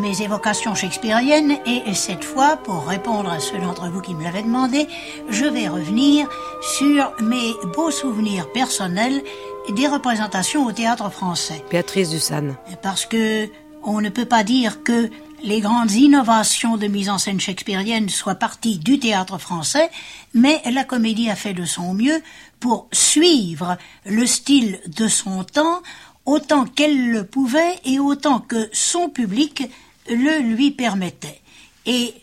[0.00, 4.44] mes évocations shakespeariennes et cette fois, pour répondre à ceux d'entre vous qui me l'avaient
[4.44, 4.86] demandé,
[5.28, 6.26] je vais revenir
[6.62, 9.22] sur mes beaux souvenirs personnels
[9.68, 11.62] des représentations au théâtre français.
[11.70, 12.56] Béatrice Dussan.
[12.80, 13.46] Parce que
[13.84, 15.10] on ne peut pas dire que
[15.42, 19.90] les grandes innovations de mise en scène shakespearienne soient parties du théâtre français,
[20.34, 22.22] mais la comédie a fait de son mieux
[22.60, 25.82] pour suivre le style de son temps
[26.24, 29.62] autant qu'elle le pouvait et autant que son public
[30.08, 31.40] le lui permettait.
[31.86, 32.14] Et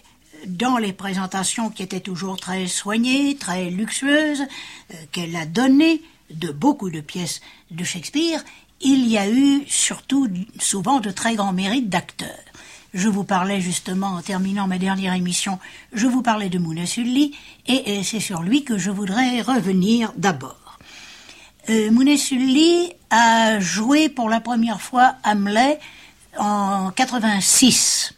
[0.46, 6.52] dans les présentations qui étaient toujours très soignées, très luxueuses, euh, qu'elle a données de
[6.52, 8.44] beaucoup de pièces de Shakespeare,
[8.82, 10.30] il y a eu surtout
[10.60, 12.30] souvent de très grands mérites d'acteurs.
[12.96, 15.60] Je vous parlais justement, en terminant ma dernière émission,
[15.92, 17.36] je vous parlais de Mouna Sully,
[17.68, 20.80] et c'est sur lui que je voudrais revenir d'abord.
[21.70, 25.78] Euh, Sully a joué pour la première fois Hamlet
[26.38, 28.14] en 86.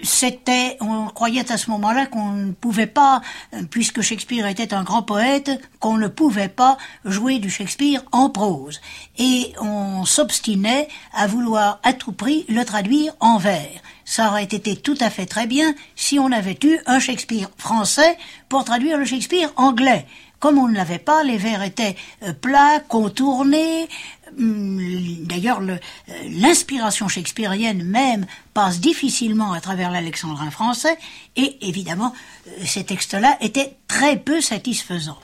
[0.00, 3.20] C'était, on croyait à ce moment-là qu'on ne pouvait pas,
[3.68, 5.50] puisque Shakespeare était un grand poète,
[5.80, 8.80] qu'on ne pouvait pas jouer du Shakespeare en prose.
[9.18, 13.82] Et on s'obstinait à vouloir à tout prix le traduire en vers.
[14.08, 18.16] Ça aurait été tout à fait très bien si on avait eu un Shakespeare français
[18.48, 20.06] pour traduire le Shakespeare anglais.
[20.40, 23.86] Comme on ne l'avait pas, les vers étaient euh, plats, contournés.
[24.38, 24.78] Hum,
[25.26, 25.76] d'ailleurs, euh,
[26.30, 28.24] l'inspiration shakespearienne même
[28.54, 30.96] passe difficilement à travers l'alexandrin français,
[31.36, 32.14] et évidemment,
[32.46, 35.18] euh, ces textes-là étaient très peu satisfaisants.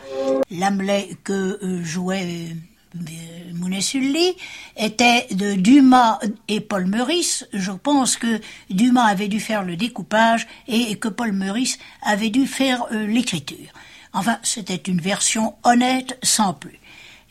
[0.50, 2.54] L'Hamlet que jouait
[3.54, 4.36] Mounet-Sully
[4.76, 6.18] était de Dumas
[6.48, 7.46] et Paul Meurice.
[7.52, 8.40] Je pense que
[8.70, 13.72] Dumas avait dû faire le découpage et que Paul Meurice avait dû faire l'écriture.
[14.12, 16.78] Enfin, c'était une version honnête sans plus.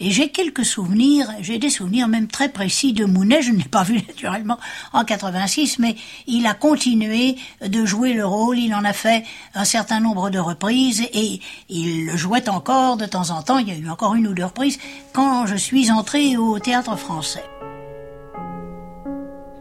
[0.05, 3.63] Et j'ai quelques souvenirs, j'ai des souvenirs même très précis de Mounet, je ne l'ai
[3.63, 4.57] pas vu naturellement
[4.91, 5.95] en 86, mais
[6.27, 9.23] il a continué de jouer le rôle, il en a fait
[9.55, 11.39] un certain nombre de reprises et
[11.69, 14.33] il le jouait encore de temps en temps, il y a eu encore une ou
[14.33, 14.77] deux reprises
[15.13, 17.45] quand je suis entrée au théâtre français.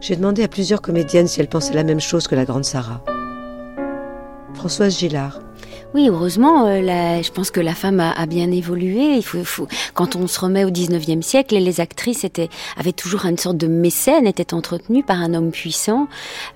[0.01, 3.01] J'ai demandé à plusieurs comédiennes si elles pensaient la même chose que la grande Sarah.
[4.55, 5.39] Françoise Gillard,
[5.93, 9.19] oui, heureusement, euh, je pense que la femme a, bien évolué.
[9.93, 12.25] Quand on se remet au 19e siècle, les actrices
[12.77, 16.07] avaient toujours une sorte de mécène, étaient entretenues par un homme puissant.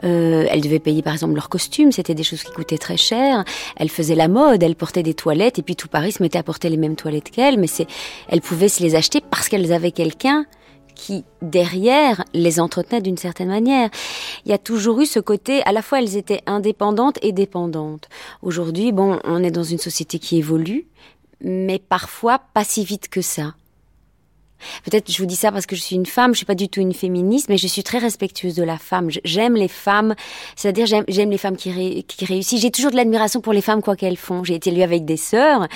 [0.03, 3.43] Euh, elles devaient payer par exemple leurs costumes, c'était des choses qui coûtaient très cher.
[3.75, 6.43] Elles faisaient la mode, elles portaient des toilettes, et puis tout Paris se mettait à
[6.43, 7.67] porter les mêmes toilettes qu'elles, mais
[8.29, 10.45] elles pouvaient se les acheter parce qu'elles avaient quelqu'un
[10.97, 13.89] qui, derrière, les entretenait d'une certaine manière.
[14.45, 18.09] Il y a toujours eu ce côté, à la fois elles étaient indépendantes et dépendantes.
[18.41, 20.87] Aujourd'hui, bon, on est dans une société qui évolue,
[21.41, 23.53] mais parfois pas si vite que ça.
[24.83, 26.69] Peut-être je vous dis ça parce que je suis une femme, je suis pas du
[26.69, 29.09] tout une féministe, mais je suis très respectueuse de la femme.
[29.23, 30.15] J'aime les femmes,
[30.55, 32.61] c'est-à-dire j'aime les femmes qui, qui réussissent.
[32.61, 34.43] J'ai toujours de l'admiration pour les femmes quoi qu'elles font.
[34.43, 35.67] J'ai été élue avec des sœurs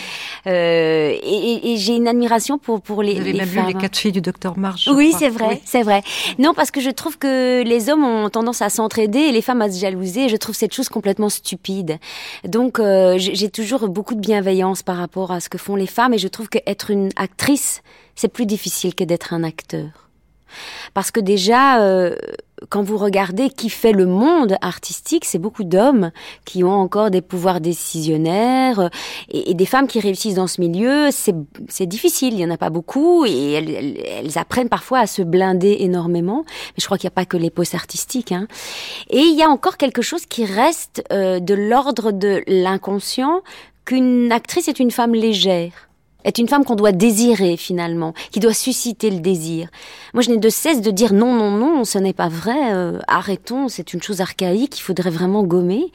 [0.48, 3.68] euh, et, et, j'ai une admiration pour pour les, vous avez les même femmes.
[3.68, 4.88] Vu les quatre filles du docteur March.
[4.94, 6.04] Oui, c'est vrai, c'est vrai.
[6.40, 9.62] Non, parce que je trouve que les hommes ont tendance à s'entraider et les femmes
[9.62, 10.30] à se jalouser.
[10.30, 12.00] Je trouve cette chose complètement stupide.
[12.48, 16.14] Donc euh, j'ai toujours beaucoup de bienveillance par rapport à ce que font les femmes
[16.14, 17.82] et je trouve qu'être une actrice
[18.16, 20.10] c'est plus difficile que d'être un acteur.
[20.94, 22.16] Parce que déjà, euh,
[22.70, 26.12] quand vous regardez qui fait le monde artistique, c'est beaucoup d'hommes
[26.46, 28.90] qui ont encore des pouvoirs décisionnaires euh,
[29.30, 31.10] et, des femmes qui réussissent dans ce milieu.
[31.12, 35.78] C'est difficile, il y en a pas beaucoup et elles, apprennent parfois à se blinder
[35.80, 36.44] énormément.
[36.46, 38.32] Mais je crois qu'il n'y a pas que les postes artistiques.
[38.32, 38.48] Hein.
[39.10, 43.42] Et il y a encore quelque chose qui reste euh, de l'ordre de l'inconscient
[43.86, 45.91] qu'une actrice est une femme légère
[46.24, 49.70] est une femme qu'on doit désirer finalement, qui doit susciter le désir.
[50.14, 52.74] Moi, je n'ai de cesse de dire non, non, non, ce n'est pas vrai.
[52.74, 54.80] Euh, arrêtons, c'est une chose archaïque.
[54.80, 55.92] Il faudrait vraiment gommer.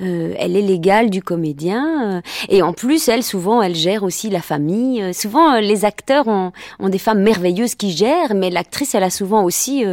[0.00, 4.30] Euh, elle est l'égale du comédien, euh, et en plus, elle souvent, elle gère aussi
[4.30, 5.14] la famille.
[5.14, 9.44] souvent, les acteurs ont, ont, des femmes merveilleuses qui gèrent, mais l'actrice, elle a souvent
[9.44, 9.84] aussi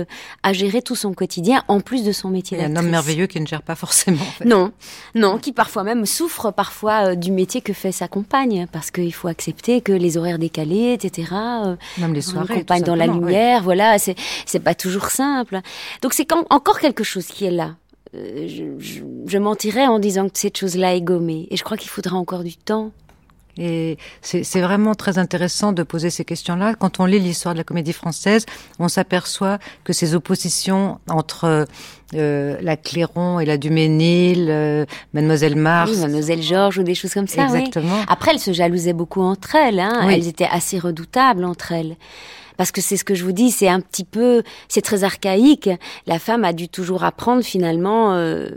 [0.44, 2.78] à gérer tout son quotidien en plus de son métier d'actrice.
[2.78, 4.26] Un homme merveilleux qui ne gère pas forcément.
[4.46, 4.72] Non,
[5.16, 9.28] non, qui parfois même souffre parfois du métier que fait sa compagne, parce qu'il faut
[9.28, 11.34] accepter que les horaires décalés, etc.
[11.66, 12.60] Euh, Même les soirées.
[12.60, 14.16] Campagne dans la lumière, voilà, c'est
[14.46, 15.62] c'est pas toujours simple.
[16.02, 17.76] Donc c'est encore quelque chose qui est là.
[18.16, 21.48] Euh, je, mentirais en disant que cette chose-là est gommée.
[21.52, 22.92] Et je crois qu'il faudra encore du temps.
[23.60, 26.76] Et c'est vraiment très intéressant de poser ces questions-là.
[26.76, 28.46] Quand on lit l'histoire de la comédie française,
[28.80, 31.68] on s'aperçoit que ces oppositions entre
[32.16, 35.92] euh, la Clairon et la Duménil, euh, Mademoiselle Mars.
[35.94, 37.44] Oui, Mademoiselle Georges ou des choses comme ça.
[37.44, 38.00] Exactement.
[38.08, 39.82] Après, elles se jalousaient beaucoup entre elles.
[39.82, 40.08] Hein.
[40.10, 41.98] Elles étaient assez redoutables entre elles
[42.60, 45.70] parce que c'est ce que je vous dis, c'est un petit peu, c'est très archaïque.
[46.08, 48.50] La femme a dû toujours apprendre finalement, euh,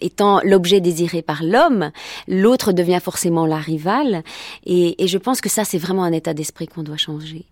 [0.00, 1.90] étant l'objet désiré par l'homme,
[2.28, 4.22] l'autre devient forcément la rivale,
[4.66, 7.46] et, je pense que ça c'est vraiment un état d'esprit qu'on doit changer.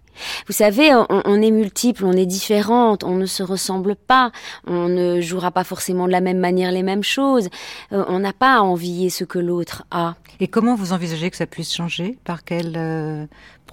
[0.47, 4.33] Vous savez, on, est multiple, on est différente, on ne se ressemble pas,
[4.67, 7.49] on ne jouera pas forcément de la même manière les mêmes choses,
[7.93, 10.17] euh, on n'a pas à envier ce que l'autre a.
[10.41, 12.19] Et comment vous envisagez que ça puisse changer?
[12.25, 13.27] Par quel euh,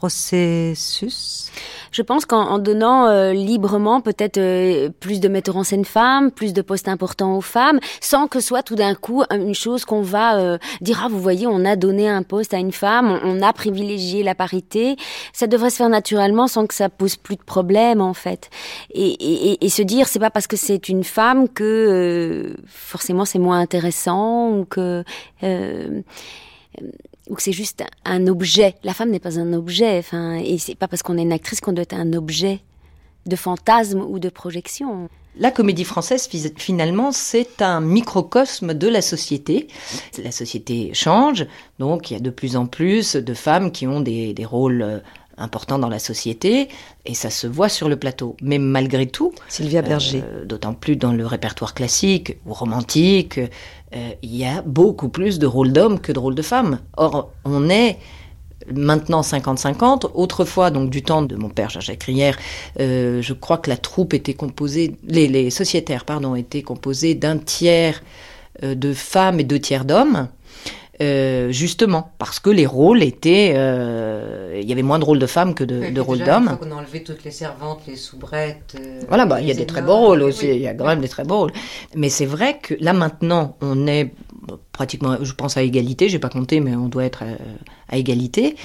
[0.03, 1.49] processus?
[1.91, 6.61] Je pense qu'en donnant euh, librement peut-être plus de metteurs en scène femmes, plus de
[6.61, 11.01] postes importants aux femmes, sans que soit tout d'un coup une chose qu'on va dire
[11.05, 14.35] ah vous voyez on a donné un poste à une femme, on a privilégié la
[14.35, 14.97] parité,
[15.31, 18.49] ça devrait se faire naturellement sans que ça pose plus de problèmes en fait.
[18.93, 23.59] Et, se dire c'est pas parce que c'est une femme que euh, forcément c'est moins
[23.59, 25.03] intéressant ou que
[25.43, 26.01] euh,
[27.29, 28.75] ou que c'est juste un objet.
[28.83, 29.97] La femme n'est pas un objet.
[29.97, 32.59] Enfin, et c'est pas parce qu'on est une actrice qu'on doit être un objet
[33.25, 35.09] de fantasme ou de projection.
[35.35, 39.67] La comédie française, finalement, c'est un microcosme de la société.
[40.23, 41.47] La société change,
[41.79, 44.83] donc il y a de plus en plus de femmes qui ont des, des rôles
[44.83, 44.99] euh,
[45.37, 46.69] important dans la société
[47.05, 48.35] et ça se voit sur le plateau.
[48.41, 54.09] Mais malgré tout, Sylvia Berger, euh, d'autant plus dans le répertoire classique ou romantique, euh,
[54.21, 56.79] il y a beaucoup plus de rôles d'hommes que de rôles de femmes.
[56.97, 57.97] Or, on est
[58.73, 60.11] maintenant 50-50.
[60.13, 62.37] Autrefois, donc du temps de mon père Jacques Crière,
[62.79, 67.37] euh, je crois que la troupe était composée, les, les sociétaires, pardon, étaient composés d'un
[67.37, 68.01] tiers
[68.61, 70.27] de femmes et deux tiers d'hommes.
[71.01, 75.25] Euh, justement parce que les rôles étaient, euh, il y avait moins de rôles de
[75.25, 76.55] femmes que de, de rôles d'hommes.
[76.61, 78.75] On a enlevé toutes les servantes, les soubrettes.
[78.79, 80.85] Euh, voilà, bah il y a des très beaux rôles aussi, il y a quand
[80.85, 81.53] même des très beaux rôles.
[81.95, 84.13] Mais c'est vrai que là maintenant, on est
[84.71, 87.23] pratiquement, je pense à égalité, j'ai pas compté, mais on doit être
[87.89, 88.55] à, égalité.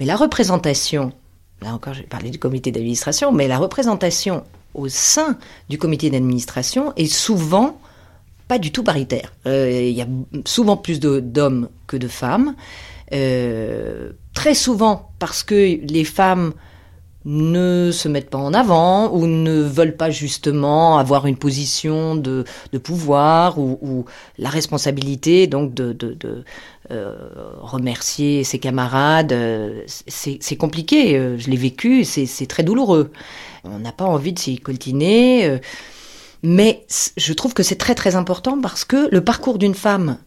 [0.00, 1.12] Mais la représentation,
[1.60, 5.36] là encore, j'ai parlé du comité d'administration, mais la représentation au sein
[5.68, 7.78] du comité d'administration est souvent
[8.48, 9.32] pas du tout paritaire.
[9.46, 10.06] Euh, il y a
[10.44, 12.54] souvent plus d'hommes que de femmes.
[13.12, 16.52] Euh, très souvent parce que les femmes
[17.24, 22.44] ne se mettent pas en avant ou ne veulent pas justement avoir une position de,
[22.82, 24.04] pouvoir ou,
[24.38, 25.96] la responsabilité donc de,
[26.92, 27.16] euh,
[27.60, 29.34] remercier ses camarades.
[29.86, 33.10] C'est compliqué, je l'ai vécu, c'est très douloureux.
[33.64, 35.60] On n'a pas envie de s'y coltiner.
[36.48, 36.86] Mais
[37.16, 40.18] je trouve que c'est très très important parce que le parcours d'une femme,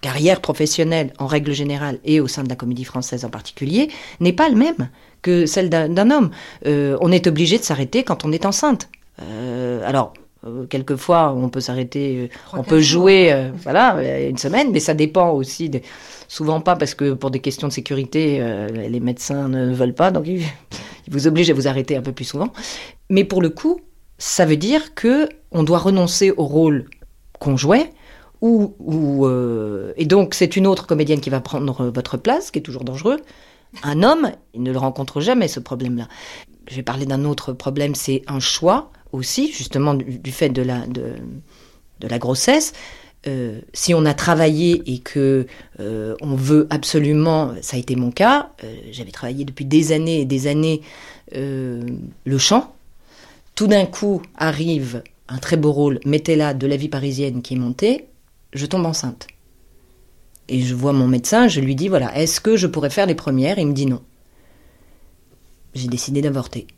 [0.00, 3.90] carrière professionnelle en règle générale et au sein de la comédie française en particulier,
[4.20, 4.88] n'est pas le même
[5.20, 6.30] que celle d'un homme.
[6.64, 8.88] Euh, on est obligé de s'arrêter quand on est enceinte.
[9.20, 10.14] Euh, alors,
[10.46, 14.00] euh, quelquefois, on peut s'arrêter, on peut jouer, voilà,
[14.30, 15.68] une semaine, mais ça dépend aussi.
[15.68, 15.80] De,
[16.26, 18.42] souvent pas parce que pour des questions de sécurité,
[18.72, 20.42] les médecins ne veulent pas, donc ils
[21.08, 22.50] vous obligent à vous arrêter un peu plus souvent.
[23.10, 23.82] Mais pour le coup,
[24.18, 26.88] ça veut dire que on doit renoncer au rôle
[27.38, 27.92] qu'on jouait,
[28.40, 28.74] ou,
[29.26, 32.62] euh, et donc c'est une autre comédienne qui va prendre votre place, ce qui est
[32.62, 33.20] toujours dangereux.
[33.82, 36.08] Un homme, il ne le rencontre jamais ce problème-là.
[36.68, 40.86] Je vais parler d'un autre problème, c'est un choix aussi, justement du, fait de la,
[40.86, 42.72] de la grossesse.
[43.26, 45.46] Euh, si on a travaillé et que
[45.80, 48.52] euh, on veut absolument, ça a été mon cas,
[48.92, 50.82] j'avais travaillé depuis des années et des années
[51.32, 52.74] le chant,
[53.58, 57.58] tout d'un coup arrive un très beau rôle, mettez-la de la vie parisienne qui est
[57.58, 58.06] montée,
[58.52, 59.26] je tombe enceinte.
[60.48, 63.16] Et je vois mon médecin, je lui dis voilà, est-ce que je pourrais faire les
[63.16, 63.58] premières?
[63.58, 64.00] Il me dit non.
[65.74, 66.68] J'ai décidé d'avorter.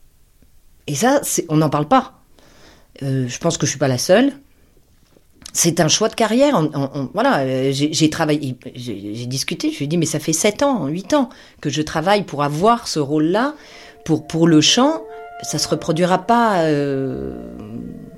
[0.86, 1.20] Et ça,
[1.51, 2.23] on n'en parle pas.
[3.02, 4.32] Euh, je pense que je suis pas la seule.
[5.52, 6.59] C'est un choix de carrière.
[7.12, 9.70] voilà, euh, j'ai travaillé, j'ai discuté.
[9.70, 11.28] Je lui ai dit mais ça fait 7 ans, 8 ans
[11.61, 13.55] que je travaille pour avoir ce rôle-là,
[14.07, 15.02] pour pour le chant
[15.42, 17.32] ça se reproduira pas euh,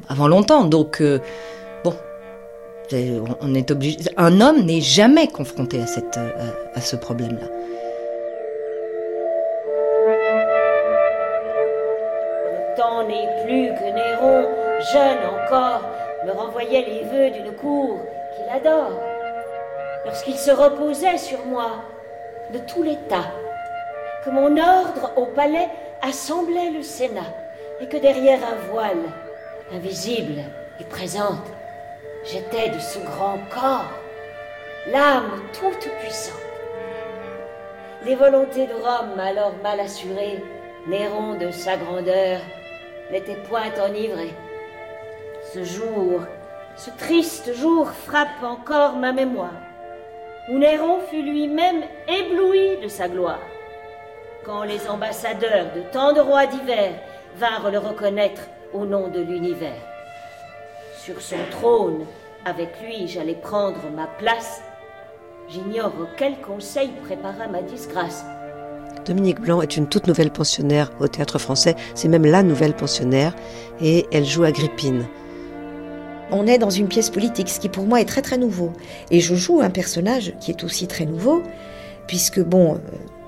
[0.08, 0.64] avant longtemps.
[0.64, 1.18] Donc, euh,
[1.84, 1.94] bon,
[3.40, 3.98] on est obligé.
[4.16, 7.46] Un homme n'est jamais confronté à, euh, à, ce problème-là.
[12.50, 14.48] Le temps n'est plus que Néron,
[14.92, 15.82] jeune encore,
[16.26, 18.00] me renvoyait les vœux d'une cour
[18.36, 19.00] qu'il adore.
[20.04, 21.70] Lorsqu'il se reposait sur moi
[22.52, 23.30] de tout l'État,
[24.24, 25.68] que mon ordre au palais
[26.02, 27.32] assemblait le Sénat
[27.80, 29.04] et que derrière un voile,
[29.72, 30.42] invisible
[30.80, 31.46] et présente,
[32.24, 33.90] j'étais de ce grand corps,
[34.90, 36.36] l'âme toute puissante.
[38.04, 40.42] Les volontés de Rome, alors mal assurées,
[40.88, 42.40] Néron de sa grandeur,
[43.12, 44.30] n'était point enivré.
[45.52, 46.22] Ce jour,
[46.76, 49.54] ce triste jour frappe encore ma mémoire,
[50.50, 53.38] où Néron fut lui-même ébloui de sa gloire.
[54.44, 56.94] Quand les ambassadeurs de tant de rois divers
[57.38, 58.42] vinrent le reconnaître
[58.72, 59.80] au nom de l'univers.
[60.98, 62.04] Sur son trône,
[62.44, 64.60] avec lui, j'allais prendre ma place.
[65.48, 68.24] J'ignore quel conseil prépara ma disgrâce.
[69.04, 71.76] Dominique Blanc est une toute nouvelle pensionnaire au théâtre français.
[71.94, 73.36] C'est même la nouvelle pensionnaire.
[73.80, 75.06] Et elle joue Agrippine.
[76.32, 78.72] On est dans une pièce politique, ce qui pour moi est très très nouveau.
[79.12, 81.44] Et je joue un personnage qui est aussi très nouveau,
[82.08, 82.78] puisque bon, euh,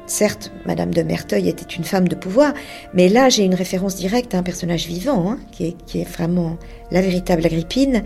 [0.06, 2.52] certes, Madame de Merteuil était une femme de pouvoir,
[2.93, 6.56] mais là j'ai une référence directe à un personnage vivant, hein, qui, est, vraiment
[6.90, 8.02] la véritable Agrippine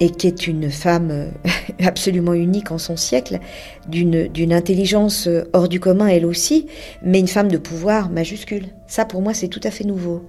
[0.00, 1.30] et qui est une femme euh,
[1.84, 3.38] absolument unique en son siècle,
[3.88, 6.66] d'une intelligence euh, hors du commun elle aussi,
[7.02, 8.66] mais une femme de pouvoir majuscule.
[8.86, 10.24] Ça pour moi c'est tout à fait nouveau,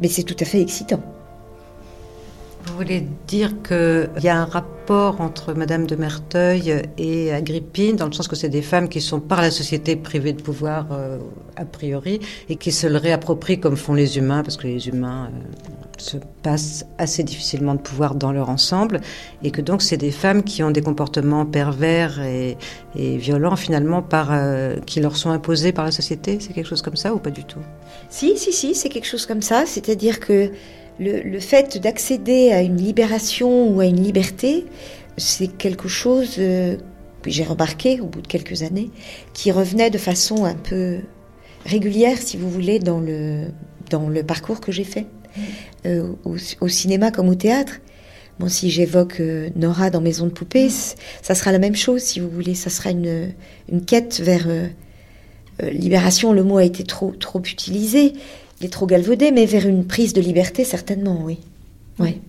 [0.00, 1.02] mais c'est tout à fait excitant.
[2.70, 8.06] Vous voulez dire qu'il y a un rapport entre Madame de Merteuil et Agrippine, dans
[8.06, 11.18] le sens que c'est des femmes qui sont par la société privées de pouvoir euh,
[11.56, 15.26] a priori, et qui se le réapproprient comme font les humains, parce que les humains
[15.26, 15.38] euh,
[15.98, 19.00] se passent assez difficilement de pouvoir dans leur ensemble,
[19.42, 22.56] et que donc c'est des femmes qui ont des comportements pervers et,
[22.94, 26.38] violents finalement euh, qui leur sont imposés par la société.
[26.40, 27.60] C'est quelque chose comme ça ou pas du tout?
[28.08, 29.66] Si, si, si, c'est quelque chose comme ça.
[29.66, 30.50] C'est-à-dire que
[31.00, 34.66] le, fait d'accéder à une libération ou à une liberté,
[35.16, 36.76] c'est quelque chose euh,
[37.22, 38.90] que j'ai remarqué au bout de quelques années,
[39.32, 40.98] qui revenait de façon un peu
[41.64, 43.46] régulière, si vous voulez, dans le,
[43.88, 45.06] dans le parcours que j'ai fait,
[45.86, 47.80] euh, au, cinéma comme au théâtre.
[48.38, 52.20] Bon, si j'évoque euh, Nora dans Maison de poupée, ça sera la même chose, si
[52.20, 52.54] vous voulez.
[52.54, 53.32] Ça sera une,
[53.70, 54.46] une quête vers
[55.62, 56.32] libération.
[56.32, 58.14] Le mot a été trop, trop utilisé,
[58.60, 61.38] il est trop galvaudé, mais vers une prise de liberté, certainement, oui.
[61.98, 62.20] Oui.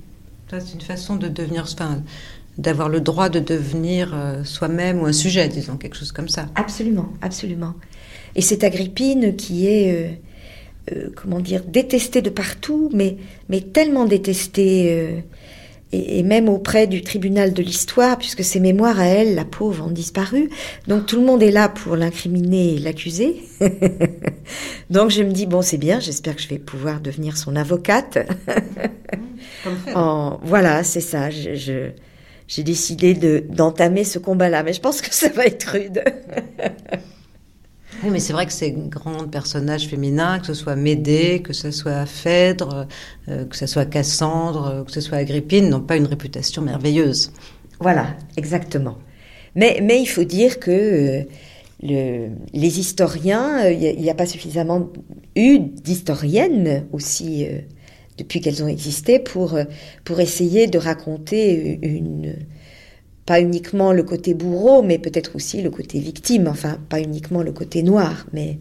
[0.49, 2.03] C'est une façon de devenir, enfin,
[2.57, 6.47] d'avoir le droit de devenir euh, soi-même ou un sujet, disons, quelque chose comme ça.
[6.55, 7.73] Absolument, absolument.
[8.35, 13.17] Et cette Agrippine qui est, euh, euh, comment dire, détestée de partout, mais,
[13.49, 15.23] mais tellement détestée
[15.91, 19.91] et, même auprès du tribunal de l'histoire, puisque ses mémoires à elle, la pauvre, ont
[19.91, 20.49] disparu.
[20.87, 23.43] Donc tout le monde est là pour l'incriminer et l'accuser.
[24.89, 28.19] Donc je me dis, bon, c'est bien, j'espère que je vais pouvoir devenir son avocate.
[29.95, 31.29] en, voilà, c'est ça.
[31.29, 31.89] Je,
[32.47, 36.03] j'ai décidé de, d'entamer ce combat-là, mais je pense que ça va être rude.
[38.03, 41.69] Oui, mais c'est vrai que ces grands personnages féminins, que ce soit Médée, que ce
[41.69, 42.87] soit Phèdre,
[43.29, 47.31] euh, que ce soit Cassandre, euh, que ce soit Agrippine, n'ont pas une réputation merveilleuse.
[47.79, 48.97] Voilà, exactement.
[49.55, 51.23] Mais, il faut dire que euh,
[51.83, 54.89] le, les historiens, il n'y a, pas suffisamment
[55.35, 57.45] eu d'historiennes aussi
[58.17, 59.57] depuis qu'elles ont existé pour,
[60.03, 62.35] pour essayer de raconter une
[63.25, 67.51] pas uniquement le côté bourreau, mais peut-être aussi le côté victime, enfin pas uniquement le
[67.51, 68.57] côté noir, mais,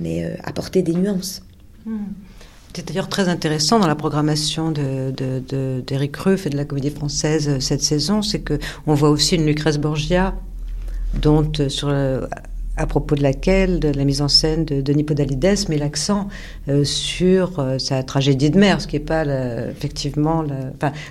[0.00, 1.42] mais euh, apporter des nuances.
[1.84, 1.98] Hmm.
[2.74, 7.60] C'est d'ailleurs très intéressant dans la programmation d'Éric Ruff et de la Comédie Française euh,
[7.60, 10.34] cette saison, c'est que on voit aussi une Lucrèce Borgia,
[11.20, 11.88] dont euh, sur
[12.78, 16.28] à propos de laquelle de la mise en scène de Denis Podalides met l'accent
[16.68, 19.24] euh, sur euh, sa tragédie de mer, ce qui n'est pas
[19.70, 20.44] effectivement,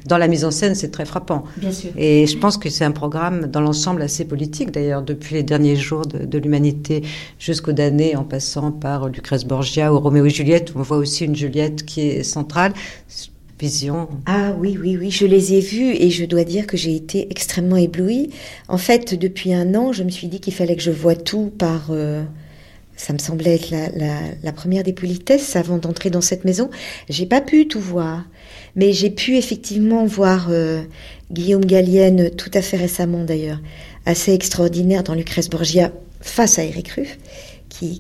[0.05, 1.43] dans la mise en scène, c'est très frappant.
[1.57, 1.91] Bien sûr.
[1.97, 5.75] Et je pense que c'est un programme dans l'ensemble assez politique, d'ailleurs, depuis les derniers
[5.75, 7.03] jours de, l'humanité
[7.39, 11.25] jusqu'au damné, en passant par Lucrèce Borgia ou Roméo et Juliette, où on voit aussi
[11.25, 12.73] une Juliette qui est centrale
[14.25, 17.27] Ah oui, oui, oui, je les ai vus et je dois dire que j'ai été
[17.31, 18.29] extrêmement éblouie.
[18.67, 21.51] En fait, depuis un an, je me suis dit qu'il fallait que je voie tout
[21.57, 21.87] par...
[21.89, 22.23] Euh,
[22.95, 23.71] ça me semblait être
[24.43, 26.69] la, première des politesses avant d'entrer dans cette maison.
[27.09, 28.25] J'ai pas pu tout voir,
[28.75, 30.81] mais j'ai pu effectivement voir euh,
[31.31, 33.61] Guillaume Gallienne tout à fait récemment d'ailleurs,
[34.07, 37.17] assez extraordinaire dans Lucrèce Borgia face à Eric Ruff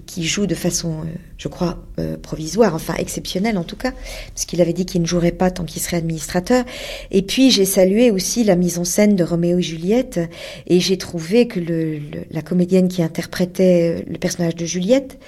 [0.05, 1.05] qui, joue de façon, euh,
[1.37, 3.91] je crois, euh, provisoire, enfin exceptionnelle en tout cas,
[4.33, 6.65] parce qu'il avait dit qu'il ne jouerait pas tant qu'il serait administrateur.
[7.11, 10.19] Et puis j'ai salué aussi la mise en scène de Roméo et Juliette,
[10.65, 11.99] et j'ai trouvé que le,
[12.31, 15.19] la comédienne qui interprétait euh, le personnage de Juliette,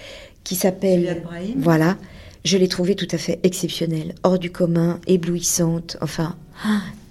[0.44, 1.22] qui s'appelle,
[1.58, 1.98] voilà,
[2.44, 6.36] je l'ai trouvée tout à fait exceptionnelle, hors du commun, éblouissante, enfin,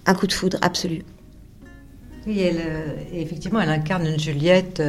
[0.07, 1.05] un coup de foudre absolu.
[2.27, 2.63] Oui, elle,
[3.13, 4.83] effectivement, elle incarne une Juliette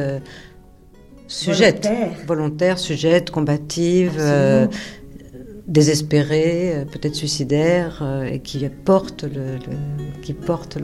[1.30, 1.88] sujette,
[2.26, 4.66] volontaire, sujette, combative, euh,
[5.66, 9.58] désespéré, peut-être suicidaire, et qui porte le,
[10.20, 10.78] qui porte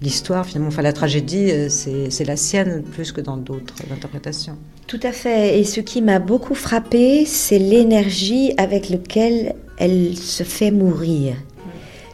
[0.00, 0.68] l'histoire finalement.
[0.68, 4.56] Enfin, la tragédie, c'est la sienne plus que dans d'autres interprétations.
[4.86, 5.58] Tout à fait.
[5.58, 11.34] Et ce qui m'a beaucoup frappé, c'est l'énergie avec laquelle elle se fait mourir.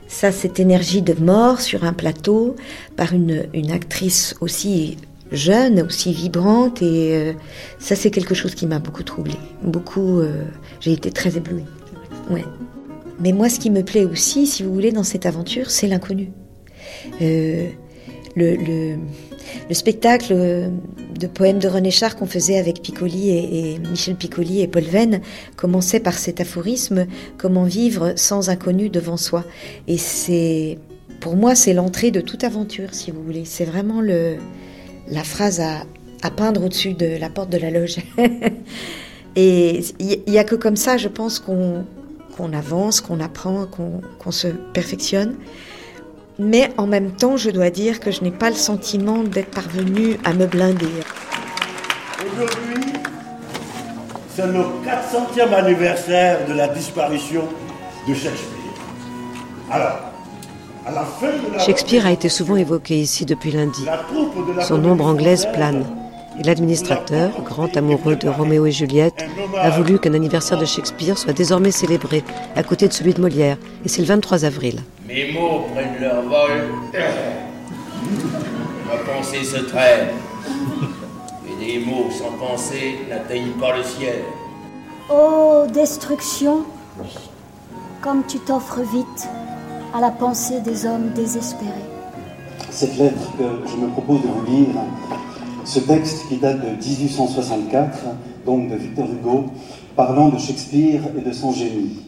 [0.08, 2.56] Ça, cette énergie de mort sur un plateau
[2.96, 4.96] par une, une actrice aussi
[5.32, 7.32] jeune, aussi vibrante, et euh,
[7.78, 9.38] ça, c'est quelque chose qui m'a beaucoup troublée.
[9.62, 10.44] Beaucoup, euh,
[10.80, 11.64] j'ai été très éblouie.
[12.30, 12.44] Ouais.
[13.20, 16.30] Mais moi, ce qui me plaît aussi, si vous voulez, dans cette aventure, c'est l'inconnu.
[17.22, 17.68] Euh,
[18.36, 18.96] le, le,
[19.68, 20.70] le spectacle
[21.18, 25.20] de poèmes de René Char qu'on faisait avec Piccoli et, Michel Piccoli et Paul Venn
[25.56, 27.06] commençait par cet aphorisme
[27.38, 29.44] comment vivre sans inconnu devant soi?
[29.88, 30.78] Et c'est,
[31.20, 33.44] pour moi, c'est l'entrée de toute aventure, si vous voulez.
[33.44, 34.36] C'est vraiment le,
[35.08, 35.84] la phrase à,
[36.30, 37.98] peindre au-dessus de la porte de la loge.
[39.36, 41.84] et il n'y a que comme ça, je pense, qu'on
[42.36, 45.36] qu'on avance, qu'on apprend, qu'on se perfectionne.
[46.38, 50.18] Mais en même temps, je dois dire que je n'ai pas le sentiment d'être parvenu
[50.24, 50.86] à me blinder.
[52.20, 52.92] Aujourd'hui,
[54.34, 57.44] c'est le 400e anniversaire de la disparition
[58.06, 58.56] de Shakespeare.
[59.70, 60.05] Alors,
[61.58, 63.84] Shakespeare a été souvent évoqué ici depuis lundi.
[64.62, 65.84] Son ombre anglaise plane.
[66.38, 69.24] Et l'administrateur, grand amoureux de Roméo et Juliette,
[69.56, 72.22] a voulu qu'un anniversaire de Shakespeare soit désormais célébré
[72.54, 73.56] à côté de celui de Molière.
[73.84, 74.82] Et c'est le 23 avril.
[75.08, 76.68] Mes mots prennent leur vol.
[78.86, 80.08] Ma pensée se traîne.
[81.48, 84.22] Et des mots sans pensée n'atteignent pas le ciel.
[85.10, 86.64] Oh, destruction,
[88.02, 89.28] comme tu t'offres vite
[89.94, 91.70] à la pensée des hommes désespérés.
[92.70, 94.74] Cette lettre que je me propose de vous lire
[95.64, 97.98] ce texte qui date de 1864,
[98.44, 99.46] donc de Victor Hugo,
[99.96, 102.02] parlant de Shakespeare et de son génie.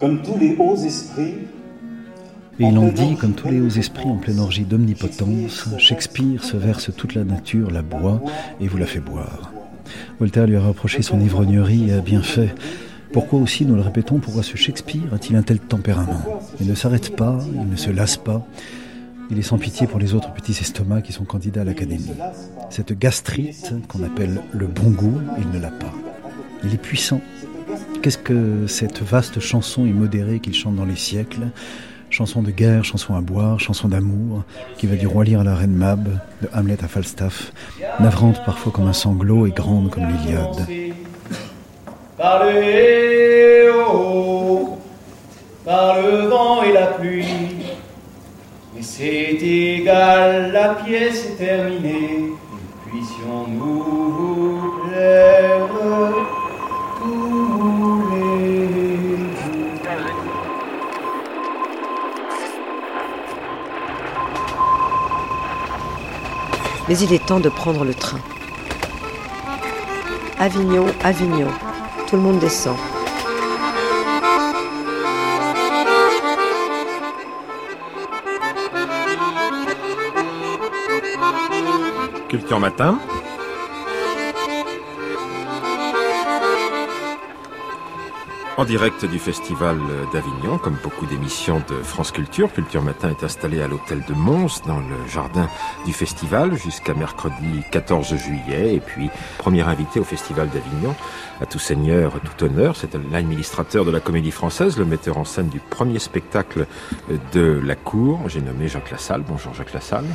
[0.00, 1.34] Comme tous les hauts esprits,
[2.60, 6.56] et il en dit, comme tous les hauts esprits en pleine orgie d'omnipotence, Shakespeare se
[6.56, 8.22] verse toute la nature, la boit
[8.60, 9.52] et vous la fait boire.
[10.20, 12.54] Voltaire lui a reproché son ivrognerie et a bien fait.
[13.14, 16.20] Pourquoi aussi, nous le répétons, pourquoi ce Shakespeare a-t-il un tel tempérament?
[16.60, 18.44] Il ne s'arrête pas, il ne se lasse pas,
[19.30, 22.10] il est sans pitié pour les autres petits estomacs qui sont candidats à l'académie.
[22.70, 25.92] Cette gastrite qu'on appelle le bon goût, il ne l'a pas.
[26.64, 27.20] Il est puissant.
[28.02, 31.46] Qu'est-ce que cette vaste chanson immodérée qu'il chante dans les siècles?
[32.10, 34.42] Chanson de guerre, chanson à boire, chanson d'amour,
[34.76, 36.08] qui va du roi lire à la reine Mab,
[36.42, 37.52] de Hamlet à Falstaff,
[38.00, 40.66] navrante parfois comme un sanglot et grande comme l'Iliade.
[42.24, 42.56] Par le
[43.66, 44.78] héros,
[45.62, 47.66] par le vent et la pluie,
[48.78, 52.30] et c'est égal, la pièce est terminée.
[52.86, 53.82] Puissions-nous
[54.16, 55.68] vous plaire
[57.02, 58.68] tous les
[66.88, 68.20] Mais il est temps de prendre le train.
[70.38, 71.48] Avignon, Avignon.
[72.14, 72.76] Tout le monde descend.
[82.28, 83.00] Culture Matin?
[88.56, 89.78] En direct du Festival
[90.12, 94.62] d'Avignon, comme beaucoup d'émissions de France Culture, Culture Matin est installée à l'hôtel de Mons,
[94.64, 95.48] dans le jardin
[95.84, 98.76] du festival, jusqu'à mercredi 14 juillet.
[98.76, 100.94] Et puis, premier invité au Festival d'Avignon,
[101.40, 105.48] à tout seigneur, tout honneur, c'est l'administrateur de la Comédie Française, le metteur en scène
[105.48, 106.66] du premier spectacle
[107.32, 108.20] de la cour.
[108.28, 109.24] J'ai nommé Jacques Lassalle.
[109.26, 110.06] Bonjour Jacques Lassalle.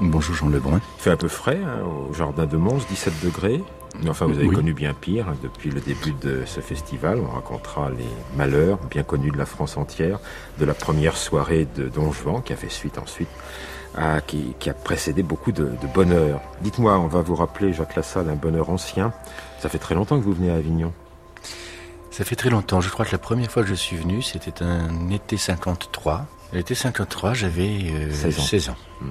[0.00, 0.80] Bonjour Jean Lebrun.
[0.98, 3.62] Il fait un peu frais hein, au jardin de Mons, 17 degrés.
[4.08, 7.20] Enfin, vous avez connu bien pire depuis le début de ce festival.
[7.20, 10.18] On racontera les malheurs bien connus de la France entière,
[10.58, 13.28] de la première soirée de Don Juan qui a fait suite ensuite,
[13.96, 16.40] à, qui, qui, a précédé beaucoup de, de bonheur.
[16.60, 19.12] Dites-moi, on va vous rappeler, Jacques Lassalle, un bonheur ancien.
[19.60, 20.92] Ça fait très longtemps que vous venez à Avignon.
[22.10, 22.80] Ça fait très longtemps.
[22.80, 26.26] Je crois que la première fois que je suis venu, c'était un été 53.
[26.52, 28.42] L'été 53, j'avais euh, 16 ans.
[28.42, 28.76] 16 ans.
[29.00, 29.08] Hmm.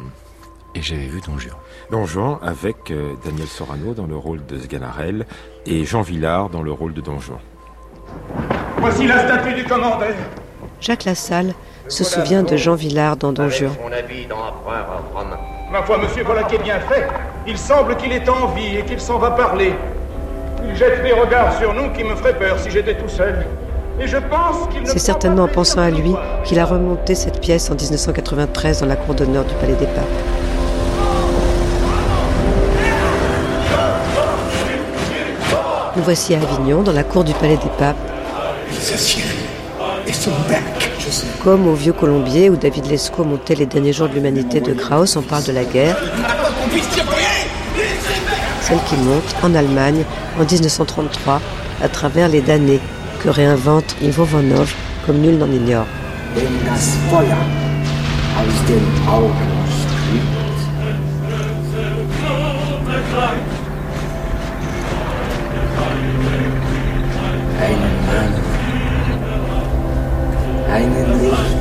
[0.75, 1.55] Et j'avais vu Don Juan.
[1.91, 5.25] Don Juan avec euh, Daniel Sorano dans le rôle de Sganarelle
[5.65, 7.39] et Jean Villard dans le rôle de Don Juan.
[8.79, 10.13] Voici la statue du commandeur.
[10.81, 11.53] Jacques Lassalle
[11.87, 13.71] se souvient de Jean Villard dans Don Juan.
[15.71, 17.07] Ma foi, monsieur, voilà qui est bien fait.
[17.47, 19.73] Il semble qu'il est en vie et qu'il s'en va parler.
[20.67, 23.45] Il jette des regards sur nous qui me feraient peur si j'étais tout seul.
[23.99, 27.69] Et je pense qu'il C'est certainement en pensant à lui qu'il a remonté cette pièce
[27.69, 30.32] en 1993 dans la cour d'honneur du Palais des Papes.
[35.95, 37.97] Nous voici à Avignon, dans la cour du Palais des Papes,
[41.43, 45.15] Comme au Vieux Colombier où David Lescaut montait les derniers jours de l'humanité de Krauss,
[45.15, 45.95] on parle de la guerre.
[48.61, 50.03] Celle qui monte en Allemagne
[50.39, 51.39] en 1933
[51.83, 52.79] à travers les damnés
[53.21, 54.73] que réinvente Ivo Vanov
[55.05, 55.85] comme nul n'en ignore.
[70.73, 71.52] 怀念你。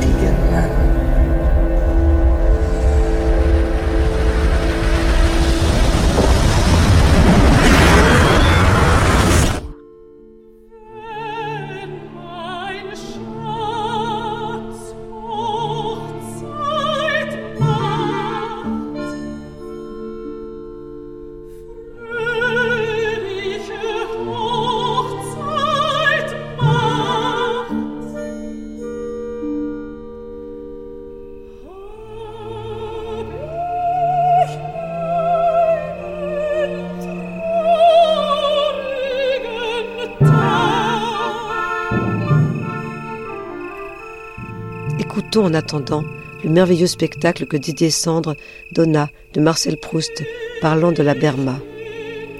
[45.52, 46.04] En attendant
[46.44, 48.36] le merveilleux spectacle que Didier Sandre
[48.72, 50.24] donna de Marcel Proust
[50.62, 51.56] parlant de la Berma.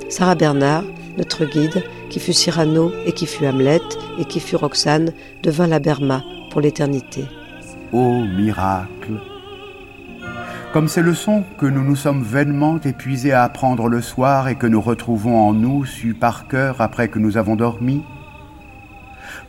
[0.09, 0.85] Sarah Bernard,
[1.19, 3.83] notre guide, qui fut Cyrano et qui fut Hamlet
[4.19, 5.13] et qui fut Roxane,
[5.43, 7.25] devint la Berma pour l'éternité.
[7.93, 9.21] Ô miracle
[10.73, 14.67] Comme ces leçons que nous nous sommes vainement épuisés à apprendre le soir et que
[14.67, 18.03] nous retrouvons en nous, su par cœur après que nous avons dormi,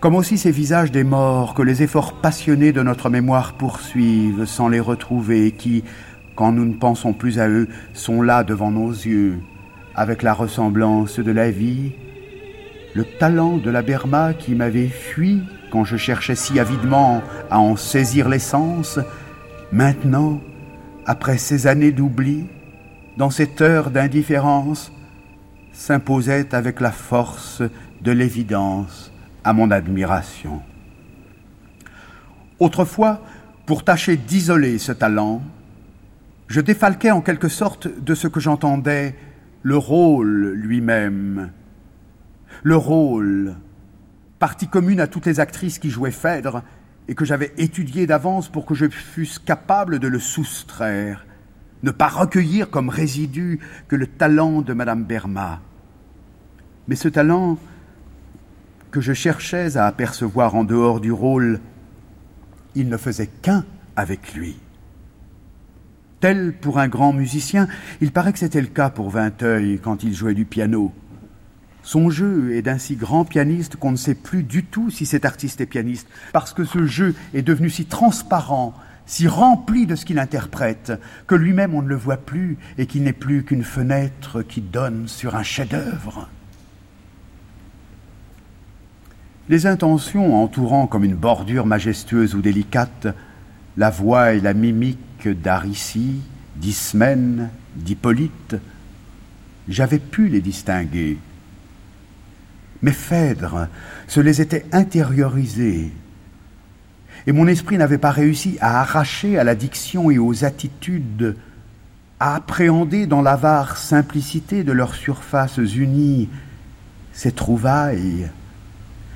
[0.03, 4.67] comme aussi ces visages des morts que les efforts passionnés de notre mémoire poursuivent sans
[4.67, 5.85] les retrouver et qui,
[6.35, 9.39] quand nous ne pensons plus à eux, sont là devant nos yeux,
[9.95, 11.93] avec la ressemblance de la vie,
[12.93, 17.77] le talent de la Berma qui m'avait fui quand je cherchais si avidement à en
[17.77, 18.99] saisir l'essence,
[19.71, 20.41] maintenant,
[21.05, 22.43] après ces années d'oubli,
[23.15, 24.91] dans cette heure d'indifférence,
[25.71, 27.63] s'imposait avec la force
[28.01, 29.12] de l'évidence
[29.43, 30.61] à mon admiration.
[32.59, 33.21] Autrefois,
[33.65, 35.41] pour tâcher d'isoler ce talent,
[36.47, 39.15] je défalquais en quelque sorte de ce que j'entendais
[39.63, 41.51] le rôle lui-même.
[42.61, 43.55] Le rôle,
[44.39, 46.61] partie commune à toutes les actrices qui jouaient Phèdre
[47.07, 51.25] et que j'avais étudié d'avance pour que je fusse capable de le soustraire,
[51.81, 55.61] ne pas recueillir comme résidu que le talent de Madame Berma.
[56.87, 57.57] Mais ce talent,
[58.93, 61.59] que je cherchais à apercevoir en dehors du rôle,
[62.75, 63.65] il ne faisait qu'un
[63.95, 64.55] avec lui.
[66.19, 67.67] Tel pour un grand musicien,
[68.01, 70.93] il paraît que c'était le cas pour Vinteuil quand il jouait du piano.
[71.81, 75.25] Son jeu est d'un si grand pianiste qu'on ne sait plus du tout si cet
[75.25, 78.75] artiste est pianiste, parce que ce jeu est devenu si transparent,
[79.07, 80.93] si rempli de ce qu'il interprète,
[81.25, 85.07] que lui-même on ne le voit plus et qu'il n'est plus qu'une fenêtre qui donne
[85.07, 86.29] sur un chef-d'œuvre.
[89.49, 93.07] Les intentions entourant comme une bordure majestueuse ou délicate
[93.75, 96.21] la voix et la mimique d'Aricie,
[96.55, 98.55] d'Ismène, d'Hippolyte,
[99.67, 101.17] j'avais pu les distinguer.
[102.81, 103.67] Mais Phèdre
[104.07, 105.91] se les était intériorisées,
[107.27, 111.35] et mon esprit n'avait pas réussi à arracher à la diction et aux attitudes,
[112.19, 116.29] à appréhender dans l'avare simplicité de leurs surfaces unies
[117.11, 118.29] ces trouvailles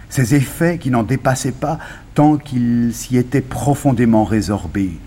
[0.10, 1.80] ces effets qui n'en dépassaient pas
[2.14, 5.00] tant qu'ils s'y étaient profondément résorbés.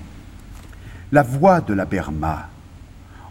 [1.12, 2.48] La voix de la Berma,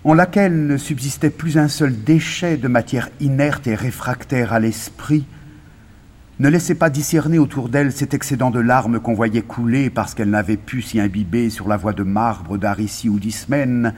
[0.04, 5.26] en laquelle ne subsistait plus un seul déchet de matière inerte et réfractaire à l'esprit,
[6.40, 10.30] ne laissait pas discerner autour d'elle cet excédent de larmes qu'on voyait couler parce qu'elle
[10.30, 13.94] n'avait pu s'y imbiber sur la voie de marbre d'Aricie ou d'Ismène,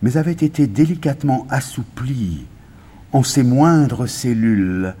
[0.00, 2.46] mais avait été délicatement assouplie
[3.12, 4.94] en ses moindres cellules,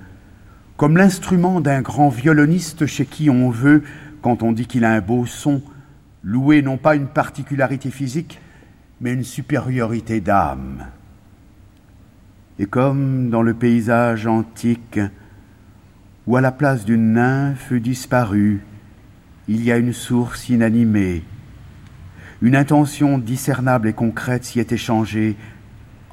[0.78, 3.82] comme l'instrument d'un grand violoniste chez qui on veut,
[4.22, 5.60] quand on dit qu'il a un beau son,
[6.22, 8.40] louer non pas une particularité physique,
[9.00, 10.86] mais une supériorité d'âme.
[12.60, 15.00] Et comme dans le paysage antique,
[16.28, 18.62] où à la place d'une nymphe disparue,
[19.48, 21.24] il y a une source inanimée,
[22.40, 25.36] une intention discernable et concrète s'y est échangée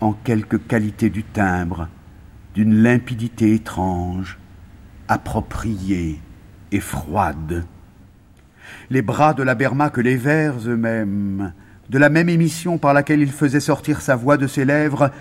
[0.02, 1.88] en quelque qualité du timbre,
[2.56, 4.40] d'une limpidité étrange,
[5.08, 6.20] appropriée
[6.72, 7.66] et froide.
[8.90, 11.54] Les bras de la Berma que les vers eux-mêmes,
[11.90, 15.12] de la même émission par laquelle il faisait sortir sa voix de ses lèvres,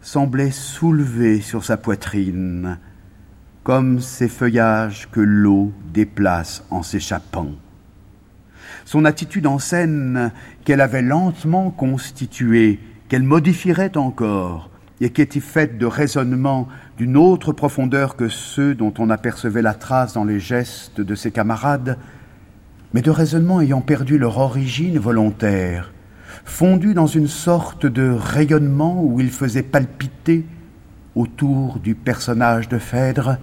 [0.00, 2.78] semblaient soulevés sur sa poitrine,
[3.62, 7.50] comme ces feuillages que l'eau déplace en s'échappant.
[8.84, 10.32] Son attitude en scène
[10.64, 14.69] qu'elle avait lentement constituée, qu'elle modifierait encore,
[15.00, 16.68] et qui était faite de raisonnements
[16.98, 21.30] d'une autre profondeur que ceux dont on apercevait la trace dans les gestes de ses
[21.30, 21.98] camarades,
[22.92, 25.92] mais de raisonnements ayant perdu leur origine volontaire,
[26.44, 30.44] fondus dans une sorte de rayonnement où ils faisaient palpiter,
[31.14, 33.38] autour du personnage de Phèdre,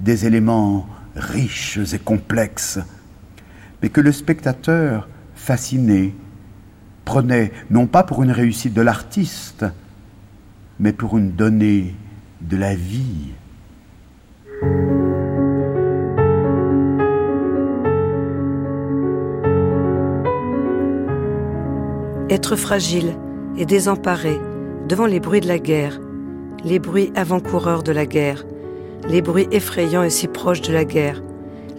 [0.00, 0.86] des éléments
[1.16, 2.80] riches et complexes,
[3.80, 6.14] mais que le spectateur, fasciné,
[7.04, 9.64] prenait non pas pour une réussite de l'artiste,
[10.78, 11.94] mais pour une donnée
[12.40, 13.32] de la vie.
[22.30, 23.16] Être fragile
[23.56, 24.40] et désemparé
[24.88, 26.00] devant les bruits de la guerre,
[26.64, 28.44] les bruits avant-coureurs de la guerre,
[29.08, 31.22] les bruits effrayants et si proches de la guerre,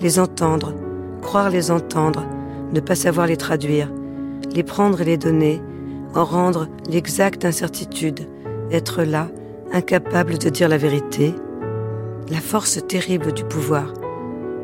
[0.01, 0.73] les entendre,
[1.21, 2.25] croire les entendre,
[2.73, 3.91] ne pas savoir les traduire,
[4.53, 5.61] les prendre et les donner,
[6.13, 8.27] en rendre l'exacte incertitude,
[8.71, 9.27] être là,
[9.71, 11.33] incapable de dire la vérité,
[12.29, 13.93] la force terrible du pouvoir,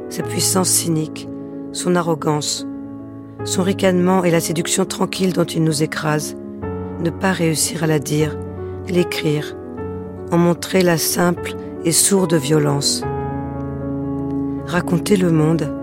[0.10, 1.28] sa puissance cynique,
[1.72, 2.68] son arrogance,
[3.44, 6.36] son ricanement et la séduction tranquille dont il nous écrase,
[7.00, 8.38] ne pas réussir à la dire,
[8.88, 9.56] l'écrire,
[10.32, 11.56] en montrer la simple
[11.86, 13.04] et sourde violence.
[14.66, 15.74] Raconter le monde,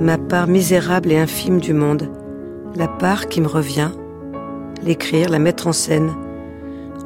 [0.00, 2.10] ma part misérable et infime du monde,
[2.76, 3.90] la part qui me revient,
[4.82, 6.10] l'écrire, la mettre en scène,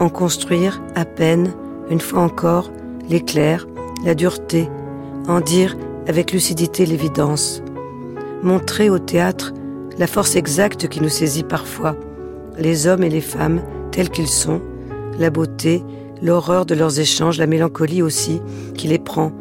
[0.01, 1.53] en construire à peine,
[1.91, 2.71] une fois encore,
[3.09, 3.67] l'éclair,
[4.05, 4.69] la dureté,
[5.27, 5.77] en dire
[6.07, 7.63] avec lucidité l'évidence,
[8.43, 9.53] montrer au théâtre
[9.99, 11.97] la force exacte qui nous saisit parfois,
[12.59, 13.61] les hommes et les femmes
[13.91, 14.61] tels qu'ils sont,
[15.19, 15.83] la beauté,
[16.23, 18.41] l'horreur de leurs échanges, la mélancolie aussi
[18.75, 19.33] qui les prend,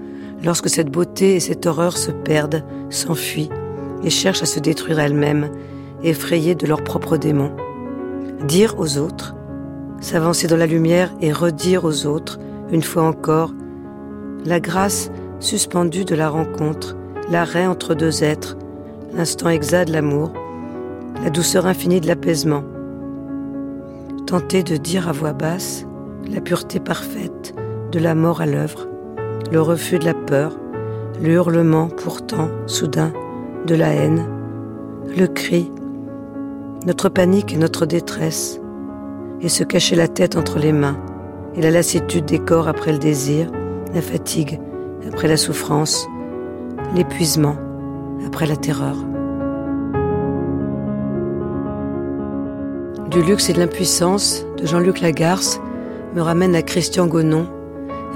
[0.43, 3.49] lorsque cette beauté et cette horreur se perdent, s'enfuient
[4.03, 5.49] et cherchent à se détruire elles-mêmes,
[6.03, 7.51] effrayées de leurs propres démons.
[8.47, 9.35] Dire aux autres,
[9.99, 12.39] s'avancer dans la lumière et redire aux autres,
[12.71, 13.53] une fois encore,
[14.45, 16.95] la grâce suspendue de la rencontre,
[17.29, 18.57] l'arrêt entre deux êtres,
[19.13, 20.31] l'instant exact de l'amour,
[21.23, 22.63] la douceur infinie de l'apaisement.
[24.25, 25.85] Tenter de dire à voix basse
[26.29, 27.55] la pureté parfaite
[27.91, 28.87] de la mort à l'œuvre,
[29.51, 30.57] le refus de la peur,
[31.21, 33.13] le hurlement pourtant soudain
[33.65, 34.25] de la haine,
[35.17, 35.71] le cri,
[36.85, 38.59] notre panique et notre détresse,
[39.41, 40.97] et se cacher la tête entre les mains,
[41.55, 43.51] et la lassitude des corps après le désir,
[43.93, 44.59] la fatigue
[45.07, 46.07] après la souffrance,
[46.95, 47.55] l'épuisement
[48.25, 48.95] après la terreur.
[53.11, 55.59] Du luxe et de l'impuissance de Jean-Luc Lagarce
[56.13, 57.47] me ramène à Christian Gonon,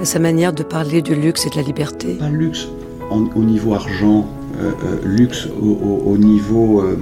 [0.00, 2.14] à sa manière de parler du luxe et de la liberté.
[2.14, 2.68] Pas luxe
[3.10, 4.26] au niveau argent,
[4.60, 6.80] euh, euh, luxe au, niveau.
[6.80, 6.98] Euh,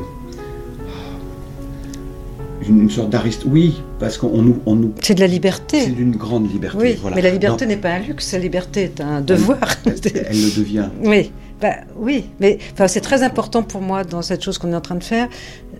[2.69, 3.43] une, sorte d'ariste.
[3.47, 4.95] Oui, parce qu'on nous, on nous.
[5.03, 5.81] C'est de la liberté.
[5.81, 6.79] C'est d'une grande liberté.
[6.79, 9.59] Oui, mais la liberté n'est pas un luxe, la liberté est un devoir.
[9.87, 10.89] Elle, le devient.
[11.03, 14.77] Oui, bah, oui, mais enfin, c'est très important pour moi dans cette chose qu'on est
[14.77, 15.29] en train de faire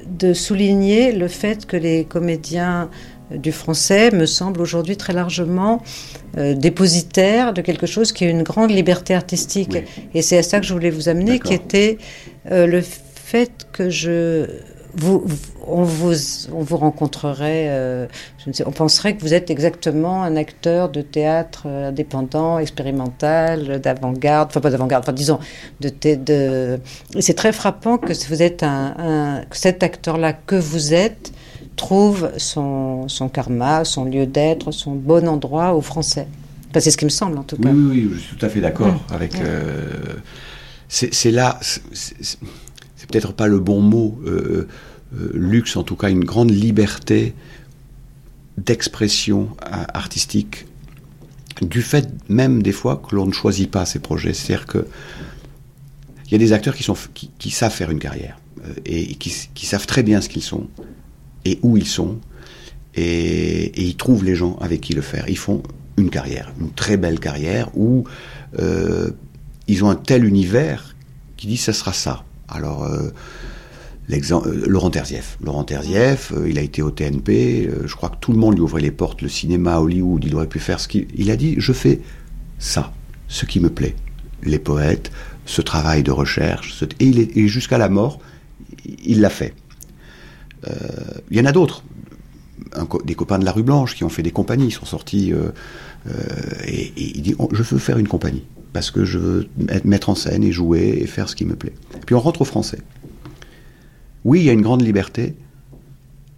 [0.07, 2.91] de souligner le fait que les comédiens
[3.35, 5.83] du français me semblent aujourd'hui très largement
[6.37, 9.77] euh, dépositaires de quelque chose qui est une grande liberté artistique.
[10.15, 11.99] Et c'est à ça que je voulais vous amener, qui était
[12.51, 14.47] euh, le fait que je
[14.95, 15.25] vous,
[15.67, 16.15] on, vous,
[16.53, 18.07] on vous rencontrerait, euh,
[18.45, 23.81] je ne sais, on penserait que vous êtes exactement un acteur de théâtre indépendant, expérimental,
[23.81, 25.39] d'avant-garde, enfin pas d'avant-garde, enfin disons,
[25.81, 26.81] de, de
[27.19, 31.33] c'est très frappant que vous êtes un, un que cet acteur-là que vous êtes
[31.77, 36.27] trouve son, son karma, son lieu d'être, son bon endroit au français.
[36.71, 37.69] Enfin, c'est ce qui me semble en tout cas.
[37.69, 39.15] Oui, oui, oui je suis tout à fait d'accord mmh.
[39.15, 39.41] avec.
[39.41, 39.75] Euh,
[40.89, 41.59] c'est là,
[43.11, 44.69] peut-être pas le bon mot, euh,
[45.15, 47.35] euh, luxe en tout cas, une grande liberté
[48.59, 50.67] d'expression artistique,
[51.63, 54.35] du fait même des fois que l'on ne choisit pas ces projets.
[54.35, 54.87] C'est-à-dire que
[56.27, 58.39] il y a des acteurs qui, savent faire une carrière
[58.85, 60.69] et qui, savent très bien ce qu'ils sont
[61.45, 62.19] et où ils sont,
[62.95, 65.25] et, ils trouvent les gens avec qui le faire.
[65.29, 65.63] Ils font
[65.97, 68.05] une carrière, une très belle carrière, où
[68.59, 69.11] euh,
[69.69, 70.95] ils ont un tel univers
[71.37, 72.25] qui dit ça sera ça.
[72.51, 73.11] Alors, euh,
[74.11, 75.39] euh, Laurent Terzieff.
[75.43, 78.83] Laurent Terzieff, il a été au TNP, je crois que tout le monde lui ouvrait
[78.83, 81.07] les portes, le cinéma, Hollywood, il aurait pu faire ce qu'il...
[81.15, 82.01] Il a dit, je fais
[82.59, 82.93] ça,
[83.29, 83.95] ce qui me plaît.
[84.43, 85.13] Les poètes,
[85.47, 88.21] ce travail de recherche, et, et jusqu'à la mort,
[89.05, 89.55] il l'a fait.
[90.69, 90.73] Euh,
[91.31, 91.83] il y en a d'autres.
[93.05, 95.51] des copains de la rue Blanche qui ont fait des compagnies, ils sont sortis euh,
[96.09, 96.13] euh,
[96.67, 98.45] et, il dit Je veux faire une compagnie.
[98.73, 99.49] Parce que je veux
[99.85, 101.75] mettre en scène et jouer et faire ce qui me plaît.
[102.07, 102.81] puis on rentre au français.
[104.25, 105.35] Oui, il y a une grande liberté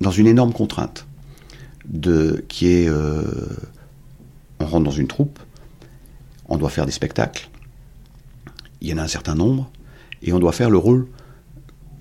[0.01, 1.07] dans une énorme contrainte
[2.49, 3.23] qui est euh,
[4.61, 5.39] on rentre dans une troupe,
[6.49, 7.49] on doit faire des spectacles,
[8.81, 9.71] il y en a un certain nombre,
[10.23, 11.07] et on doit faire le rôle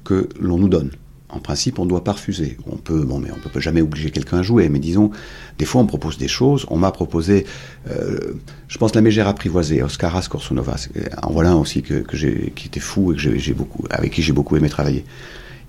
[0.04, 0.92] que l'on nous donne.
[1.32, 2.58] En principe, on ne doit pas refuser.
[2.70, 4.68] On peut, bon, mais on peut jamais obliger quelqu'un à jouer.
[4.70, 5.12] Mais disons,
[5.58, 6.66] des fois, on propose des choses.
[6.70, 7.46] On m'a proposé,
[7.90, 8.34] euh,
[8.68, 10.76] je pense, la mégère apprivoisée, Oscaras Korsonova.
[11.24, 14.22] En voilà un aussi que, j'ai, qui était fou et que j'ai beaucoup, avec qui
[14.22, 15.06] j'ai beaucoup aimé travailler.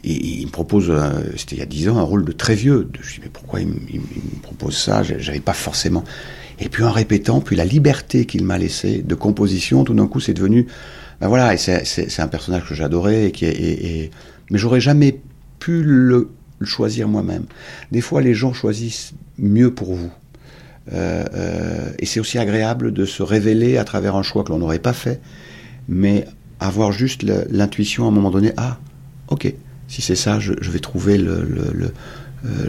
[0.05, 2.57] Et il me propose, euh, c'était il y a dix ans, un rôle de très
[2.57, 2.89] vieux.
[3.01, 5.03] Je me dis, mais pourquoi il, me propose ça?
[5.05, 6.03] J'avais pas forcément.
[6.59, 10.21] Et puis en répétant, puis la liberté qu'il m'a laissée de composition, tout d'un coup,
[10.21, 10.67] c'est devenu,
[11.21, 14.11] ben voilà, et c'est un personnage que j'adorais et qui est,
[14.51, 15.21] mais j'aurais jamais
[15.63, 16.29] pu le,
[16.65, 17.45] choisir moi-même.
[17.93, 20.11] Des fois, les gens choisissent mieux pour vous.
[20.93, 24.59] Euh, euh, et c'est aussi agréable de se révéler à travers un choix que l'on
[24.59, 25.21] n'aurait pas fait,
[25.89, 26.27] mais
[26.59, 28.79] avoir juste l'intuition à un moment donné, ah,
[29.29, 29.55] ok,
[29.87, 31.93] si c'est ça, je, vais trouver euh,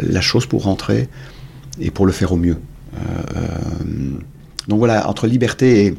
[0.03, 1.09] la chose pour rentrer
[1.79, 2.57] et pour le faire au mieux.
[4.67, 5.95] Donc voilà, entre liberté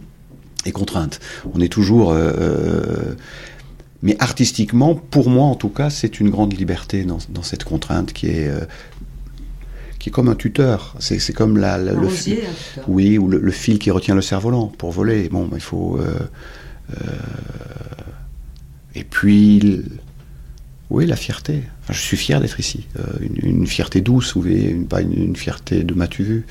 [0.64, 1.18] et, contrainte,
[1.54, 2.16] on est toujours...
[4.04, 8.12] Euh, mais artistiquement, pour moi en tout cas, c'est une grande liberté dans, cette contrainte
[8.12, 8.50] qui est
[9.98, 10.94] qui est comme un tuteur.
[10.98, 12.40] C'est comme la, le fil,
[12.88, 15.28] oui, ou le, fil qui retient le cerf-volant pour voler.
[15.30, 15.98] Bon, il faut.
[18.94, 19.82] et puis
[20.90, 21.62] oui, la fierté?
[21.90, 22.86] je suis fier d'être ici.
[22.98, 23.02] Euh,
[23.42, 26.46] une, fierté douce, une, pas une, fierté de m'as-tu vu,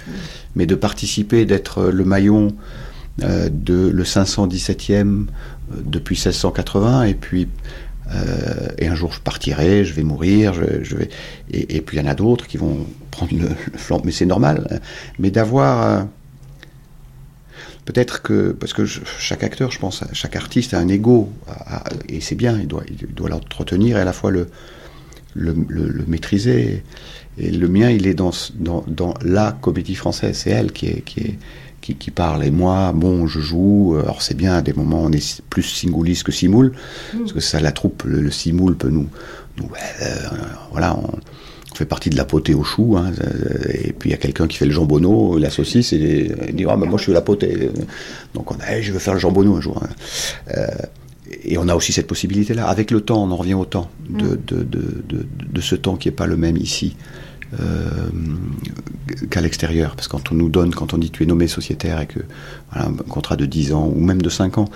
[0.56, 2.56] mais de participer, d'être le maillon
[3.24, 5.26] euh, de le 517e euh,
[5.84, 7.48] depuis 1680, et puis
[8.78, 11.10] et un jour je partirai, je vais mourir, je, vais,
[11.52, 14.82] et, puis il y en a d'autres qui vont prendre le, flanc, mais c'est normal.
[15.18, 16.06] Mais d'avoir
[17.86, 21.30] Peut-être que, parce que chaque acteur, je pense, chaque artiste a un ego,
[22.08, 24.48] et c'est bien, il doit, il doit l'entretenir et à la fois le,
[25.36, 26.84] le, maîtriser.
[27.38, 31.38] Et le mien, il est dans, dans, dans la comédie française, c'est elle qui, est,
[31.84, 32.46] qui, qui, parle.
[32.46, 36.24] Et moi, bon, je joue, alors c'est bien, à des moments, on est plus singuliste
[36.24, 36.72] que simoule,
[37.14, 37.20] mm.
[37.20, 39.08] parce que ça, la troupe, le, le peut nous.
[39.58, 39.70] nous
[40.02, 40.16] euh,
[40.72, 41.10] voilà, on,
[41.74, 43.12] on fait partie de la potée au chou, hein,
[43.68, 46.66] et puis il y a quelqu'un qui fait le jambonneau, la saucisse, et il dit
[46.70, 47.72] ah, ben moi je suis la potée.
[48.36, 49.82] Donc on a, je veux faire le jambonneau un jour.
[49.84, 49.90] Hein.
[50.56, 50.68] Euh,
[51.44, 52.68] et on a aussi cette possibilité-là.
[52.68, 54.66] Avec le temps, on en revient au temps, de, mm.
[55.52, 56.96] de, ce temps qui n'est pas le même ici
[57.60, 58.10] euh,
[59.30, 59.96] qu'à l'extérieur.
[59.96, 62.20] Parce que quand on nous donne, quand on dit tu es nommé sociétaire et que
[62.72, 64.70] voilà, un contrat de 10 ans ou même de 5 ans,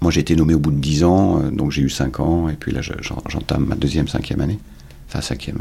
[0.00, 2.48] moi j'ai été nommé au bout de 10 ans, euh, donc j'ai eu 5 ans,
[2.48, 4.58] et puis là j'entame ma deuxième, cinquième année.
[5.08, 5.58] Enfin, cinquième.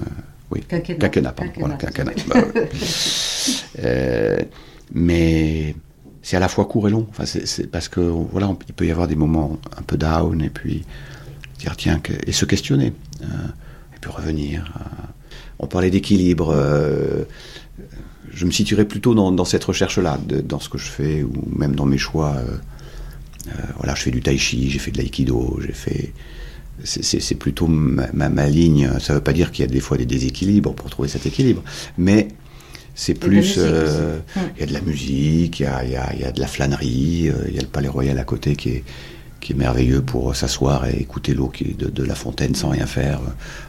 [0.52, 0.61] Oui.
[0.68, 1.36] Quinquennat.
[1.57, 2.36] Voilà, bah
[3.80, 4.38] euh,
[4.94, 5.76] mais
[6.22, 7.07] c'est à la fois court et long.
[7.10, 10.49] Enfin, c'est parce que voilà, il peut y avoir des moments un peu down et
[10.49, 10.84] puis
[11.60, 13.26] dire tiens et se questionner euh,
[13.95, 14.74] et puis revenir.
[14.76, 15.07] Euh.
[15.60, 16.56] On parlait d'équilibre.
[18.32, 21.86] je me situerais plutôt dans, cette recherche-là, dans ce que je fais ou même dans
[21.86, 22.36] mes choix.
[23.78, 26.14] voilà, je fais du tai chi, j'ai fait de l'aïkido, j'ai fait
[26.84, 28.90] c'est plutôt ma, ligne.
[29.00, 31.26] Ça ne veut pas dire qu'il y a des fois des déséquilibres pour trouver cet
[31.26, 31.64] équilibre,
[31.98, 32.28] mais
[32.96, 33.56] c'est plus.
[33.58, 34.20] Euh,
[34.56, 37.60] il y a de la musique, il y a, de la flânerie, euh, il y
[37.60, 38.84] a le Palais Royal à côté qui est,
[39.40, 43.20] qui est merveilleux pour s'asseoir et écouter l'eau de, de, la fontaine sans rien faire,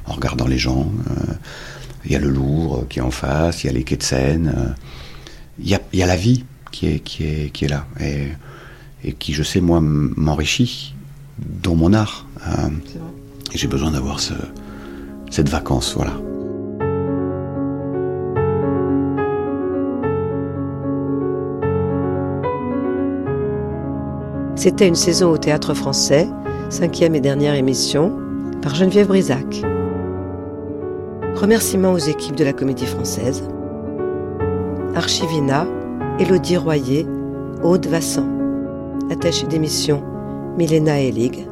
[0.07, 0.91] en regardant les gens.
[1.11, 1.35] Euh,
[2.05, 4.03] il y a le Louvre qui est en face, il y a les quais de
[4.03, 4.75] Seine.
[5.59, 7.87] Il y a, il y a la vie qui est, qui est, qui est là
[8.01, 10.95] et, qui, je sais, moi, m'enrichit
[11.39, 12.27] dans mon art.
[12.47, 12.69] Euh,
[13.55, 14.35] j'ai besoin d'avoir ce,
[15.31, 16.13] cette vacance, voilà.
[24.57, 26.29] C'était une saison au théâtre français,
[26.69, 28.19] cinquième et dernière émission,
[28.61, 29.63] par Geneviève Brisac.
[31.37, 33.49] Remerciements aux équipes de la Comédie Française.
[34.95, 35.67] Archivina,
[36.19, 37.07] Élodie Royer,
[37.63, 38.27] Aude Vassan.
[39.11, 40.03] Attachée d'émission,
[40.57, 41.47] Milena Elig.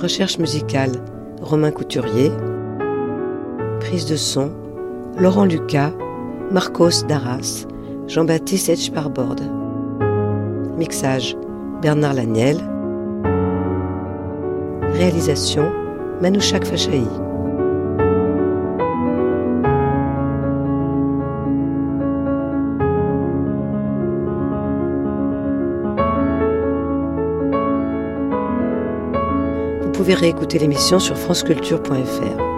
[0.00, 0.92] Recherche musicale,
[1.40, 2.32] Romain Couturier.
[3.80, 4.50] Prise de son,
[5.16, 5.92] Laurent Lucas,
[6.50, 7.66] Marcos Darras,
[8.06, 9.36] Jean-Baptiste Etchparbord.
[10.76, 11.36] Mixage,
[11.80, 12.58] Bernard Laniel.
[14.94, 15.70] Réalisation,
[16.20, 17.06] Manouchak Fachaï.
[29.98, 32.57] Pouvez réécouter l'émission sur franceculture.fr.